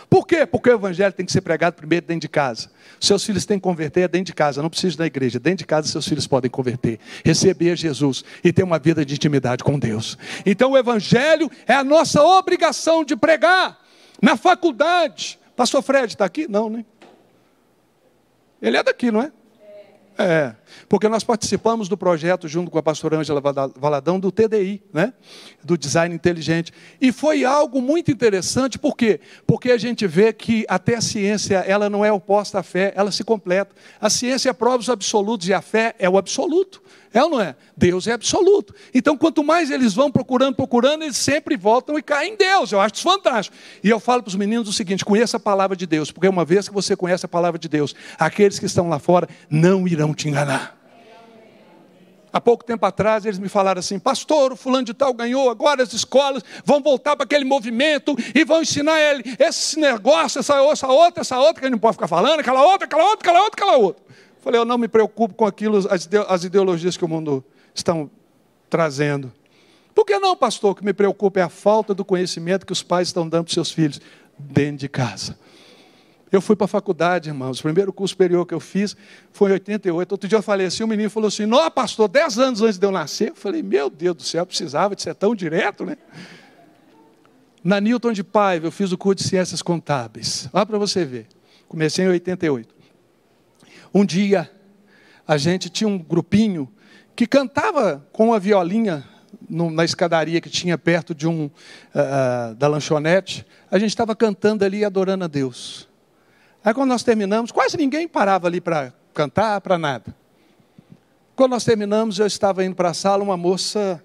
Por 0.10 0.26
quê? 0.26 0.46
Porque 0.46 0.70
o 0.70 0.74
evangelho 0.74 1.14
tem 1.14 1.26
que 1.26 1.32
ser 1.32 1.42
pregado 1.42 1.76
primeiro 1.76 2.06
dentro 2.06 2.22
de 2.22 2.30
casa. 2.30 2.72
Seus 3.00 3.24
filhos 3.24 3.46
têm 3.46 3.60
que 3.60 3.64
converter 3.64 4.08
dentro 4.10 4.26
de 4.26 4.34
casa, 4.34 4.62
não 4.62 4.70
precisa 4.70 4.98
da 4.98 5.06
igreja. 5.06 5.40
Dentro 5.40 5.60
de 5.60 5.66
casa, 5.66 5.88
seus 5.88 6.08
filhos 6.08 6.26
podem 6.26 6.50
converter, 6.50 7.00
receber 7.24 7.76
Jesus 7.78 8.24
e 8.44 8.52
ter 8.52 8.64
uma 8.64 8.80
vida 8.80 9.06
de 9.06 9.14
intimidade 9.14 9.64
com 9.64 9.78
Deus. 9.78 10.18
Então, 10.46 10.72
o 10.72 10.78
evangelho 10.78 11.50
é 11.68 11.76
a 11.76 11.84
nossa 11.84 12.24
obrigação 12.24 13.04
de 13.04 13.16
pregar. 13.16 13.80
Na 14.20 14.36
faculdade, 14.36 15.40
pastor 15.56 15.84
Fred 15.84 16.08
está 16.08 16.26
aqui? 16.26 16.48
Não, 16.50 16.70
né? 16.70 16.84
Ele 18.62 18.78
é 18.78 18.84
daqui, 18.84 19.12
não 19.12 19.22
é? 19.22 19.32
É, 20.22 20.54
porque 20.90 21.08
nós 21.08 21.24
participamos 21.24 21.88
do 21.88 21.96
projeto, 21.96 22.46
junto 22.46 22.70
com 22.70 22.78
a 22.78 22.84
pastora 22.84 23.18
Ângela 23.18 23.40
Valadão, 23.40 24.20
do 24.20 24.30
TDI, 24.30 24.84
né? 24.92 25.14
do 25.64 25.78
Design 25.78 26.14
Inteligente. 26.14 26.74
E 27.00 27.10
foi 27.14 27.46
algo 27.46 27.82
muito 27.82 28.12
interessante, 28.12 28.78
por 28.78 28.98
quê? 28.98 29.22
Porque 29.48 29.72
a 29.72 29.78
gente 29.78 30.06
vê 30.06 30.34
que 30.34 30.66
até 30.68 30.96
a 30.96 31.02
ciência, 31.02 31.60
ela 31.60 31.90
não 31.90 32.04
é 32.04 32.12
oposta 32.12 32.60
à 32.60 32.64
fé, 32.64 32.92
ela 32.98 33.14
se 33.14 33.24
completa. 33.24 33.74
A 34.02 34.10
ciência 34.10 34.54
prova 34.54 34.80
os 34.80 34.90
absolutos 34.90 35.48
e 35.48 35.54
a 35.54 35.62
fé 35.62 35.96
é 35.98 36.10
o 36.10 36.18
absoluto. 36.18 36.82
É 37.14 37.24
ou 37.24 37.30
não 37.30 37.42
é? 37.42 37.56
Deus 37.76 38.06
é 38.08 38.12
absoluto. 38.12 38.74
Então, 38.94 39.18
quanto 39.18 39.44
mais 39.44 39.72
eles 39.72 39.94
vão 39.94 40.12
procurando, 40.12 40.56
procurando, 40.56 41.04
eles 41.04 41.18
sempre 41.18 41.58
voltam 41.58 41.98
e 41.98 42.04
caem 42.04 42.34
em 42.34 42.38
Deus. 42.38 42.72
Eu 42.72 42.80
acho 42.80 42.96
isso 42.96 43.04
fantástico. 43.04 43.56
E 43.84 43.90
eu 43.90 44.00
falo 44.00 44.22
para 44.22 44.30
os 44.30 44.36
meninos 44.36 44.68
o 44.68 44.74
seguinte: 44.74 45.04
conheça 45.04 45.38
a 45.38 45.40
palavra 45.40 45.76
de 45.76 45.88
Deus, 45.88 46.12
porque 46.12 46.28
uma 46.28 46.46
vez 46.46 46.68
que 46.68 46.74
você 46.74 46.96
conhece 46.96 47.26
a 47.26 47.30
palavra 47.30 47.58
de 47.58 47.68
Deus, 47.68 47.96
aqueles 48.20 48.60
que 48.60 48.66
estão 48.66 48.90
lá 48.90 49.00
fora 49.00 49.28
não 49.50 49.88
irão 49.88 50.14
te 50.14 50.30
enganar. 50.30 50.80
Há 52.32 52.40
pouco 52.40 52.64
tempo 52.64 52.86
atrás 52.86 53.26
eles 53.26 53.40
me 53.40 53.50
falaram 53.50 53.80
assim: 53.80 53.98
Pastor, 53.98 54.54
o 54.54 54.56
fulano 54.56 54.86
de 54.86 54.94
tal 54.94 55.14
ganhou, 55.14 55.50
agora 55.50 55.82
as 55.82 55.94
escolas 55.94 56.44
vão 56.64 56.82
voltar 56.82 57.16
para 57.16 57.24
aquele 57.24 57.44
movimento 57.44 58.16
e 58.36 58.44
vão 58.46 58.62
ensinar 58.62 59.00
ele 59.00 59.24
esse 59.40 59.80
negócio, 59.80 60.40
essa, 60.40 60.62
outra, 60.62 61.22
essa 61.22 61.40
outra, 61.40 61.60
que 61.60 61.66
ele 61.66 61.72
não 61.72 61.80
pode 61.80 61.96
ficar 61.96 62.08
falando, 62.08 62.40
aquela 62.40 62.64
outra, 62.64 62.86
aquela 62.86 63.04
outra, 63.04 63.20
aquela 63.20 63.44
outra, 63.44 63.64
aquela 63.64 63.78
outra. 63.78 64.04
Falei, 64.42 64.60
eu 64.60 64.66
não 64.66 64.78
me 64.78 64.88
preocupo 64.88 65.36
com 65.36 65.46
aquilo, 65.46 65.80
as 66.28 66.44
ideologias 66.44 66.96
que 66.96 67.04
o 67.04 67.08
mundo 67.08 67.44
estão 67.74 68.10
trazendo. 68.70 69.32
Por 69.94 70.06
que 70.06 70.18
não, 70.18 70.36
pastor? 70.36 70.72
O 70.72 70.76
que 70.76 70.86
me 70.86 70.94
preocupa 70.94 71.40
é 71.40 71.44
a 71.44 71.50
falta 71.50 71.94
do 71.94 72.06
conhecimento 72.06 72.66
que 72.66 72.72
os 72.72 72.82
pais 72.82 73.10
estão 73.10 73.28
dando 73.28 73.46
para 73.46 73.54
seus 73.54 73.72
filhos 73.72 74.00
dentro 74.38 74.78
de 74.78 74.88
casa. 74.88 75.38
Eu 76.32 76.42
fui 76.42 76.56
para 76.56 76.66
a 76.66 76.68
faculdade, 76.68 77.28
irmãos. 77.28 77.60
O 77.60 77.64
primeiro 77.64 77.92
curso 77.92 78.12
superior 78.12 78.46
que 78.46 78.54
eu 78.54 78.60
fiz 78.60 78.96
foi 79.34 79.50
em 79.50 79.54
88. 79.54 80.12
Outro 80.12 80.30
dia 80.30 80.38
eu 80.38 80.44
falei 80.44 80.68
assim, 80.68 80.84
o 80.84 80.88
menino 80.88 81.10
falou 81.10 81.28
assim, 81.28 81.46
não, 81.46 81.70
pastor, 81.72 82.08
10 82.08 82.38
anos 82.38 82.62
antes 82.62 82.78
de 82.78 82.86
eu 82.86 82.92
nascer. 82.92 83.30
Eu 83.30 83.36
falei, 83.36 83.64
meu 83.64 83.90
Deus 83.90 84.16
do 84.16 84.24
céu, 84.24 84.46
precisava 84.46 84.96
de 84.96 85.02
ser 85.02 85.16
tão 85.16 85.36
direto, 85.36 85.84
né? 85.84 85.98
Na 87.64 87.82
Newton 87.82 88.14
de 88.14 88.24
Paiva, 88.24 88.68
eu 88.68 88.72
fiz 88.72 88.92
o 88.92 88.98
curso 88.98 89.24
de 89.24 89.28
Ciências 89.28 89.62
Contábeis. 89.62 90.48
Olha 90.54 90.66
para 90.66 90.78
você 90.78 91.04
ver. 91.04 91.28
Comecei 91.68 92.06
em 92.06 92.10
88. 92.10 92.79
Um 93.94 94.06
dia, 94.06 94.50
a 95.28 95.38
gente 95.38 95.70
tinha 95.70 95.88
um 95.88 95.98
grupinho 95.98 96.72
que 97.16 97.26
cantava 97.26 98.08
com 98.12 98.28
uma 98.28 98.40
violinha 98.40 99.04
no, 99.50 99.70
na 99.70 99.84
escadaria 99.84 100.40
que 100.40 100.50
tinha 100.50 100.78
perto 100.78 101.14
de 101.14 101.28
um 101.28 101.46
uh, 101.46 102.56
da 102.56 102.68
lanchonete. 102.68 103.46
A 103.70 103.80
gente 103.80 103.90
estava 103.90 104.16
cantando 104.16 104.64
ali, 104.64 104.86
adorando 104.86 105.26
a 105.26 105.28
Deus. 105.28 105.88
Aí 106.64 106.74
quando 106.74 106.90
nós 106.90 107.04
terminamos, 107.04 107.52
quase 107.52 107.78
ninguém 107.78 108.08
parava 108.08 108.48
ali 108.48 108.62
para 108.62 108.94
cantar, 109.14 109.60
para 109.62 109.78
nada. 109.78 110.16
Quando 111.36 111.52
nós 111.52 111.64
terminamos, 111.64 112.20
eu 112.20 112.28
estava 112.28 112.66
indo 112.66 112.76
para 112.76 112.90
a 112.90 112.94
sala, 112.94 113.24
uma 113.24 113.38
moça 113.38 114.04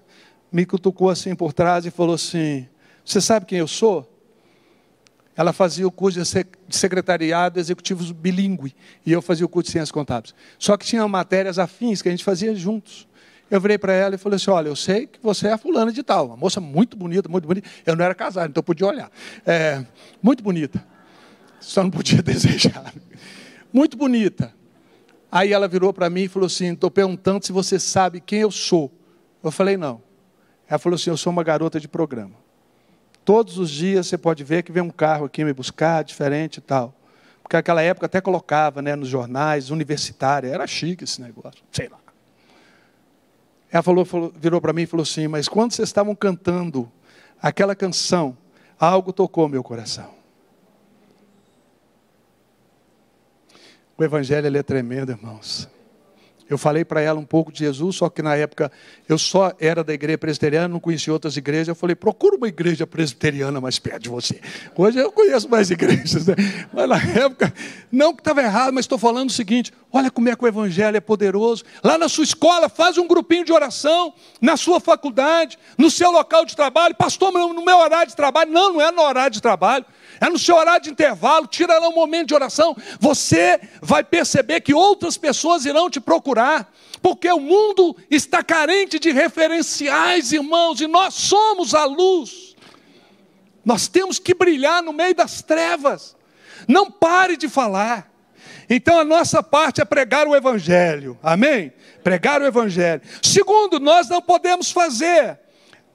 me 0.51 0.65
cutucou 0.65 1.09
assim 1.09 1.35
por 1.35 1.53
trás 1.53 1.85
e 1.85 1.91
falou 1.91 2.15
assim: 2.15 2.67
Você 3.03 3.19
sabe 3.19 3.45
quem 3.45 3.59
eu 3.59 3.67
sou? 3.67 4.09
Ela 5.37 5.51
fazia 5.51 5.85
o 5.85 5.91
curso 5.91 6.19
de 6.21 6.75
secretariado 6.75 7.59
executivo 7.59 8.13
bilíngue 8.13 8.73
e 9.05 9.11
eu 9.11 9.21
fazia 9.21 9.45
o 9.45 9.49
curso 9.49 9.67
de 9.67 9.71
ciências 9.73 9.91
contábeis. 9.91 10.33
Só 10.57 10.77
que 10.77 10.85
tinha 10.85 11.05
matérias 11.07 11.59
afins 11.59 12.01
que 12.01 12.07
a 12.07 12.11
gente 12.11 12.23
fazia 12.23 12.55
juntos. 12.55 13.07
Eu 13.51 13.59
virei 13.59 13.77
para 13.77 13.93
ela 13.93 14.15
e 14.15 14.17
falei 14.17 14.37
assim: 14.37 14.49
Olha, 14.49 14.69
eu 14.69 14.75
sei 14.75 15.07
que 15.07 15.19
você 15.21 15.47
é 15.47 15.53
a 15.53 15.57
fulana 15.57 15.91
de 15.91 16.01
tal, 16.01 16.27
uma 16.27 16.37
moça 16.37 16.59
muito 16.61 16.97
bonita, 16.97 17.29
muito 17.29 17.47
bonita. 17.47 17.69
Eu 17.85 17.95
não 17.95 18.03
era 18.03 18.15
casado, 18.15 18.49
então 18.49 18.63
podia 18.63 18.87
olhar. 18.87 19.11
É, 19.45 19.85
muito 20.21 20.43
bonita. 20.43 20.83
Só 21.59 21.83
não 21.83 21.91
podia 21.91 22.21
desejar. 22.23 22.93
Muito 23.71 23.97
bonita. 23.97 24.53
Aí 25.31 25.51
ela 25.51 25.67
virou 25.67 25.91
para 25.91 26.09
mim 26.09 26.23
e 26.23 26.27
falou 26.27 26.47
assim: 26.47 26.73
Estou 26.73 26.89
perguntando 26.89 27.45
se 27.45 27.51
você 27.51 27.77
sabe 27.77 28.21
quem 28.21 28.39
eu 28.39 28.51
sou. 28.51 28.91
Eu 29.43 29.51
falei: 29.51 29.75
Não. 29.75 30.01
Ela 30.67 30.79
falou 30.79 30.95
assim: 30.95 31.09
Eu 31.09 31.17
sou 31.17 31.31
uma 31.31 31.43
garota 31.43 31.79
de 31.79 31.87
programa. 31.87 32.44
Todos 33.25 33.57
os 33.57 33.71
dias 33.71 34.05
você 34.05 34.19
pode 34.19 34.43
ver 34.43 34.61
que 34.61 34.71
vem 34.71 34.83
um 34.83 34.91
carro 34.91 35.25
aqui 35.25 35.43
me 35.43 35.51
buscar, 35.51 36.03
diferente 36.03 36.57
e 36.57 36.61
tal. 36.61 36.93
Porque 37.41 37.57
naquela 37.57 37.81
época 37.81 38.05
até 38.05 38.21
colocava 38.21 38.83
né, 38.83 38.95
nos 38.95 39.09
jornais, 39.09 39.71
universitária, 39.71 40.47
era 40.47 40.65
chique 40.67 41.03
esse 41.03 41.19
negócio, 41.19 41.63
sei 41.71 41.89
lá. 41.89 41.97
Ela 43.71 43.81
falou, 43.81 44.05
falou 44.05 44.33
virou 44.35 44.61
para 44.61 44.71
mim 44.71 44.83
e 44.83 44.85
falou 44.85 45.01
assim: 45.01 45.27
Mas 45.27 45.47
quando 45.47 45.71
vocês 45.71 45.89
estavam 45.89 46.15
cantando 46.15 46.89
aquela 47.41 47.75
canção, 47.75 48.37
algo 48.79 49.11
tocou 49.11 49.49
meu 49.49 49.63
coração. 49.63 50.13
O 53.97 54.03
Evangelho 54.03 54.55
é 54.55 54.63
tremendo, 54.63 55.11
irmãos. 55.11 55.67
Eu 56.49 56.57
falei 56.57 56.85
para 56.85 57.01
ela 57.01 57.19
um 57.19 57.25
pouco 57.25 57.51
de 57.51 57.59
Jesus, 57.59 57.95
só 57.95 58.09
que 58.09 58.21
na 58.21 58.35
época 58.35 58.71
eu 59.09 59.17
só 59.17 59.51
era 59.59 59.83
da 59.83 59.93
igreja 59.93 60.17
presbiteriana, 60.17 60.67
não 60.67 60.79
conhecia 60.79 61.11
outras 61.11 61.35
igrejas. 61.37 61.69
Eu 61.69 61.75
falei, 61.75 61.95
procura 61.95 62.35
uma 62.35 62.47
igreja 62.47 62.85
presbiteriana 62.85 63.59
mais 63.59 63.79
perto 63.79 64.03
de 64.03 64.09
você. 64.09 64.39
Hoje 64.75 64.99
eu 64.99 65.11
conheço 65.11 65.49
mais 65.49 65.69
igrejas, 65.71 66.27
né? 66.27 66.35
mas 66.71 66.87
na 66.87 67.01
época, 67.01 67.53
não 67.91 68.13
que 68.13 68.21
estava 68.21 68.41
errado, 68.43 68.73
mas 68.73 68.85
estou 68.85 68.97
falando 68.97 69.29
o 69.29 69.33
seguinte: 69.33 69.73
olha 69.91 70.11
como 70.11 70.29
é 70.29 70.35
que 70.35 70.43
o 70.43 70.47
evangelho 70.47 70.95
é 70.95 71.01
poderoso. 71.01 71.63
Lá 71.83 71.97
na 71.97 72.07
sua 72.07 72.23
escola, 72.23 72.69
faz 72.69 72.97
um 72.97 73.07
grupinho 73.07 73.43
de 73.43 73.51
oração, 73.51 74.13
na 74.39 74.55
sua 74.55 74.79
faculdade, 74.79 75.57
no 75.77 75.89
seu 75.89 76.11
local 76.11 76.45
de 76.45 76.55
trabalho. 76.55 76.93
Pastor, 76.95 77.31
no 77.31 77.65
meu 77.65 77.77
horário 77.77 78.07
de 78.07 78.15
trabalho. 78.15 78.51
Não, 78.51 78.73
não 78.73 78.81
é 78.81 78.91
no 78.91 79.01
horário 79.01 79.31
de 79.31 79.41
trabalho. 79.41 79.85
É 80.19 80.29
no 80.29 80.39
seu 80.39 80.55
horário 80.55 80.83
de 80.83 80.89
intervalo, 80.89 81.47
tira 81.47 81.77
lá 81.77 81.89
um 81.89 81.93
momento 81.93 82.29
de 82.29 82.35
oração. 82.35 82.75
Você 82.99 83.59
vai 83.81 84.03
perceber 84.03 84.61
que 84.61 84.73
outras 84.73 85.17
pessoas 85.17 85.65
irão 85.65 85.89
te 85.89 85.99
procurar, 85.99 86.71
porque 87.01 87.29
o 87.31 87.39
mundo 87.39 87.95
está 88.09 88.43
carente 88.43 88.99
de 88.99 89.11
referenciais, 89.11 90.31
irmãos, 90.31 90.79
e 90.81 90.87
nós 90.87 91.13
somos 91.13 91.73
a 91.73 91.85
luz. 91.85 92.55
Nós 93.63 93.87
temos 93.87 94.19
que 94.19 94.33
brilhar 94.33 94.81
no 94.81 94.93
meio 94.93 95.15
das 95.15 95.41
trevas. 95.41 96.15
Não 96.67 96.89
pare 96.89 97.35
de 97.35 97.49
falar. 97.49 98.11
Então 98.69 98.99
a 98.99 99.03
nossa 99.03 99.43
parte 99.43 99.81
é 99.81 99.85
pregar 99.85 100.27
o 100.27 100.35
Evangelho, 100.35 101.17
amém? 101.21 101.71
Pregar 102.03 102.41
o 102.41 102.45
Evangelho. 102.45 103.01
Segundo, 103.21 103.79
nós 103.79 104.09
não 104.09 104.21
podemos 104.21 104.71
fazer 104.71 105.39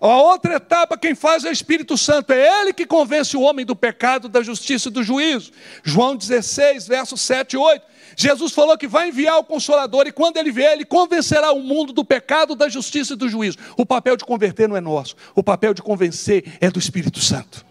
a 0.01 0.23
outra 0.23 0.55
etapa, 0.55 0.97
quem 0.97 1.15
faz 1.15 1.45
é 1.45 1.51
o 1.51 1.53
Espírito 1.53 1.97
Santo, 1.99 2.33
é 2.33 2.63
ele 2.63 2.73
que 2.73 2.87
convence 2.87 3.37
o 3.37 3.43
homem 3.43 3.67
do 3.67 3.77
pecado, 3.77 4.29
da 4.29 4.43
justiça 4.43 4.89
e 4.89 4.91
do 4.93 5.03
juízo. 5.03 5.53
João 5.83 6.17
16, 6.17 6.89
versos 6.89 7.21
7 7.21 7.53
e 7.53 7.57
8. 7.59 7.85
Jesus 8.17 8.53
falou 8.53 8.77
que 8.79 8.89
vai 8.89 9.09
enviar 9.09 9.39
o 9.39 9.45
Consolador 9.45 10.07
e 10.07 10.13
quando 10.13 10.39
ele 10.39 10.51
vier, 10.51 10.73
ele 10.73 10.85
convencerá 10.85 11.53
o 11.53 11.61
mundo 11.61 11.93
do 11.93 12.05
pecado, 12.05 12.55
da 12.55 12.69
justiça 12.69 13.13
e 13.13 13.17
do 13.17 13.29
juízo. 13.29 13.59
O 13.77 13.85
papel 13.85 14.17
de 14.17 14.25
converter 14.25 14.69
não 14.69 14.77
é 14.77 14.81
nosso, 14.81 15.15
o 15.35 15.43
papel 15.43 15.75
de 15.75 15.83
convencer 15.83 16.45
é 16.61 16.71
do 16.71 16.79
Espírito 16.79 17.21
Santo. 17.21 17.70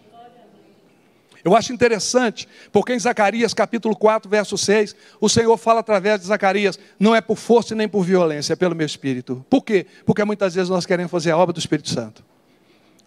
Eu 1.44 1.56
acho 1.56 1.72
interessante, 1.72 2.48
porque 2.70 2.92
em 2.92 2.98
Zacarias 2.98 3.54
capítulo 3.54 3.96
4, 3.96 4.28
verso 4.30 4.58
6, 4.58 4.94
o 5.20 5.28
Senhor 5.28 5.56
fala 5.56 5.80
através 5.80 6.20
de 6.20 6.26
Zacarias: 6.26 6.78
não 6.98 7.14
é 7.14 7.20
por 7.20 7.36
força 7.36 7.74
nem 7.74 7.88
por 7.88 8.02
violência, 8.02 8.52
é 8.52 8.56
pelo 8.56 8.74
meu 8.74 8.86
espírito. 8.86 9.44
Por 9.48 9.62
quê? 9.62 9.86
Porque 10.04 10.24
muitas 10.24 10.54
vezes 10.54 10.68
nós 10.68 10.84
queremos 10.84 11.10
fazer 11.10 11.30
a 11.30 11.36
obra 11.36 11.52
do 11.52 11.58
Espírito 11.58 11.88
Santo. 11.88 12.24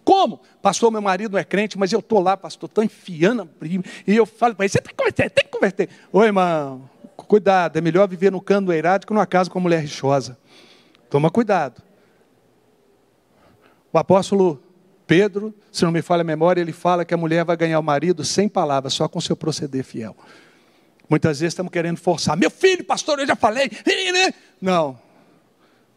Como? 0.04 0.40
Pastor, 0.60 0.90
meu 0.90 1.00
marido 1.00 1.32
não 1.32 1.38
é 1.38 1.44
crente, 1.44 1.78
mas 1.78 1.92
eu 1.92 2.00
estou 2.00 2.20
lá, 2.20 2.36
pastor, 2.36 2.68
estou 2.68 2.84
enfiando 2.84 3.42
a 3.42 3.46
prima. 3.46 3.82
E 4.06 4.14
eu 4.14 4.26
falo 4.26 4.54
para 4.54 4.64
ele: 4.64 4.72
você 4.72 4.80
tem 4.80 4.90
que 4.90 4.96
converter, 4.96 5.30
tem 5.30 5.44
que 5.44 5.50
converter. 5.50 5.88
Ô 6.12 6.22
irmão, 6.22 6.88
cuidado, 7.16 7.78
é 7.78 7.80
melhor 7.80 8.06
viver 8.06 8.30
no 8.30 8.40
cano 8.40 8.72
eirado 8.72 9.06
que 9.06 9.12
numa 9.12 9.26
casa 9.26 9.48
com 9.48 9.58
uma 9.58 9.62
mulher 9.62 9.80
rixosa. 9.80 10.36
Toma 11.08 11.30
cuidado. 11.30 11.82
O 13.92 13.98
apóstolo 13.98 14.60
Pedro, 15.06 15.54
se 15.70 15.84
não 15.84 15.92
me 15.92 16.02
falha 16.02 16.22
a 16.22 16.24
memória, 16.24 16.60
ele 16.60 16.72
fala 16.72 17.04
que 17.04 17.12
a 17.12 17.16
mulher 17.16 17.44
vai 17.44 17.56
ganhar 17.56 17.78
o 17.78 17.82
marido 17.82 18.24
sem 18.24 18.48
palavras, 18.48 18.94
só 18.94 19.06
com 19.06 19.20
seu 19.20 19.36
proceder 19.36 19.84
fiel. 19.84 20.16
Muitas 21.08 21.40
vezes 21.40 21.52
estamos 21.52 21.70
querendo 21.70 21.98
forçar. 21.98 22.36
Meu 22.36 22.50
filho, 22.50 22.84
pastor, 22.84 23.18
eu 23.18 23.26
já 23.26 23.36
falei. 23.36 23.70
Não. 24.60 24.98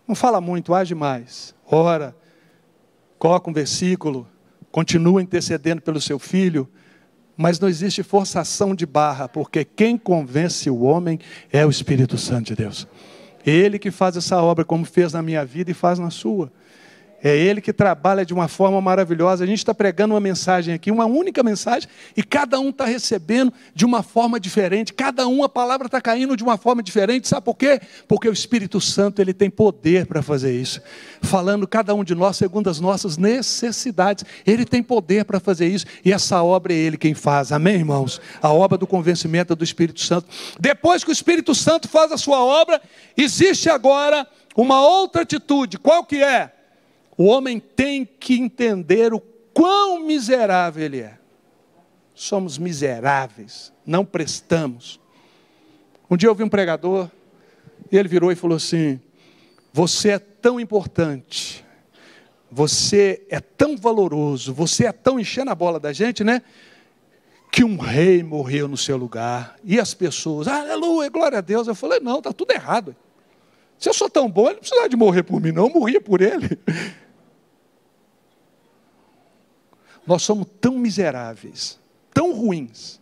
Não 0.08 0.16
fala 0.16 0.42
muito, 0.42 0.74
age 0.74 0.94
mais. 0.94 1.56
Ora, 1.66 2.16
coloca 3.18 3.50
um 3.50 3.54
versículo, 3.54 4.28
continua 4.72 5.22
intercedendo 5.22 5.82
pelo 5.82 6.02
seu 6.02 6.20
filho, 6.20 6.70
mas 7.36 7.60
não 7.60 7.70
existe 7.70 8.04
forçação 8.04 8.74
de 8.74 8.86
barra, 8.86 9.30
porque 9.30 9.64
quem 9.64 9.98
convence 9.98 10.70
o 10.70 10.82
homem 10.82 11.20
é 11.52 11.66
o 11.66 11.70
Espírito 11.70 12.18
Santo 12.18 12.48
de 12.48 12.56
Deus. 12.56 12.88
Ele 13.46 13.80
que 13.80 13.92
faz 13.92 14.18
essa 14.18 14.42
obra 14.42 14.66
como 14.66 14.84
fez 14.84 15.14
na 15.14 15.22
minha 15.22 15.46
vida 15.46 15.72
e 15.72 15.74
faz 15.74 16.00
na 16.00 16.10
sua. 16.10 16.52
É 17.24 17.36
Ele 17.36 17.62
que 17.62 17.74
trabalha 17.74 18.26
de 18.26 18.34
uma 18.34 18.48
forma 18.48 18.80
maravilhosa. 18.80 19.44
A 19.44 19.48
gente 19.48 19.58
está 19.58 19.74
pregando 19.74 20.14
uma 20.14 20.20
mensagem 20.20 20.74
aqui, 20.74 20.92
uma 20.92 21.06
única 21.06 21.42
mensagem, 21.42 21.90
e 22.16 22.22
cada 22.22 22.60
um 22.60 22.70
está 22.70 22.86
recebendo 22.86 23.52
de 23.74 23.86
uma 23.86 24.04
forma 24.04 24.40
diferente. 24.40 24.94
Cada 24.94 25.28
um 25.28 25.44
a 25.44 25.50
palavra 25.50 25.88
está 25.88 26.00
caindo 26.00 26.38
de 26.38 26.44
uma 26.44 26.58
forma 26.58 26.84
diferente. 26.84 27.28
Sabe 27.28 27.44
por 27.44 27.56
quê? 27.56 27.82
Porque 28.08 28.30
o 28.30 28.34
Espírito 28.34 28.80
Santo 28.80 29.20
ele 29.22 29.34
tem 29.34 29.50
poder 29.50 30.06
para 30.06 30.22
fazer 30.22 30.54
isso. 30.54 30.80
Falando 31.22 31.68
cada 31.68 31.96
um 31.96 32.04
de 32.04 32.14
nós 32.14 32.38
segundo 32.38 32.70
as 32.70 32.80
nossas 32.80 33.18
necessidades. 33.18 34.24
Ele 34.46 34.64
tem 34.64 34.84
poder 34.84 35.26
para 35.26 35.40
fazer 35.40 35.68
isso. 35.68 35.86
E 36.06 36.14
essa 36.14 36.44
obra 36.44 36.72
é 36.72 36.78
Ele 36.78 36.98
quem 36.98 37.16
faz. 37.16 37.52
Amém, 37.52 37.76
irmãos? 37.76 38.22
A 38.42 38.54
obra 38.54 38.78
do 38.78 38.86
convencimento 38.86 39.56
do 39.56 39.64
Espírito 39.64 40.02
Santo. 40.02 40.28
Depois 40.60 41.04
que 41.04 41.10
o 41.10 41.14
Espírito 41.14 41.56
Santo 41.56 41.88
faz 41.88 42.12
a 42.12 42.18
sua 42.18 42.44
obra, 42.44 42.80
existe 43.18 43.70
agora 43.70 44.28
uma 44.56 44.86
outra 44.86 45.24
atitude. 45.24 45.78
Qual 45.78 46.04
que 46.04 46.24
é? 46.24 46.52
O 47.18 47.26
homem 47.26 47.60
tem 47.60 48.06
que 48.06 48.36
entender 48.36 49.12
o 49.12 49.20
quão 49.20 50.00
miserável 50.06 50.86
ele 50.86 51.00
é. 51.00 51.18
Somos 52.14 52.60
miseráveis, 52.60 53.74
não 53.84 54.06
prestamos. 54.06 55.00
Um 56.10 56.16
dia 56.16 56.30
eu 56.30 56.36
vi 56.36 56.44
um 56.44 56.50
pregador, 56.50 57.10
e 57.92 57.98
ele 57.98 58.08
virou 58.08 58.32
e 58.32 58.36
falou 58.36 58.58
assim: 58.58 59.00
Você 59.74 60.10
é 60.10 60.20
tão 60.20 60.60
importante, 60.60 61.66
você 62.52 63.26
é 63.30 63.40
tão 63.40 63.76
valoroso, 63.76 64.54
você 64.54 64.86
é 64.86 64.92
tão 64.92 65.20
enchendo 65.20 65.50
a 65.50 65.56
bola 65.56 65.80
da 65.80 65.92
gente, 65.92 66.24
né? 66.24 66.44
Que 67.52 67.64
um 67.64 67.78
rei 67.78 68.22
morreu 68.22 68.68
no 68.68 68.78
seu 68.78 68.96
lugar, 68.96 69.58
e 69.64 69.80
as 69.80 69.94
pessoas, 69.94 70.48
aleluia, 70.48 71.10
glória 71.10 71.40
a 71.40 71.42
Deus. 71.42 71.68
Eu 71.68 71.76
falei: 71.76 72.00
Não, 72.00 72.20
está 72.20 72.32
tudo 72.32 72.52
errado. 72.52 72.96
Se 73.80 73.90
eu 73.90 73.94
sou 73.94 74.10
tão 74.10 74.30
bom, 74.30 74.46
ele 74.46 74.54
não 74.54 74.60
precisava 74.60 74.90
de 74.90 74.96
morrer 74.96 75.24
por 75.24 75.42
mim, 75.42 75.52
não, 75.52 75.68
eu 75.68 75.74
morria 75.74 76.02
por 76.02 76.22
ele. 76.22 76.60
Nós 80.08 80.24
somos 80.24 80.48
tão 80.62 80.80
miseráveis, 80.80 81.80
tão 82.14 82.34
ruins, 82.34 83.00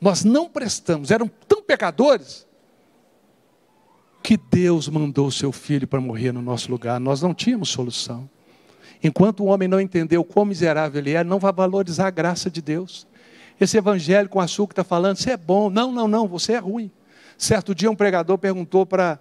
nós 0.00 0.24
não 0.24 0.48
prestamos, 0.48 1.12
eram 1.12 1.30
tão 1.48 1.62
pecadores, 1.62 2.46
que 4.22 4.36
Deus 4.36 4.88
mandou 4.88 5.30
seu 5.30 5.50
filho 5.50 5.86
para 5.86 6.00
morrer 6.00 6.32
no 6.32 6.42
nosso 6.42 6.70
lugar, 6.70 7.00
nós 7.00 7.22
não 7.22 7.34
tínhamos 7.34 7.70
solução. 7.70 8.28
Enquanto 9.02 9.40
o 9.40 9.46
homem 9.46 9.66
não 9.66 9.80
entendeu 9.80 10.22
quão 10.22 10.44
miserável 10.44 11.00
ele 11.00 11.12
é, 11.12 11.24
não 11.24 11.38
vai 11.38 11.52
valorizar 11.52 12.06
a 12.06 12.10
graça 12.10 12.48
de 12.48 12.62
Deus. 12.62 13.06
Esse 13.60 13.76
evangelho 13.76 14.28
com 14.28 14.40
açúcar 14.40 14.72
está 14.72 14.84
falando, 14.84 15.16
você 15.16 15.32
é 15.32 15.36
bom. 15.36 15.68
Não, 15.68 15.90
não, 15.90 16.06
não, 16.06 16.28
você 16.28 16.52
é 16.52 16.58
ruim. 16.58 16.90
Certo 17.36 17.74
dia 17.74 17.90
um 17.90 17.96
pregador 17.96 18.38
perguntou 18.38 18.86
para 18.86 19.18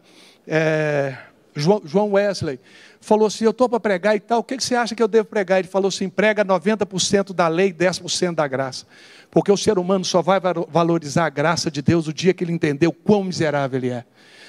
é, 0.48 1.18
João 1.56 2.12
Wesley, 2.12 2.60
falou 3.02 3.28
assim: 3.28 3.44
Eu 3.44 3.52
estou 3.52 3.68
para 3.68 3.80
pregar 3.80 4.16
e 4.16 4.20
tal, 4.20 4.40
o 4.40 4.44
que, 4.44 4.56
que 4.56 4.64
você 4.64 4.76
acha 4.76 4.96
que 4.96 5.04
eu 5.04 5.08
devo 5.08 5.28
pregar? 5.28 5.60
Ele 5.60 5.68
falou 5.68 5.90
assim: 5.90 6.08
prega 6.08 6.46
90% 6.46 7.34
da 7.34 7.48
lei, 7.48 7.74
10% 7.74 8.36
da 8.36 8.48
graça. 8.48 8.86
Porque 9.30 9.52
o 9.52 9.58
ser 9.58 9.78
humano 9.78 10.06
só 10.06 10.22
vai 10.22 10.40
valorizar 10.70 11.26
a 11.26 11.30
graça 11.30 11.72
de 11.72 11.82
Deus 11.82 12.08
o 12.08 12.14
dia 12.14 12.34
que 12.34 12.44
ele 12.44 12.52
entendeu 12.54 12.94
quão 12.94 13.24
miserável 13.24 13.80
ele 13.80 13.90
é. 13.90 14.06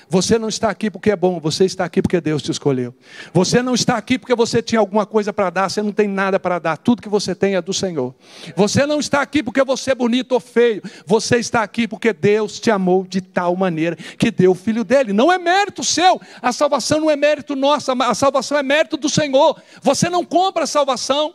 Você 0.09 0.38
não 0.38 0.48
está 0.48 0.68
aqui 0.70 0.90
porque 0.90 1.11
é 1.11 1.16
bom, 1.16 1.40
você 1.40 1.64
está 1.64 1.84
aqui 1.84 2.03
porque 2.03 2.20
Deus 2.20 2.42
te 2.42 2.50
escolheu. 2.50 2.94
Você 3.32 3.62
não 3.62 3.74
está 3.74 3.96
aqui 3.96 4.18
porque 4.18 4.34
você 4.34 4.62
tinha 4.62 4.78
alguma 4.78 5.07
coisa 5.07 5.32
para 5.32 5.50
dar, 5.50 5.70
você 5.70 5.82
não 5.82 5.92
tem 5.92 6.09
nada 6.09 6.38
para 6.38 6.59
dar, 6.59 6.76
tudo 6.76 7.03
que 7.03 7.09
você 7.09 7.34
tem 7.34 7.57
é 7.57 7.62
do 7.62 7.72
Senhor. 7.72 8.14
Você 8.57 8.86
não 8.86 9.00
está 9.00 9.22
aqui 9.22 9.42
porque 9.42 9.64
você 9.64 9.92
é 9.92 9.94
bonito 9.94 10.32
ou 10.32 10.40
feio, 10.40 10.82
você 11.07 11.38
está 11.38 11.62
aqui 11.62 11.86
porque 11.86 12.12
Deus 12.12 12.61
te 12.61 12.70
amou 12.70 13.05
de 13.05 13.20
tal 13.20 13.57
maneira 13.57 13.96
que 13.96 14.30
deu 14.30 14.53
o 14.53 14.55
filho 14.55 14.84
dele. 14.84 15.12
Não 15.12 15.32
é 15.32 15.38
mérito 15.38 15.82
seu, 15.84 16.20
a 16.40 16.53
salvação 16.53 17.00
não 17.00 17.11
é 17.11 17.16
mérito 17.16 17.57
nosso, 17.57 17.92
a 17.92 18.14
salvação 18.14 18.59
é 18.59 18.62
mérito 18.62 18.96
do 18.96 19.09
Senhor. 19.09 19.61
Você 19.80 20.09
não 20.09 20.24
compra 20.24 20.64
a 20.64 20.66
salvação. 20.66 21.34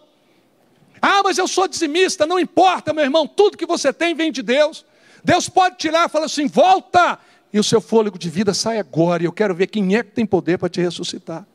Ah, 1.01 1.21
mas 1.23 1.37
eu 1.37 1.47
sou 1.47 1.67
dizimista, 1.67 2.25
não 2.25 2.39
importa, 2.39 2.93
meu 2.93 3.03
irmão, 3.03 3.27
tudo 3.27 3.57
que 3.57 3.65
você 3.65 3.93
tem 3.93 4.15
vem 4.15 4.31
de 4.31 4.41
Deus. 4.41 4.85
Deus 5.23 5.49
pode 5.49 5.77
tirar 5.77 6.09
falar 6.09 6.25
assim: 6.25 6.47
volta, 6.47 7.19
e 7.51 7.59
o 7.59 7.63
seu 7.63 7.79
fôlego 7.79 8.17
de 8.17 8.29
vida 8.29 8.53
sai 8.53 8.79
agora, 8.79 9.23
e 9.23 9.25
eu 9.25 9.31
quero 9.31 9.55
ver 9.55 9.67
quem 9.67 9.95
é 9.95 10.03
que 10.03 10.11
tem 10.11 10.25
poder 10.25 10.57
para 10.57 10.69
te 10.69 10.81
ressuscitar. 10.81 11.45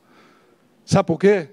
Sabe 0.85 1.07
por 1.07 1.19
quê? 1.19 1.49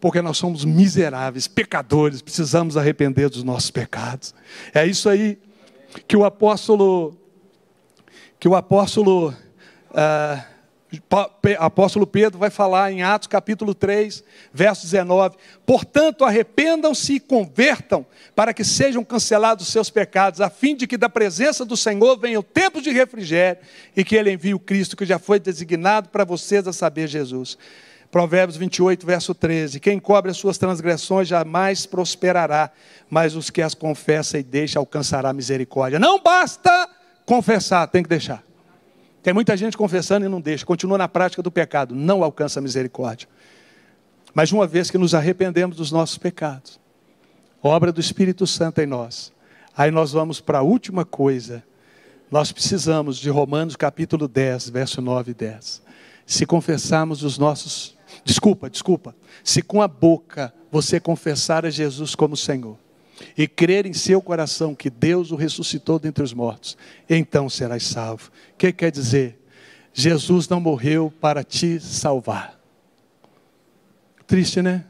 Porque 0.00 0.20
nós 0.20 0.36
somos 0.36 0.64
miseráveis, 0.64 1.46
pecadores, 1.46 2.20
precisamos 2.20 2.76
arrepender 2.76 3.28
dos 3.28 3.42
nossos 3.42 3.70
pecados. 3.70 4.34
É 4.74 4.86
isso 4.86 5.08
aí 5.08 5.38
que 6.08 6.16
o 6.16 6.24
apóstolo, 6.24 7.16
que 8.38 8.48
o 8.48 8.54
apóstolo 8.54 9.34
ah, 9.94 10.44
apóstolo 11.58 12.06
Pedro 12.06 12.38
vai 12.38 12.50
falar 12.50 12.92
em 12.92 13.02
Atos 13.02 13.28
capítulo 13.28 13.74
3, 13.74 14.24
verso 14.52 14.82
19: 14.82 15.36
Portanto, 15.64 16.24
arrependam-se 16.24 17.14
e 17.14 17.20
convertam, 17.20 18.04
para 18.34 18.52
que 18.52 18.64
sejam 18.64 19.04
cancelados 19.04 19.66
os 19.66 19.72
seus 19.72 19.90
pecados, 19.90 20.40
a 20.40 20.50
fim 20.50 20.74
de 20.74 20.86
que 20.86 20.96
da 20.96 21.08
presença 21.08 21.64
do 21.64 21.76
Senhor 21.76 22.18
venha 22.18 22.40
o 22.40 22.42
tempo 22.42 22.82
de 22.82 22.90
refrigério 22.90 23.62
e 23.96 24.04
que 24.04 24.16
Ele 24.16 24.32
envie 24.32 24.54
o 24.54 24.58
Cristo 24.58 24.96
que 24.96 25.06
já 25.06 25.18
foi 25.18 25.38
designado 25.38 26.08
para 26.08 26.24
vocês, 26.24 26.66
a 26.66 26.72
saber, 26.72 27.08
Jesus. 27.08 27.56
Provérbios 28.14 28.56
28, 28.56 29.04
verso 29.04 29.34
13: 29.34 29.80
Quem 29.80 29.98
cobre 29.98 30.30
as 30.30 30.36
suas 30.36 30.56
transgressões 30.56 31.26
jamais 31.26 31.84
prosperará, 31.84 32.70
mas 33.10 33.34
os 33.34 33.50
que 33.50 33.60
as 33.60 33.74
confessa 33.74 34.38
e 34.38 34.42
deixa 34.44 34.78
alcançará 34.78 35.32
misericórdia. 35.32 35.98
Não 35.98 36.22
basta 36.22 36.88
confessar, 37.26 37.88
tem 37.88 38.04
que 38.04 38.08
deixar. 38.08 38.44
Tem 39.24 39.32
muita 39.32 39.56
gente 39.56 39.74
confessando 39.74 40.26
e 40.26 40.28
não 40.28 40.38
deixa, 40.38 40.66
continua 40.66 40.98
na 40.98 41.08
prática 41.08 41.42
do 41.42 41.50
pecado, 41.50 41.94
não 41.94 42.22
alcança 42.22 42.60
a 42.60 42.62
misericórdia. 42.62 43.26
Mas 44.34 44.52
uma 44.52 44.66
vez 44.66 44.90
que 44.90 44.98
nos 44.98 45.14
arrependemos 45.14 45.78
dos 45.78 45.90
nossos 45.90 46.18
pecados, 46.18 46.78
obra 47.62 47.90
do 47.90 48.02
Espírito 48.02 48.46
Santo 48.46 48.82
em 48.82 48.86
nós, 48.86 49.32
aí 49.74 49.90
nós 49.90 50.12
vamos 50.12 50.42
para 50.42 50.58
a 50.58 50.62
última 50.62 51.06
coisa. 51.06 51.64
Nós 52.30 52.52
precisamos 52.52 53.16
de 53.16 53.30
Romanos 53.30 53.76
capítulo 53.76 54.28
10, 54.28 54.68
verso 54.68 55.00
9 55.00 55.30
e 55.30 55.34
10. 55.34 55.82
Se 56.26 56.44
confessarmos 56.44 57.22
os 57.22 57.38
nossos. 57.38 57.96
Desculpa, 58.26 58.68
desculpa. 58.68 59.16
Se 59.42 59.62
com 59.62 59.80
a 59.80 59.88
boca 59.88 60.52
você 60.70 61.00
confessar 61.00 61.64
a 61.64 61.70
Jesus 61.70 62.14
como 62.14 62.36
Senhor 62.36 62.76
e 63.36 63.46
crer 63.46 63.86
em 63.86 63.92
seu 63.92 64.20
coração 64.20 64.74
que 64.74 64.90
Deus 64.90 65.30
o 65.30 65.36
ressuscitou 65.36 65.98
dentre 65.98 66.22
os 66.22 66.32
mortos, 66.32 66.76
então 67.08 67.48
serás 67.48 67.84
salvo. 67.84 68.30
O 68.54 68.56
que 68.56 68.72
quer 68.72 68.90
dizer? 68.90 69.38
Jesus 69.92 70.48
não 70.48 70.60
morreu 70.60 71.12
para 71.20 71.44
te 71.44 71.78
salvar. 71.78 72.58
Triste, 74.26 74.60
né? 74.60 74.84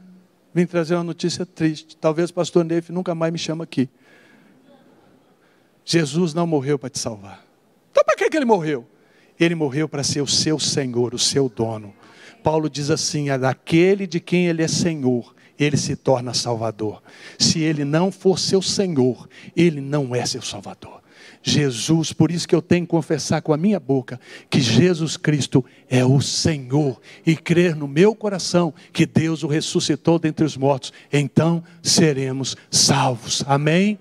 Vim 0.55 0.65
trazer 0.67 0.95
uma 0.95 1.05
notícia 1.05 1.45
triste. 1.45 1.97
Talvez 1.97 2.31
o 2.31 2.35
pastor 2.35 2.65
Neif 2.65 2.91
nunca 2.91 3.15
mais 3.15 3.33
me 3.33 3.39
chama 3.39 3.65
aqui. 3.65 3.89
Jesus 5.85 6.33
não 6.33 6.47
morreu 6.47 6.79
para 6.79 6.89
te 6.89 6.99
salvar. 6.99 7.45
Então 7.91 8.03
para 8.05 8.17
que, 8.17 8.37
ele 8.37 8.47
morreu? 8.47 8.87
Ele 9.39 9.55
morreu 9.55 9.89
para 9.89 10.03
ser 10.03 10.23
o 10.23 10.27
seu 10.27 10.59
Senhor, 10.59 11.13
o 11.13 11.19
seu 11.19 11.49
dono. 11.49 11.95
Paulo 12.43 12.71
diz 12.71 12.89
assim: 12.89 13.27
daquele 13.39 14.07
de 14.07 14.21
quem 14.21 14.47
ele 14.47 14.63
é 14.63 14.69
Senhor, 14.69 15.35
ele 15.59 15.77
se 15.77 15.97
torna 15.97 16.35
Salvador. 16.35 17.03
Se 17.39 17.61
ele 17.61 17.85
não 17.85 18.11
for 18.11 18.39
seu 18.39 18.61
Senhor, 18.61 19.29
ele 19.57 19.81
não 19.81 20.15
é 20.15 20.25
seu 20.27 20.43
Salvador. 20.43 21.03
Jesus, 21.47 22.11
por 22.11 22.31
isso 22.31 22.49
que 22.49 22.55
eu 22.55 22.63
tenho 22.63 22.87
que 22.87 22.91
confessar 22.91 23.43
com 23.43 23.53
a 23.53 23.57
minha 23.57 23.79
boca 23.79 24.19
que 24.49 24.61
Jesus 24.61 25.19
Cristo 25.19 25.63
é 25.91 26.03
o 26.03 26.21
Senhor 26.21 26.99
e 27.25 27.37
crer 27.37 27.77
no 27.77 27.87
meu 27.87 28.15
coração 28.15 28.73
que 28.93 29.05
Deus 29.05 29.43
o 29.43 29.47
ressuscitou 29.47 30.19
dentre 30.19 30.45
os 30.45 30.57
mortos, 30.57 30.91
então 31.13 31.63
seremos 31.83 32.57
salvos. 32.71 33.45
Amém? 33.47 33.99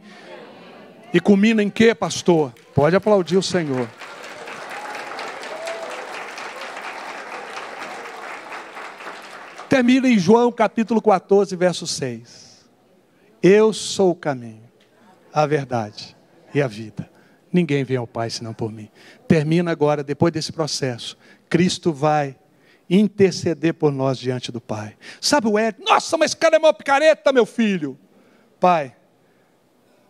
E 1.13 1.19
culmina 1.19 1.61
em 1.61 1.69
quê, 1.69 1.93
pastor? 1.93 2.53
Pode 2.73 2.95
aplaudir 2.95 3.37
o 3.37 3.43
Senhor. 3.43 3.89
Termina 9.73 10.07
em 10.07 10.19
João 10.19 10.51
capítulo 10.51 11.01
14, 11.01 11.55
verso 11.55 11.87
6. 11.87 12.63
Eu 13.41 13.73
sou 13.73 14.11
o 14.11 14.15
caminho, 14.15 14.61
a 15.33 15.47
verdade 15.47 16.15
e 16.53 16.61
a 16.61 16.67
vida. 16.67 17.09
Ninguém 17.51 17.83
vem 17.83 17.97
ao 17.97 18.05
Pai 18.05 18.29
senão 18.29 18.53
por 18.53 18.71
mim. 18.71 18.87
Termina 19.27 19.71
agora, 19.71 20.03
depois 20.03 20.31
desse 20.31 20.51
processo. 20.51 21.17
Cristo 21.49 21.91
vai 21.91 22.35
interceder 22.87 23.73
por 23.73 23.91
nós 23.91 24.19
diante 24.19 24.51
do 24.51 24.61
Pai. 24.61 24.95
Sabe 25.19 25.47
o 25.47 25.57
Ed? 25.57 25.79
Nossa, 25.83 26.19
mas 26.19 26.35
cara 26.35 26.57
é 26.57 26.59
uma 26.59 26.71
picareta, 26.71 27.33
meu 27.33 27.43
filho. 27.47 27.97
Pai, 28.59 28.95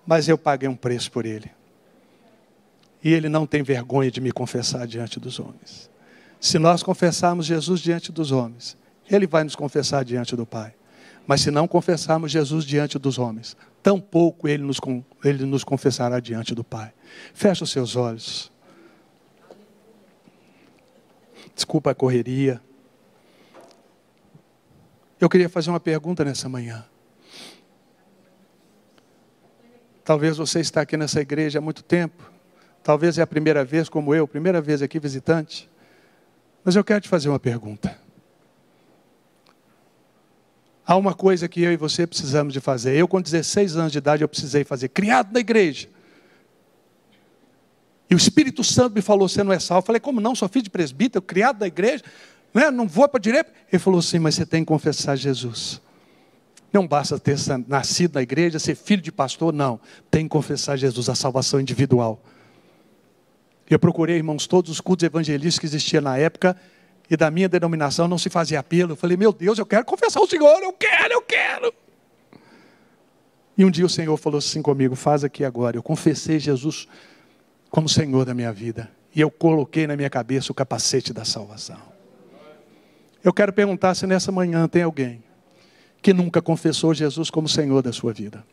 mas 0.05 0.27
eu 0.27 0.37
paguei 0.37 0.67
um 0.67 0.75
preço 0.75 1.09
por 1.09 1.25
ele. 1.25 1.49
E 3.01 3.13
ele 3.13 3.29
não 3.29 3.47
tem 3.47 3.63
vergonha 3.63 4.11
de 4.11 4.19
me 4.19 4.33
confessar 4.33 4.85
diante 4.85 5.21
dos 5.21 5.39
homens. 5.39 5.89
Se 6.37 6.59
nós 6.59 6.83
confessarmos 6.83 7.45
Jesus 7.45 7.79
diante 7.79 8.11
dos 8.11 8.33
homens, 8.33 8.75
ele 9.09 9.27
vai 9.27 9.43
nos 9.43 9.55
confessar 9.55 10.03
diante 10.03 10.35
do 10.35 10.45
Pai. 10.45 10.73
Mas 11.25 11.41
se 11.41 11.51
não 11.51 11.67
confessarmos 11.67 12.31
Jesus 12.31 12.65
diante 12.65 12.99
dos 12.99 13.17
homens, 13.17 13.55
tampouco 13.81 14.47
ele 14.47 14.63
nos, 14.63 14.79
ele 15.23 15.45
nos 15.45 15.63
confessará 15.63 16.19
diante 16.19 16.53
do 16.53 16.63
Pai. 16.63 16.93
Feche 17.33 17.63
os 17.63 17.71
seus 17.71 17.95
olhos. 17.95 18.51
Desculpa 21.55 21.91
a 21.91 21.95
correria. 21.95 22.61
Eu 25.19 25.29
queria 25.29 25.47
fazer 25.47 25.69
uma 25.69 25.79
pergunta 25.79 26.25
nessa 26.25 26.49
manhã. 26.49 26.85
Talvez 30.03 30.35
você 30.35 30.59
está 30.59 30.81
aqui 30.81 30.97
nessa 30.97 31.21
igreja 31.21 31.59
há 31.59 31.61
muito 31.61 31.81
tempo. 31.81 32.29
Talvez 32.83 33.17
é 33.17 33.21
a 33.21 33.27
primeira 33.27 33.63
vez, 33.63 33.87
como 33.87 34.13
eu, 34.13 34.27
primeira 34.27 34.59
vez 34.59 34.81
aqui 34.81 34.99
visitante. 34.99 35.69
Mas 36.65 36.75
eu 36.75 36.83
quero 36.83 36.99
te 36.99 37.07
fazer 37.07 37.29
uma 37.29 37.39
pergunta. 37.39 38.02
Há 40.85 40.97
uma 40.97 41.13
coisa 41.13 41.47
que 41.47 41.61
eu 41.61 41.71
e 41.71 41.77
você 41.77 42.05
precisamos 42.05 42.53
de 42.53 42.59
fazer. 42.59 42.95
Eu, 42.95 43.07
com 43.07 43.21
16 43.21 43.77
anos 43.77 43.91
de 43.91 43.97
idade, 43.97 44.23
eu 44.23 44.27
precisei 44.27 44.63
fazer. 44.63 44.89
Criado 44.89 45.31
na 45.31 45.39
igreja. 45.39 45.87
E 48.09 48.15
o 48.15 48.17
Espírito 48.17 48.63
Santo 48.63 48.93
me 48.93 49.01
falou: 49.01 49.29
Você 49.29 49.43
não 49.43 49.53
é 49.53 49.59
salvo. 49.59 49.83
Eu 49.83 49.85
falei: 49.87 49.99
Como 49.99 50.19
não? 50.19 50.35
Sou 50.35 50.49
filho 50.49 50.63
de 50.63 50.69
presbítero, 50.69 51.21
criado 51.21 51.61
na 51.61 51.67
igreja. 51.67 52.03
Não, 52.53 52.61
é? 52.61 52.69
não 52.69 52.87
vou 52.87 53.07
para 53.07 53.17
a 53.17 53.21
direita. 53.21 53.51
Ele 53.71 53.79
falou 53.79 53.99
assim: 53.99 54.19
Mas 54.19 54.35
você 54.35 54.45
tem 54.45 54.61
que 54.61 54.67
confessar 54.67 55.15
Jesus. 55.15 55.81
Não 56.71 56.87
basta 56.87 57.19
ter 57.19 57.37
nascido 57.67 58.15
na 58.15 58.21
igreja, 58.23 58.57
ser 58.59 58.75
filho 58.75 59.01
de 59.01 59.11
pastor, 59.11 59.53
não. 59.53 59.79
Tem 60.09 60.23
que 60.23 60.29
confessar 60.29 60.75
Jesus, 60.75 61.07
a 61.07 61.15
salvação 61.15 61.61
individual. 61.61 62.21
Eu 63.69 63.79
procurei, 63.79 64.17
irmãos, 64.17 64.47
todos 64.47 64.71
os 64.71 64.81
cultos 64.81 65.03
evangelísticos 65.03 65.59
que 65.59 65.65
existiam 65.65 66.01
na 66.01 66.17
época, 66.17 66.57
e 67.09 67.17
da 67.17 67.29
minha 67.29 67.49
denominação 67.49 68.07
não 68.07 68.17
se 68.17 68.29
fazia 68.29 68.59
apelo. 68.59 68.93
Eu 68.93 68.95
falei, 68.95 69.17
meu 69.17 69.31
Deus, 69.31 69.59
eu 69.59 69.65
quero 69.65 69.85
confessar 69.85 70.21
o 70.21 70.27
Senhor, 70.27 70.61
eu 70.61 70.73
quero, 70.73 71.13
eu 71.13 71.21
quero. 71.21 71.73
E 73.57 73.63
um 73.63 73.69
dia 73.69 73.85
o 73.85 73.89
Senhor 73.89 74.15
falou 74.17 74.39
assim 74.39 74.61
comigo: 74.61 74.95
faz 74.95 75.23
aqui 75.23 75.45
agora. 75.45 75.77
Eu 75.77 75.83
confessei 75.83 76.39
Jesus 76.39 76.87
como 77.69 77.87
Senhor 77.87 78.25
da 78.25 78.33
minha 78.33 78.51
vida. 78.51 78.89
E 79.15 79.21
eu 79.21 79.29
coloquei 79.29 79.85
na 79.85 79.95
minha 79.95 80.09
cabeça 80.09 80.51
o 80.51 80.55
capacete 80.55 81.13
da 81.13 81.23
salvação. 81.23 81.93
Eu 83.23 83.31
quero 83.31 83.53
perguntar 83.53 83.95
se 83.95 84.07
nessa 84.07 84.31
manhã 84.31 84.67
tem 84.67 84.83
alguém 84.83 85.23
que 86.01 86.13
nunca 86.13 86.41
confessou 86.41 86.93
Jesus 86.93 87.29
como 87.29 87.47
Senhor 87.47 87.81
da 87.81 87.93
sua 87.93 88.11
vida. 88.11 88.43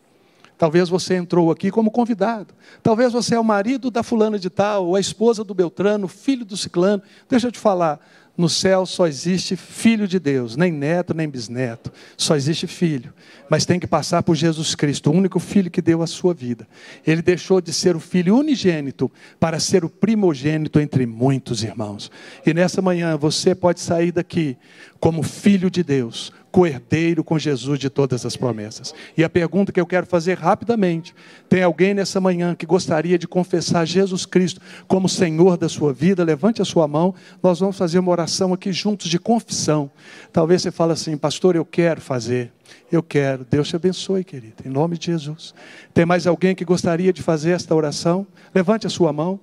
Talvez 0.56 0.90
você 0.90 1.14
entrou 1.14 1.50
aqui 1.50 1.70
como 1.70 1.90
convidado. 1.90 2.54
Talvez 2.82 3.12
você 3.12 3.34
é 3.34 3.40
o 3.40 3.42
marido 3.42 3.90
da 3.90 4.02
fulana 4.02 4.38
de 4.38 4.50
tal, 4.50 4.88
ou 4.88 4.94
a 4.94 5.00
esposa 5.00 5.42
do 5.42 5.54
Beltrano, 5.54 6.06
filho 6.06 6.44
do 6.44 6.54
ciclano. 6.54 7.02
Deixa 7.28 7.48
eu 7.48 7.52
te 7.52 7.58
falar, 7.58 7.98
no 8.40 8.48
céu 8.48 8.86
só 8.86 9.06
existe 9.06 9.54
filho 9.54 10.08
de 10.08 10.18
Deus, 10.18 10.56
nem 10.56 10.72
neto, 10.72 11.12
nem 11.12 11.28
bisneto, 11.28 11.92
só 12.16 12.34
existe 12.34 12.66
filho. 12.66 13.12
Mas 13.50 13.66
tem 13.66 13.78
que 13.78 13.86
passar 13.86 14.22
por 14.22 14.34
Jesus 14.34 14.74
Cristo, 14.74 15.10
o 15.10 15.12
único 15.12 15.38
filho 15.38 15.70
que 15.70 15.82
deu 15.82 16.02
a 16.02 16.06
sua 16.06 16.32
vida. 16.32 16.66
Ele 17.06 17.20
deixou 17.20 17.60
de 17.60 17.72
ser 17.72 17.94
o 17.94 18.00
filho 18.00 18.36
unigênito 18.36 19.10
para 19.38 19.60
ser 19.60 19.84
o 19.84 19.90
primogênito 19.90 20.80
entre 20.80 21.04
muitos 21.04 21.62
irmãos. 21.62 22.10
E 22.46 22.54
nessa 22.54 22.80
manhã 22.80 23.16
você 23.16 23.54
pode 23.54 23.80
sair 23.80 24.10
daqui 24.10 24.56
como 24.98 25.22
filho 25.22 25.70
de 25.70 25.82
Deus, 25.82 26.32
coerdeiro 26.50 27.22
com 27.22 27.38
Jesus 27.38 27.78
de 27.78 27.88
todas 27.88 28.26
as 28.26 28.36
promessas. 28.36 28.94
E 29.16 29.22
a 29.22 29.28
pergunta 29.28 29.72
que 29.72 29.80
eu 29.80 29.86
quero 29.86 30.06
fazer 30.06 30.38
rapidamente: 30.38 31.14
tem 31.48 31.62
alguém 31.62 31.94
nessa 31.94 32.20
manhã 32.20 32.54
que 32.54 32.66
gostaria 32.66 33.18
de 33.18 33.28
confessar 33.28 33.86
Jesus 33.86 34.26
Cristo 34.26 34.60
como 34.86 35.08
Senhor 35.08 35.56
da 35.56 35.68
sua 35.68 35.92
vida? 35.92 36.24
Levante 36.24 36.60
a 36.60 36.64
sua 36.64 36.86
mão, 36.88 37.14
nós 37.42 37.60
vamos 37.60 37.76
fazer 37.76 37.98
uma 37.98 38.10
oração 38.10 38.52
aqui 38.52 38.72
juntos 38.72 39.08
de 39.08 39.18
confissão. 39.18 39.90
Talvez 40.32 40.62
você 40.62 40.70
fale 40.70 40.92
assim, 40.92 41.16
pastor, 41.16 41.56
eu 41.56 41.64
quero 41.64 42.00
fazer. 42.00 42.52
Eu 42.90 43.02
quero. 43.02 43.46
Deus 43.48 43.68
te 43.68 43.76
abençoe, 43.76 44.24
querido, 44.24 44.62
em 44.64 44.68
nome 44.68 44.96
de 44.96 45.06
Jesus. 45.06 45.54
Tem 45.92 46.06
mais 46.06 46.26
alguém 46.26 46.54
que 46.54 46.64
gostaria 46.64 47.12
de 47.12 47.22
fazer 47.22 47.50
esta 47.50 47.74
oração? 47.74 48.26
Levante 48.54 48.86
a 48.86 48.90
sua 48.90 49.12
mão. 49.12 49.40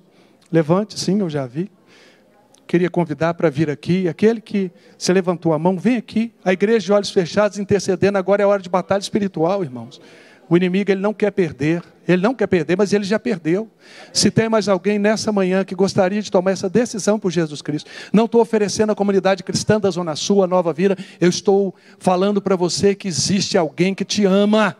Levante, 0.52 0.98
sim, 0.98 1.20
eu 1.20 1.30
já 1.30 1.46
vi 1.46 1.70
queria 2.68 2.90
convidar 2.90 3.34
para 3.34 3.50
vir 3.50 3.70
aqui. 3.70 4.08
Aquele 4.08 4.42
que 4.42 4.72
se 4.98 5.12
levantou 5.14 5.54
a 5.54 5.60
mão, 5.60 5.78
vem 5.78 5.98
aqui. 5.98 6.32
A 6.44 6.54
igreja 6.54 6.86
de 6.86 6.94
olhos 6.94 7.10
fechados 7.10 7.58
intercedendo. 7.58 8.18
Agora 8.18 8.44
é 8.44 8.46
hora 8.46 8.62
de 8.62 8.70
batalha 8.70 9.02
espiritual, 9.02 9.64
irmãos. 9.64 10.00
O 10.50 10.56
inimigo 10.56 10.92
ele 10.92 11.02
não 11.02 11.14
quer 11.14 11.32
perder. 11.32 11.84
Ele 12.08 12.22
não 12.22 12.34
quer 12.34 12.48
perder, 12.48 12.78
mas 12.78 12.94
ele 12.94 13.04
já 13.04 13.20
perdeu. 13.20 13.70
Se 14.14 14.32
tem 14.32 14.48
mais 14.48 14.70
alguém 14.70 14.98
nessa 14.98 15.32
manhã 15.32 15.66
que 15.66 15.76
gostaria 15.76 16.22
de 16.22 16.32
tomar 16.32 16.52
essa 16.52 16.70
decisão 16.70 17.20
por 17.20 17.32
Jesus 17.32 17.62
Cristo, 17.62 17.90
não 18.14 18.26
estou 18.26 18.40
oferecendo 18.40 18.92
à 18.92 18.96
comunidade 18.96 19.44
cristã 19.44 19.78
da 19.80 19.90
Zona 19.90 20.16
Sul 20.16 20.42
a 20.42 20.48
nova 20.48 20.72
vida. 20.72 20.98
Eu 21.20 21.30
estou 21.30 21.76
falando 22.00 22.42
para 22.42 22.56
você 22.56 22.96
que 22.96 23.10
existe 23.10 23.58
alguém 23.58 23.94
que 23.94 24.06
te 24.06 24.26
ama 24.26 24.78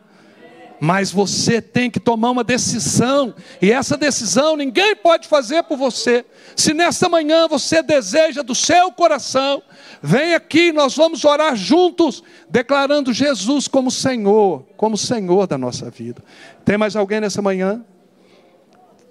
mas 0.80 1.12
você 1.12 1.62
tem 1.62 1.90
que 1.90 2.00
tomar 2.00 2.32
uma 2.32 2.44
decisão, 2.44 3.34
e 3.62 3.72
essa 3.72 3.98
decisão 3.98 4.56
ninguém 4.56 4.96
pode 4.96 5.28
fazer 5.28 5.64
por 5.64 5.78
você. 5.78 6.26
Se 6.56 6.74
nesta 6.74 7.10
manhã 7.10 7.48
você 7.48 7.82
deseja 7.82 8.42
do 8.42 8.54
seu 8.54 8.92
coração, 8.92 9.62
vem 10.02 10.36
aqui, 10.36 10.72
nós 10.72 10.96
vamos 10.96 11.26
orar 11.26 11.56
juntos, 11.56 12.24
declarando 12.50 13.14
Jesus 13.14 13.68
como 13.68 13.90
Senhor, 13.90 14.66
como 14.78 14.98
Senhor 14.98 15.48
da 15.48 15.58
nossa 15.58 15.90
vida. 15.90 16.24
Tem 16.64 16.78
mais 16.78 16.96
alguém 16.96 17.22
nessa 17.22 17.42
manhã? 17.42 17.84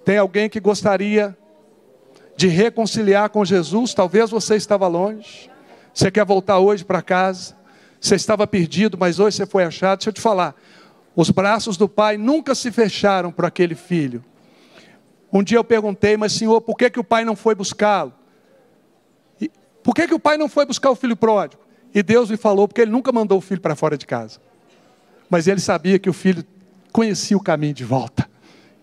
Tem 0.05 0.17
alguém 0.17 0.49
que 0.49 0.59
gostaria 0.59 1.37
de 2.37 2.47
reconciliar 2.47 3.29
com 3.29 3.43
Jesus? 3.43 3.93
Talvez 3.93 4.29
você 4.29 4.55
estava 4.55 4.87
longe, 4.87 5.49
você 5.93 6.09
quer 6.09 6.23
voltar 6.23 6.59
hoje 6.59 6.85
para 6.85 7.01
casa, 7.01 7.57
você 7.99 8.15
estava 8.15 8.47
perdido, 8.47 8.97
mas 8.97 9.19
hoje 9.19 9.35
você 9.35 9.45
foi 9.45 9.65
achado. 9.65 9.97
Deixa 9.97 10.09
eu 10.09 10.13
te 10.13 10.21
falar 10.21 10.55
os 11.17 11.31
braços 11.31 11.77
do 11.77 11.89
pai 11.89 12.15
nunca 12.15 12.53
se 12.53 12.71
fecharam 12.71 13.31
para 13.31 13.47
aquele 13.47 13.73
filho. 13.73 14.23
Um 15.33 15.41
dia 15.41 15.57
eu 15.57 15.63
perguntei, 15.63 16.15
mas 16.15 16.31
senhor, 16.31 16.61
por 16.61 16.77
que, 16.77 16.91
que 16.91 16.99
o 16.99 17.03
pai 17.03 17.25
não 17.25 17.35
foi 17.35 17.55
buscá-lo? 17.55 18.13
Por 19.83 19.95
que, 19.95 20.07
que 20.07 20.13
o 20.13 20.19
pai 20.19 20.37
não 20.37 20.47
foi 20.47 20.63
buscar 20.63 20.91
o 20.91 20.95
filho 20.95 21.15
pródigo? 21.15 21.63
E 21.91 22.03
Deus 22.03 22.29
lhe 22.29 22.37
falou, 22.37 22.67
porque 22.67 22.81
ele 22.81 22.91
nunca 22.91 23.11
mandou 23.11 23.39
o 23.39 23.41
filho 23.41 23.59
para 23.59 23.75
fora 23.75 23.97
de 23.97 24.05
casa. 24.05 24.39
Mas 25.27 25.47
ele 25.47 25.59
sabia 25.59 25.97
que 25.97 26.07
o 26.07 26.13
filho 26.13 26.45
conhecia 26.91 27.35
o 27.35 27.41
caminho 27.41 27.73
de 27.73 27.83
volta 27.83 28.29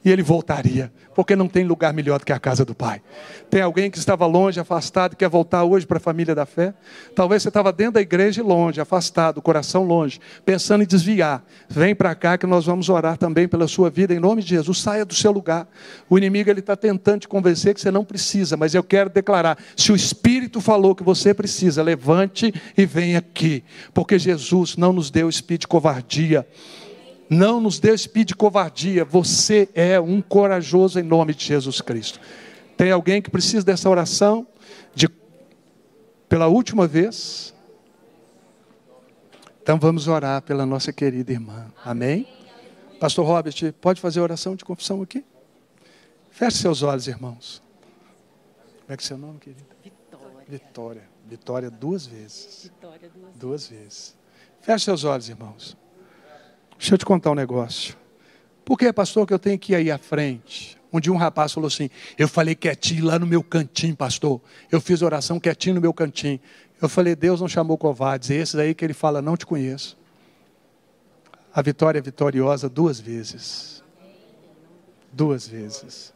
e 0.05 0.11
ele 0.11 0.23
voltaria, 0.23 0.93
porque 1.15 1.35
não 1.35 1.49
tem 1.49 1.65
lugar 1.65 1.95
melhor 1.95 2.19
do 2.19 2.27
que 2.27 2.33
a 2.33 2.39
casa 2.39 2.65
do 2.65 2.75
Pai. 2.75 3.01
Tem 3.49 3.63
alguém 3.63 3.91
que 3.91 3.97
estava 3.97 4.27
longe, 4.27 4.61
afastado, 4.61 5.17
quer 5.17 5.29
voltar 5.29 5.65
hoje 5.65 5.87
para 5.87 5.97
a 5.97 6.01
família 6.01 6.35
da 6.35 6.45
fé? 6.45 6.75
Talvez 7.15 7.43
você 7.43 7.49
estava 7.49 7.73
dentro 7.73 7.95
da 7.95 8.03
igreja 8.03 8.43
e 8.43 8.45
longe, 8.45 8.81
afastado, 8.81 9.41
coração 9.41 9.83
longe, 9.83 10.21
pensando 10.45 10.83
em 10.83 10.87
desviar. 10.87 11.43
Vem 11.69 11.95
para 11.95 12.15
cá 12.15 12.37
que 12.37 12.47
nós 12.47 12.67
vamos 12.67 12.91
orar 12.91 13.17
também 13.17 13.49
pela 13.49 13.67
sua 13.67 13.89
vida, 13.89 14.13
em 14.13 14.21
nome 14.21 14.43
de 14.43 14.49
Jesus. 14.51 14.79
Saia 14.79 15.07
do 15.07 15.15
seu 15.15 15.33
lugar. 15.33 15.67
O 16.11 16.19
inimigo 16.19 16.51
ele 16.51 16.61
está 16.61 16.77
tentando 16.77 17.21
te 17.21 17.29
convencer 17.29 17.73
que 17.75 17.81
você 17.81 17.91
não 17.91 18.05
precisa, 18.05 18.57
mas 18.57 18.75
eu 18.75 18.83
quero 18.83 19.09
declarar: 19.09 19.57
se 19.75 19.91
o 19.91 19.97
Espírito 19.97 20.61
falou 20.61 20.95
que 20.95 21.03
você 21.03 21.33
precisa, 21.33 21.83
levante 21.83 22.53
e 22.77 22.85
venha 22.85 23.19
aqui, 23.19 23.65
porque 23.95 24.19
Jesus 24.19 24.77
não 24.77 24.93
nos 24.93 25.11
deu 25.11 25.29
espírito 25.29 25.63
de 25.63 25.69
covardia 25.69 26.47
não 27.35 27.61
nos 27.61 27.79
dê 27.79 27.93
espírito 27.93 28.29
de 28.29 28.35
covardia. 28.37 29.05
Você 29.05 29.69
é 29.75 30.01
um 30.01 30.23
corajoso 30.23 30.99
em 30.99 31.03
nome 31.03 31.35
de 31.35 31.45
Jesus 31.45 31.81
Cristo. 31.81 32.21
Tem 32.77 32.91
alguém 32.91 33.21
que 33.21 33.31
precisa 33.31 33.65
dessa 33.65 33.91
oração 33.91 34.47
de 34.95 35.09
pela 36.29 36.47
última 36.47 36.87
vez? 36.87 37.55
Então 39.63 39.79
vamos 39.79 40.09
orar 40.09 40.43
pela 40.43 40.65
nossa 40.65 40.93
querida 40.93 41.33
irmã. 41.33 41.67
Amém? 41.85 42.27
Pastor 43.01 43.27
Robert, 43.27 43.55
pode 43.81 44.01
fazer 44.01 44.21
oração 44.21 44.55
de 44.55 44.65
confissão 44.65 45.03
aqui? 45.03 45.25
Feche 46.31 46.59
seus 46.59 46.83
olhos, 46.83 47.07
irmãos. 47.07 47.63
Como 48.81 48.93
é 48.93 48.97
que 48.97 49.03
é 49.03 49.07
seu 49.07 49.19
nome, 49.19 49.39
querida? 49.39 49.63
Vitória. 49.83 50.45
Vitória. 50.49 51.03
Vitória 51.27 51.71
duas 51.71 52.07
vezes. 52.07 52.65
Vitória 52.65 53.11
duas 53.15 53.35
Duas 53.37 53.67
vezes. 53.69 54.17
Feche 54.61 54.85
seus 54.85 55.05
olhos, 55.05 55.29
irmãos. 55.29 55.77
Deixa 56.85 56.97
eu 56.97 56.99
te 56.99 57.07
contar 57.07 57.31
um 57.31 57.35
negócio. 57.35 57.97
Por 58.63 58.77
que, 58.77 58.93
pastor, 58.93 59.27
que 59.27 59.33
eu 59.33 59.39
tenho 59.39 59.59
que 59.59 59.73
ir 59.73 59.77
aí 59.77 59.91
à 59.91 59.97
frente? 59.97 60.79
Um 60.93 61.01
dia 61.01 61.11
um 61.11 61.17
rapaz 61.17 61.51
falou 61.51 61.67
assim: 61.67 61.89
Eu 62.19 62.29
falei 62.29 62.55
quietinho 62.55 63.07
lá 63.07 63.19
no 63.19 63.27
meu 63.27 63.43
cantinho, 63.43 63.97
pastor. 63.97 64.39
Eu 64.71 64.83
fiz 64.83 65.01
oração 65.01 65.41
quietinho 65.41 65.77
no 65.77 65.81
meu 65.81 65.95
cantinho. 65.95 66.39
Eu 66.83 66.87
falei: 66.87 67.17
Deus 67.17 67.41
não 67.41 67.49
chamou 67.49 67.79
covardes. 67.79 68.29
E 68.29 68.35
esses 68.35 68.57
aí 68.57 68.75
que 68.75 68.85
ele 68.85 68.93
fala: 68.93 69.23
Não 69.23 69.35
te 69.35 69.47
conheço. 69.47 69.97
A 71.55 71.63
vitória 71.63 72.01
é 72.01 72.03
vitoriosa 72.03 72.69
duas 72.69 73.01
vezes. 73.01 73.83
Duas 75.11 75.49
vezes. 75.49 76.13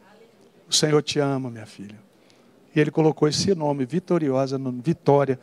O 0.69 0.75
Senhor 0.75 1.01
te 1.01 1.17
ama, 1.17 1.49
minha 1.49 1.65
filha. 1.65 1.97
E 2.75 2.79
ele 2.79 2.91
colocou 2.91 3.27
esse 3.27 3.55
nome, 3.55 3.87
vitoriosa, 3.87 4.59
no 4.59 4.71
Vitória. 4.71 5.39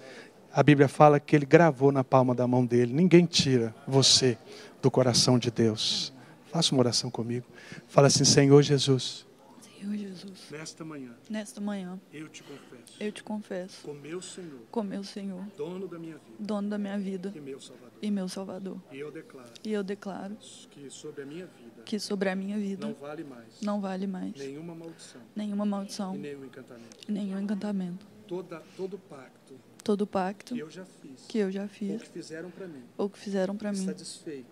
A 0.52 0.62
Bíblia 0.62 0.86
fala 0.86 1.18
que 1.18 1.34
ele 1.34 1.44
gravou 1.44 1.90
na 1.90 2.04
palma 2.04 2.32
da 2.32 2.46
mão 2.46 2.64
dele. 2.64 2.92
Ninguém 2.92 3.26
tira 3.26 3.74
você 3.88 4.38
do 4.86 4.90
coração 4.90 5.36
de 5.36 5.50
Deus. 5.50 6.12
Faça 6.46 6.72
uma 6.72 6.80
oração 6.80 7.10
comigo. 7.10 7.44
Fala 7.88 8.06
assim: 8.06 8.24
Senhor 8.24 8.62
Jesus, 8.62 9.26
Senhor 9.60 9.96
Jesus, 9.96 10.46
nesta 10.48 10.84
manhã 10.84 11.12
nesta 11.28 11.60
manhã 11.60 12.00
eu 12.12 12.28
te 12.28 12.44
confesso, 12.44 12.96
eu 13.00 13.12
te 13.12 13.24
confesso, 13.24 13.82
como 13.82 14.00
meu 14.00 14.22
Senhor, 14.22 14.60
como 14.70 14.88
meu 14.88 15.02
Senhor, 15.02 15.44
dono 15.56 15.88
da 15.88 15.98
minha 15.98 16.14
vida 16.14 16.36
dono 16.38 16.68
da 16.68 16.78
minha 16.78 16.96
vida 16.98 17.32
e 17.34 17.40
meu 17.40 17.60
Salvador. 17.60 17.98
e 18.00 18.10
meu 18.12 18.28
Salvador. 18.28 18.78
E 18.92 18.98
eu 19.00 19.10
declaro 19.10 19.50
E 19.64 19.72
eu 19.72 19.82
declaro 19.82 20.36
que 20.70 20.88
sobre 20.88 21.22
a 21.22 21.26
minha 21.26 21.46
vida 21.46 21.82
que 21.84 21.98
sobre 21.98 22.28
a 22.28 22.36
minha 22.36 22.56
não 22.56 22.62
vida 22.64 22.92
vale 23.00 23.24
mais 23.24 23.60
não 23.60 23.80
vale 23.80 24.06
mais 24.06 24.36
nenhuma 24.36 24.72
maldição 24.74 25.20
nenhuma 25.34 25.66
e 25.66 25.68
maldição, 25.68 26.14
nenhum 26.14 26.44
encantamento. 26.44 26.96
nenhum 27.08 27.40
encantamento. 27.40 28.06
Toda, 28.28 28.62
todo 28.76 28.98
pacto 28.98 29.54
Todo 29.86 30.04
pacto 30.04 30.52
que 30.52 30.60
eu 30.60 30.68
já 30.68 30.84
fiz, 30.84 31.26
que 31.28 31.38
eu 31.38 31.48
já 31.48 31.62
ou 31.62 31.68
fiz 31.68 32.02
que 32.02 32.08
fizeram 32.08 32.50
para 32.50 32.66
mim, 32.66 32.82
ou 32.98 33.08
que 33.08 33.16
fizeram 33.20 33.56
para 33.56 33.72
mim. 33.72 33.86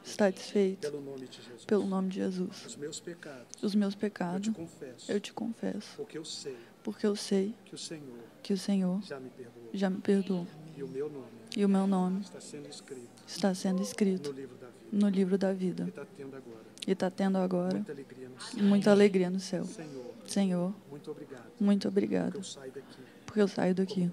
está 0.05 0.31
desfeito. 0.31 0.81
Pelo 0.81 1.01
nome 1.01 1.27
de 1.27 1.37
Jesus. 1.43 1.65
pelo 1.65 1.85
nome 1.85 2.09
de 2.09 2.15
Jesus. 2.15 2.67
Os 2.67 2.77
meus 2.77 3.01
pecados, 3.01 3.61
Os 3.61 3.75
meus 3.75 3.95
eu 3.95 3.99
pecados 3.99 4.47
te 4.47 4.53
confesso, 4.53 5.11
eu 5.11 5.21
te 5.21 5.33
confesso, 5.33 5.97
porque 5.97 6.17
eu 6.17 6.25
sei 6.25 6.57
porque 6.85 7.05
eu 7.05 7.17
sei 7.17 7.53
que 7.65 7.75
o 7.75 7.79
Senhor 7.79 8.19
que 8.45 8.53
o 8.53 8.57
Senhor 8.57 9.03
já 9.03 9.19
me 9.19 9.29
perdoou. 9.29 9.71
já 9.73 9.91
me 9.91 10.01
perdoou. 10.01 10.47
E 10.77 10.85
o 10.85 10.89
meu 10.89 11.11
nome 11.11 11.27
e 11.57 11.65
o 11.65 11.69
meu 11.69 11.87
nome 11.89 12.21
está 12.21 12.41
sendo 12.41 12.69
escrito 12.69 13.09
está 13.27 13.53
sendo 13.57 13.79
no 13.79 13.83
escrito 13.83 14.31
livro 14.31 14.57
da 14.57 14.69
vida. 14.69 14.89
no 14.93 15.09
livro 15.09 15.37
da 15.37 15.53
e 15.53 15.57
vida 15.57 15.85
está 15.89 16.07
tendo 16.17 16.37
agora 16.37 16.65
e 16.87 16.93
está 16.93 17.11
tendo 17.11 17.39
agora 17.39 17.79
muita 17.79 17.91
alegria 17.93 18.29
no 18.29 18.41
céu. 18.41 18.63
muita 18.63 18.91
alegria 18.93 19.31
no 19.31 19.41
céu. 19.41 19.65
Senhor, 19.65 20.15
Senhor, 20.29 20.75
muito 20.89 21.11
obrigado. 21.11 21.53
muito 21.59 21.89
obrigado, 21.89 22.37
eu 22.37 22.45
saio 22.45 22.71
daqui 22.71 23.15
porque 23.27 23.43
eu 23.43 23.49
saio 23.49 23.75
daqui. 23.75 24.13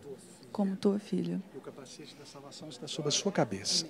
Como 0.51 0.75
tua 0.75 0.99
filha. 0.99 1.41
E 1.53 1.57
o 1.57 1.61
capacete 1.61 2.15
da 2.15 2.25
salvação 2.25 2.69
está 2.69 2.87
sobre 2.87 3.09
a 3.09 3.11
sua 3.11 3.31
cabeça. 3.31 3.85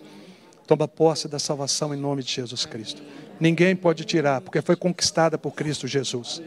Toma 0.68 0.88
posse 0.88 1.28
da 1.28 1.39
salvação 1.39 1.93
em 1.93 1.97
nome 1.97 2.24
de 2.24 2.32
Jesus 2.32 2.66
Cristo. 2.66 3.01
Ninguém 3.39 3.76
pode 3.76 4.05
tirar, 4.05 4.41
porque 4.41 4.62
foi 4.62 4.76
conquistada 4.76 5.38
por 5.38 5.51
Cristo 5.51 5.88
Jesus. 5.88 6.41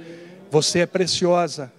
Você 0.51 0.81
é 0.81 0.87
preciosa, 0.87 1.73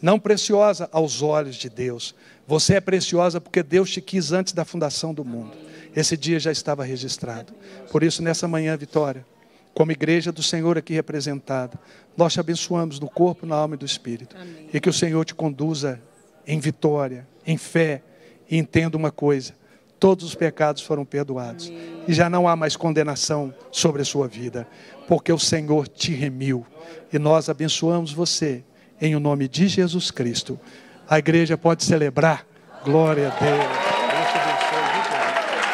não 0.00 0.18
preciosa 0.18 0.88
aos 0.92 1.22
olhos 1.22 1.56
de 1.56 1.68
Deus. 1.68 2.14
Você 2.46 2.74
é 2.74 2.80
preciosa 2.80 3.40
porque 3.40 3.62
Deus 3.62 3.90
te 3.90 4.00
quis 4.00 4.32
antes 4.32 4.52
da 4.52 4.64
fundação 4.64 5.12
do 5.12 5.24
mundo. 5.24 5.56
Esse 5.96 6.16
dia 6.16 6.38
já 6.38 6.52
estava 6.52 6.84
registrado. 6.84 7.52
Por 7.90 8.02
isso, 8.02 8.22
nessa 8.22 8.46
manhã, 8.46 8.76
Vitória, 8.76 9.26
como 9.74 9.90
igreja 9.90 10.30
do 10.30 10.42
Senhor 10.42 10.76
aqui 10.76 10.92
representada, 10.92 11.78
nós 12.16 12.32
te 12.32 12.40
abençoamos 12.40 13.00
no 13.00 13.08
corpo, 13.08 13.46
na 13.46 13.56
alma 13.56 13.74
e 13.74 13.78
do 13.78 13.86
espírito. 13.86 14.36
E 14.72 14.78
que 14.78 14.88
o 14.88 14.92
Senhor 14.92 15.24
te 15.24 15.34
conduza 15.34 16.00
em 16.46 16.58
vitória, 16.58 17.26
em 17.48 17.56
fé, 17.56 18.02
e 18.48 18.58
entenda 18.58 18.96
uma 18.96 19.10
coisa: 19.10 19.54
todos 19.98 20.24
os 20.24 20.34
pecados 20.34 20.82
foram 20.82 21.04
perdoados. 21.04 21.72
E 22.06 22.12
já 22.12 22.28
não 22.28 22.46
há 22.46 22.54
mais 22.54 22.76
condenação 22.76 23.52
sobre 23.72 24.02
a 24.02 24.04
sua 24.04 24.28
vida, 24.28 24.68
porque 25.08 25.32
o 25.32 25.38
Senhor 25.38 25.88
te 25.88 26.12
remiu. 26.12 26.64
E 27.12 27.18
nós 27.18 27.48
abençoamos 27.48 28.12
você 28.12 28.62
em 29.00 29.16
o 29.16 29.20
nome 29.20 29.48
de 29.48 29.66
Jesus 29.66 30.10
Cristo. 30.10 30.60
A 31.08 31.18
igreja 31.18 31.56
pode 31.56 31.82
celebrar. 31.82 32.46
Glória 32.84 33.28
a 33.28 33.30
Deus. 33.30 33.58
Deus 33.58 34.28
abençoe? 34.34 34.88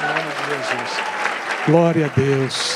Em 0.00 0.06
nome 0.08 0.30
de 0.30 0.44
Jesus. 0.54 1.04
Glória 1.66 2.06
a 2.06 2.08
Deus. 2.08 2.73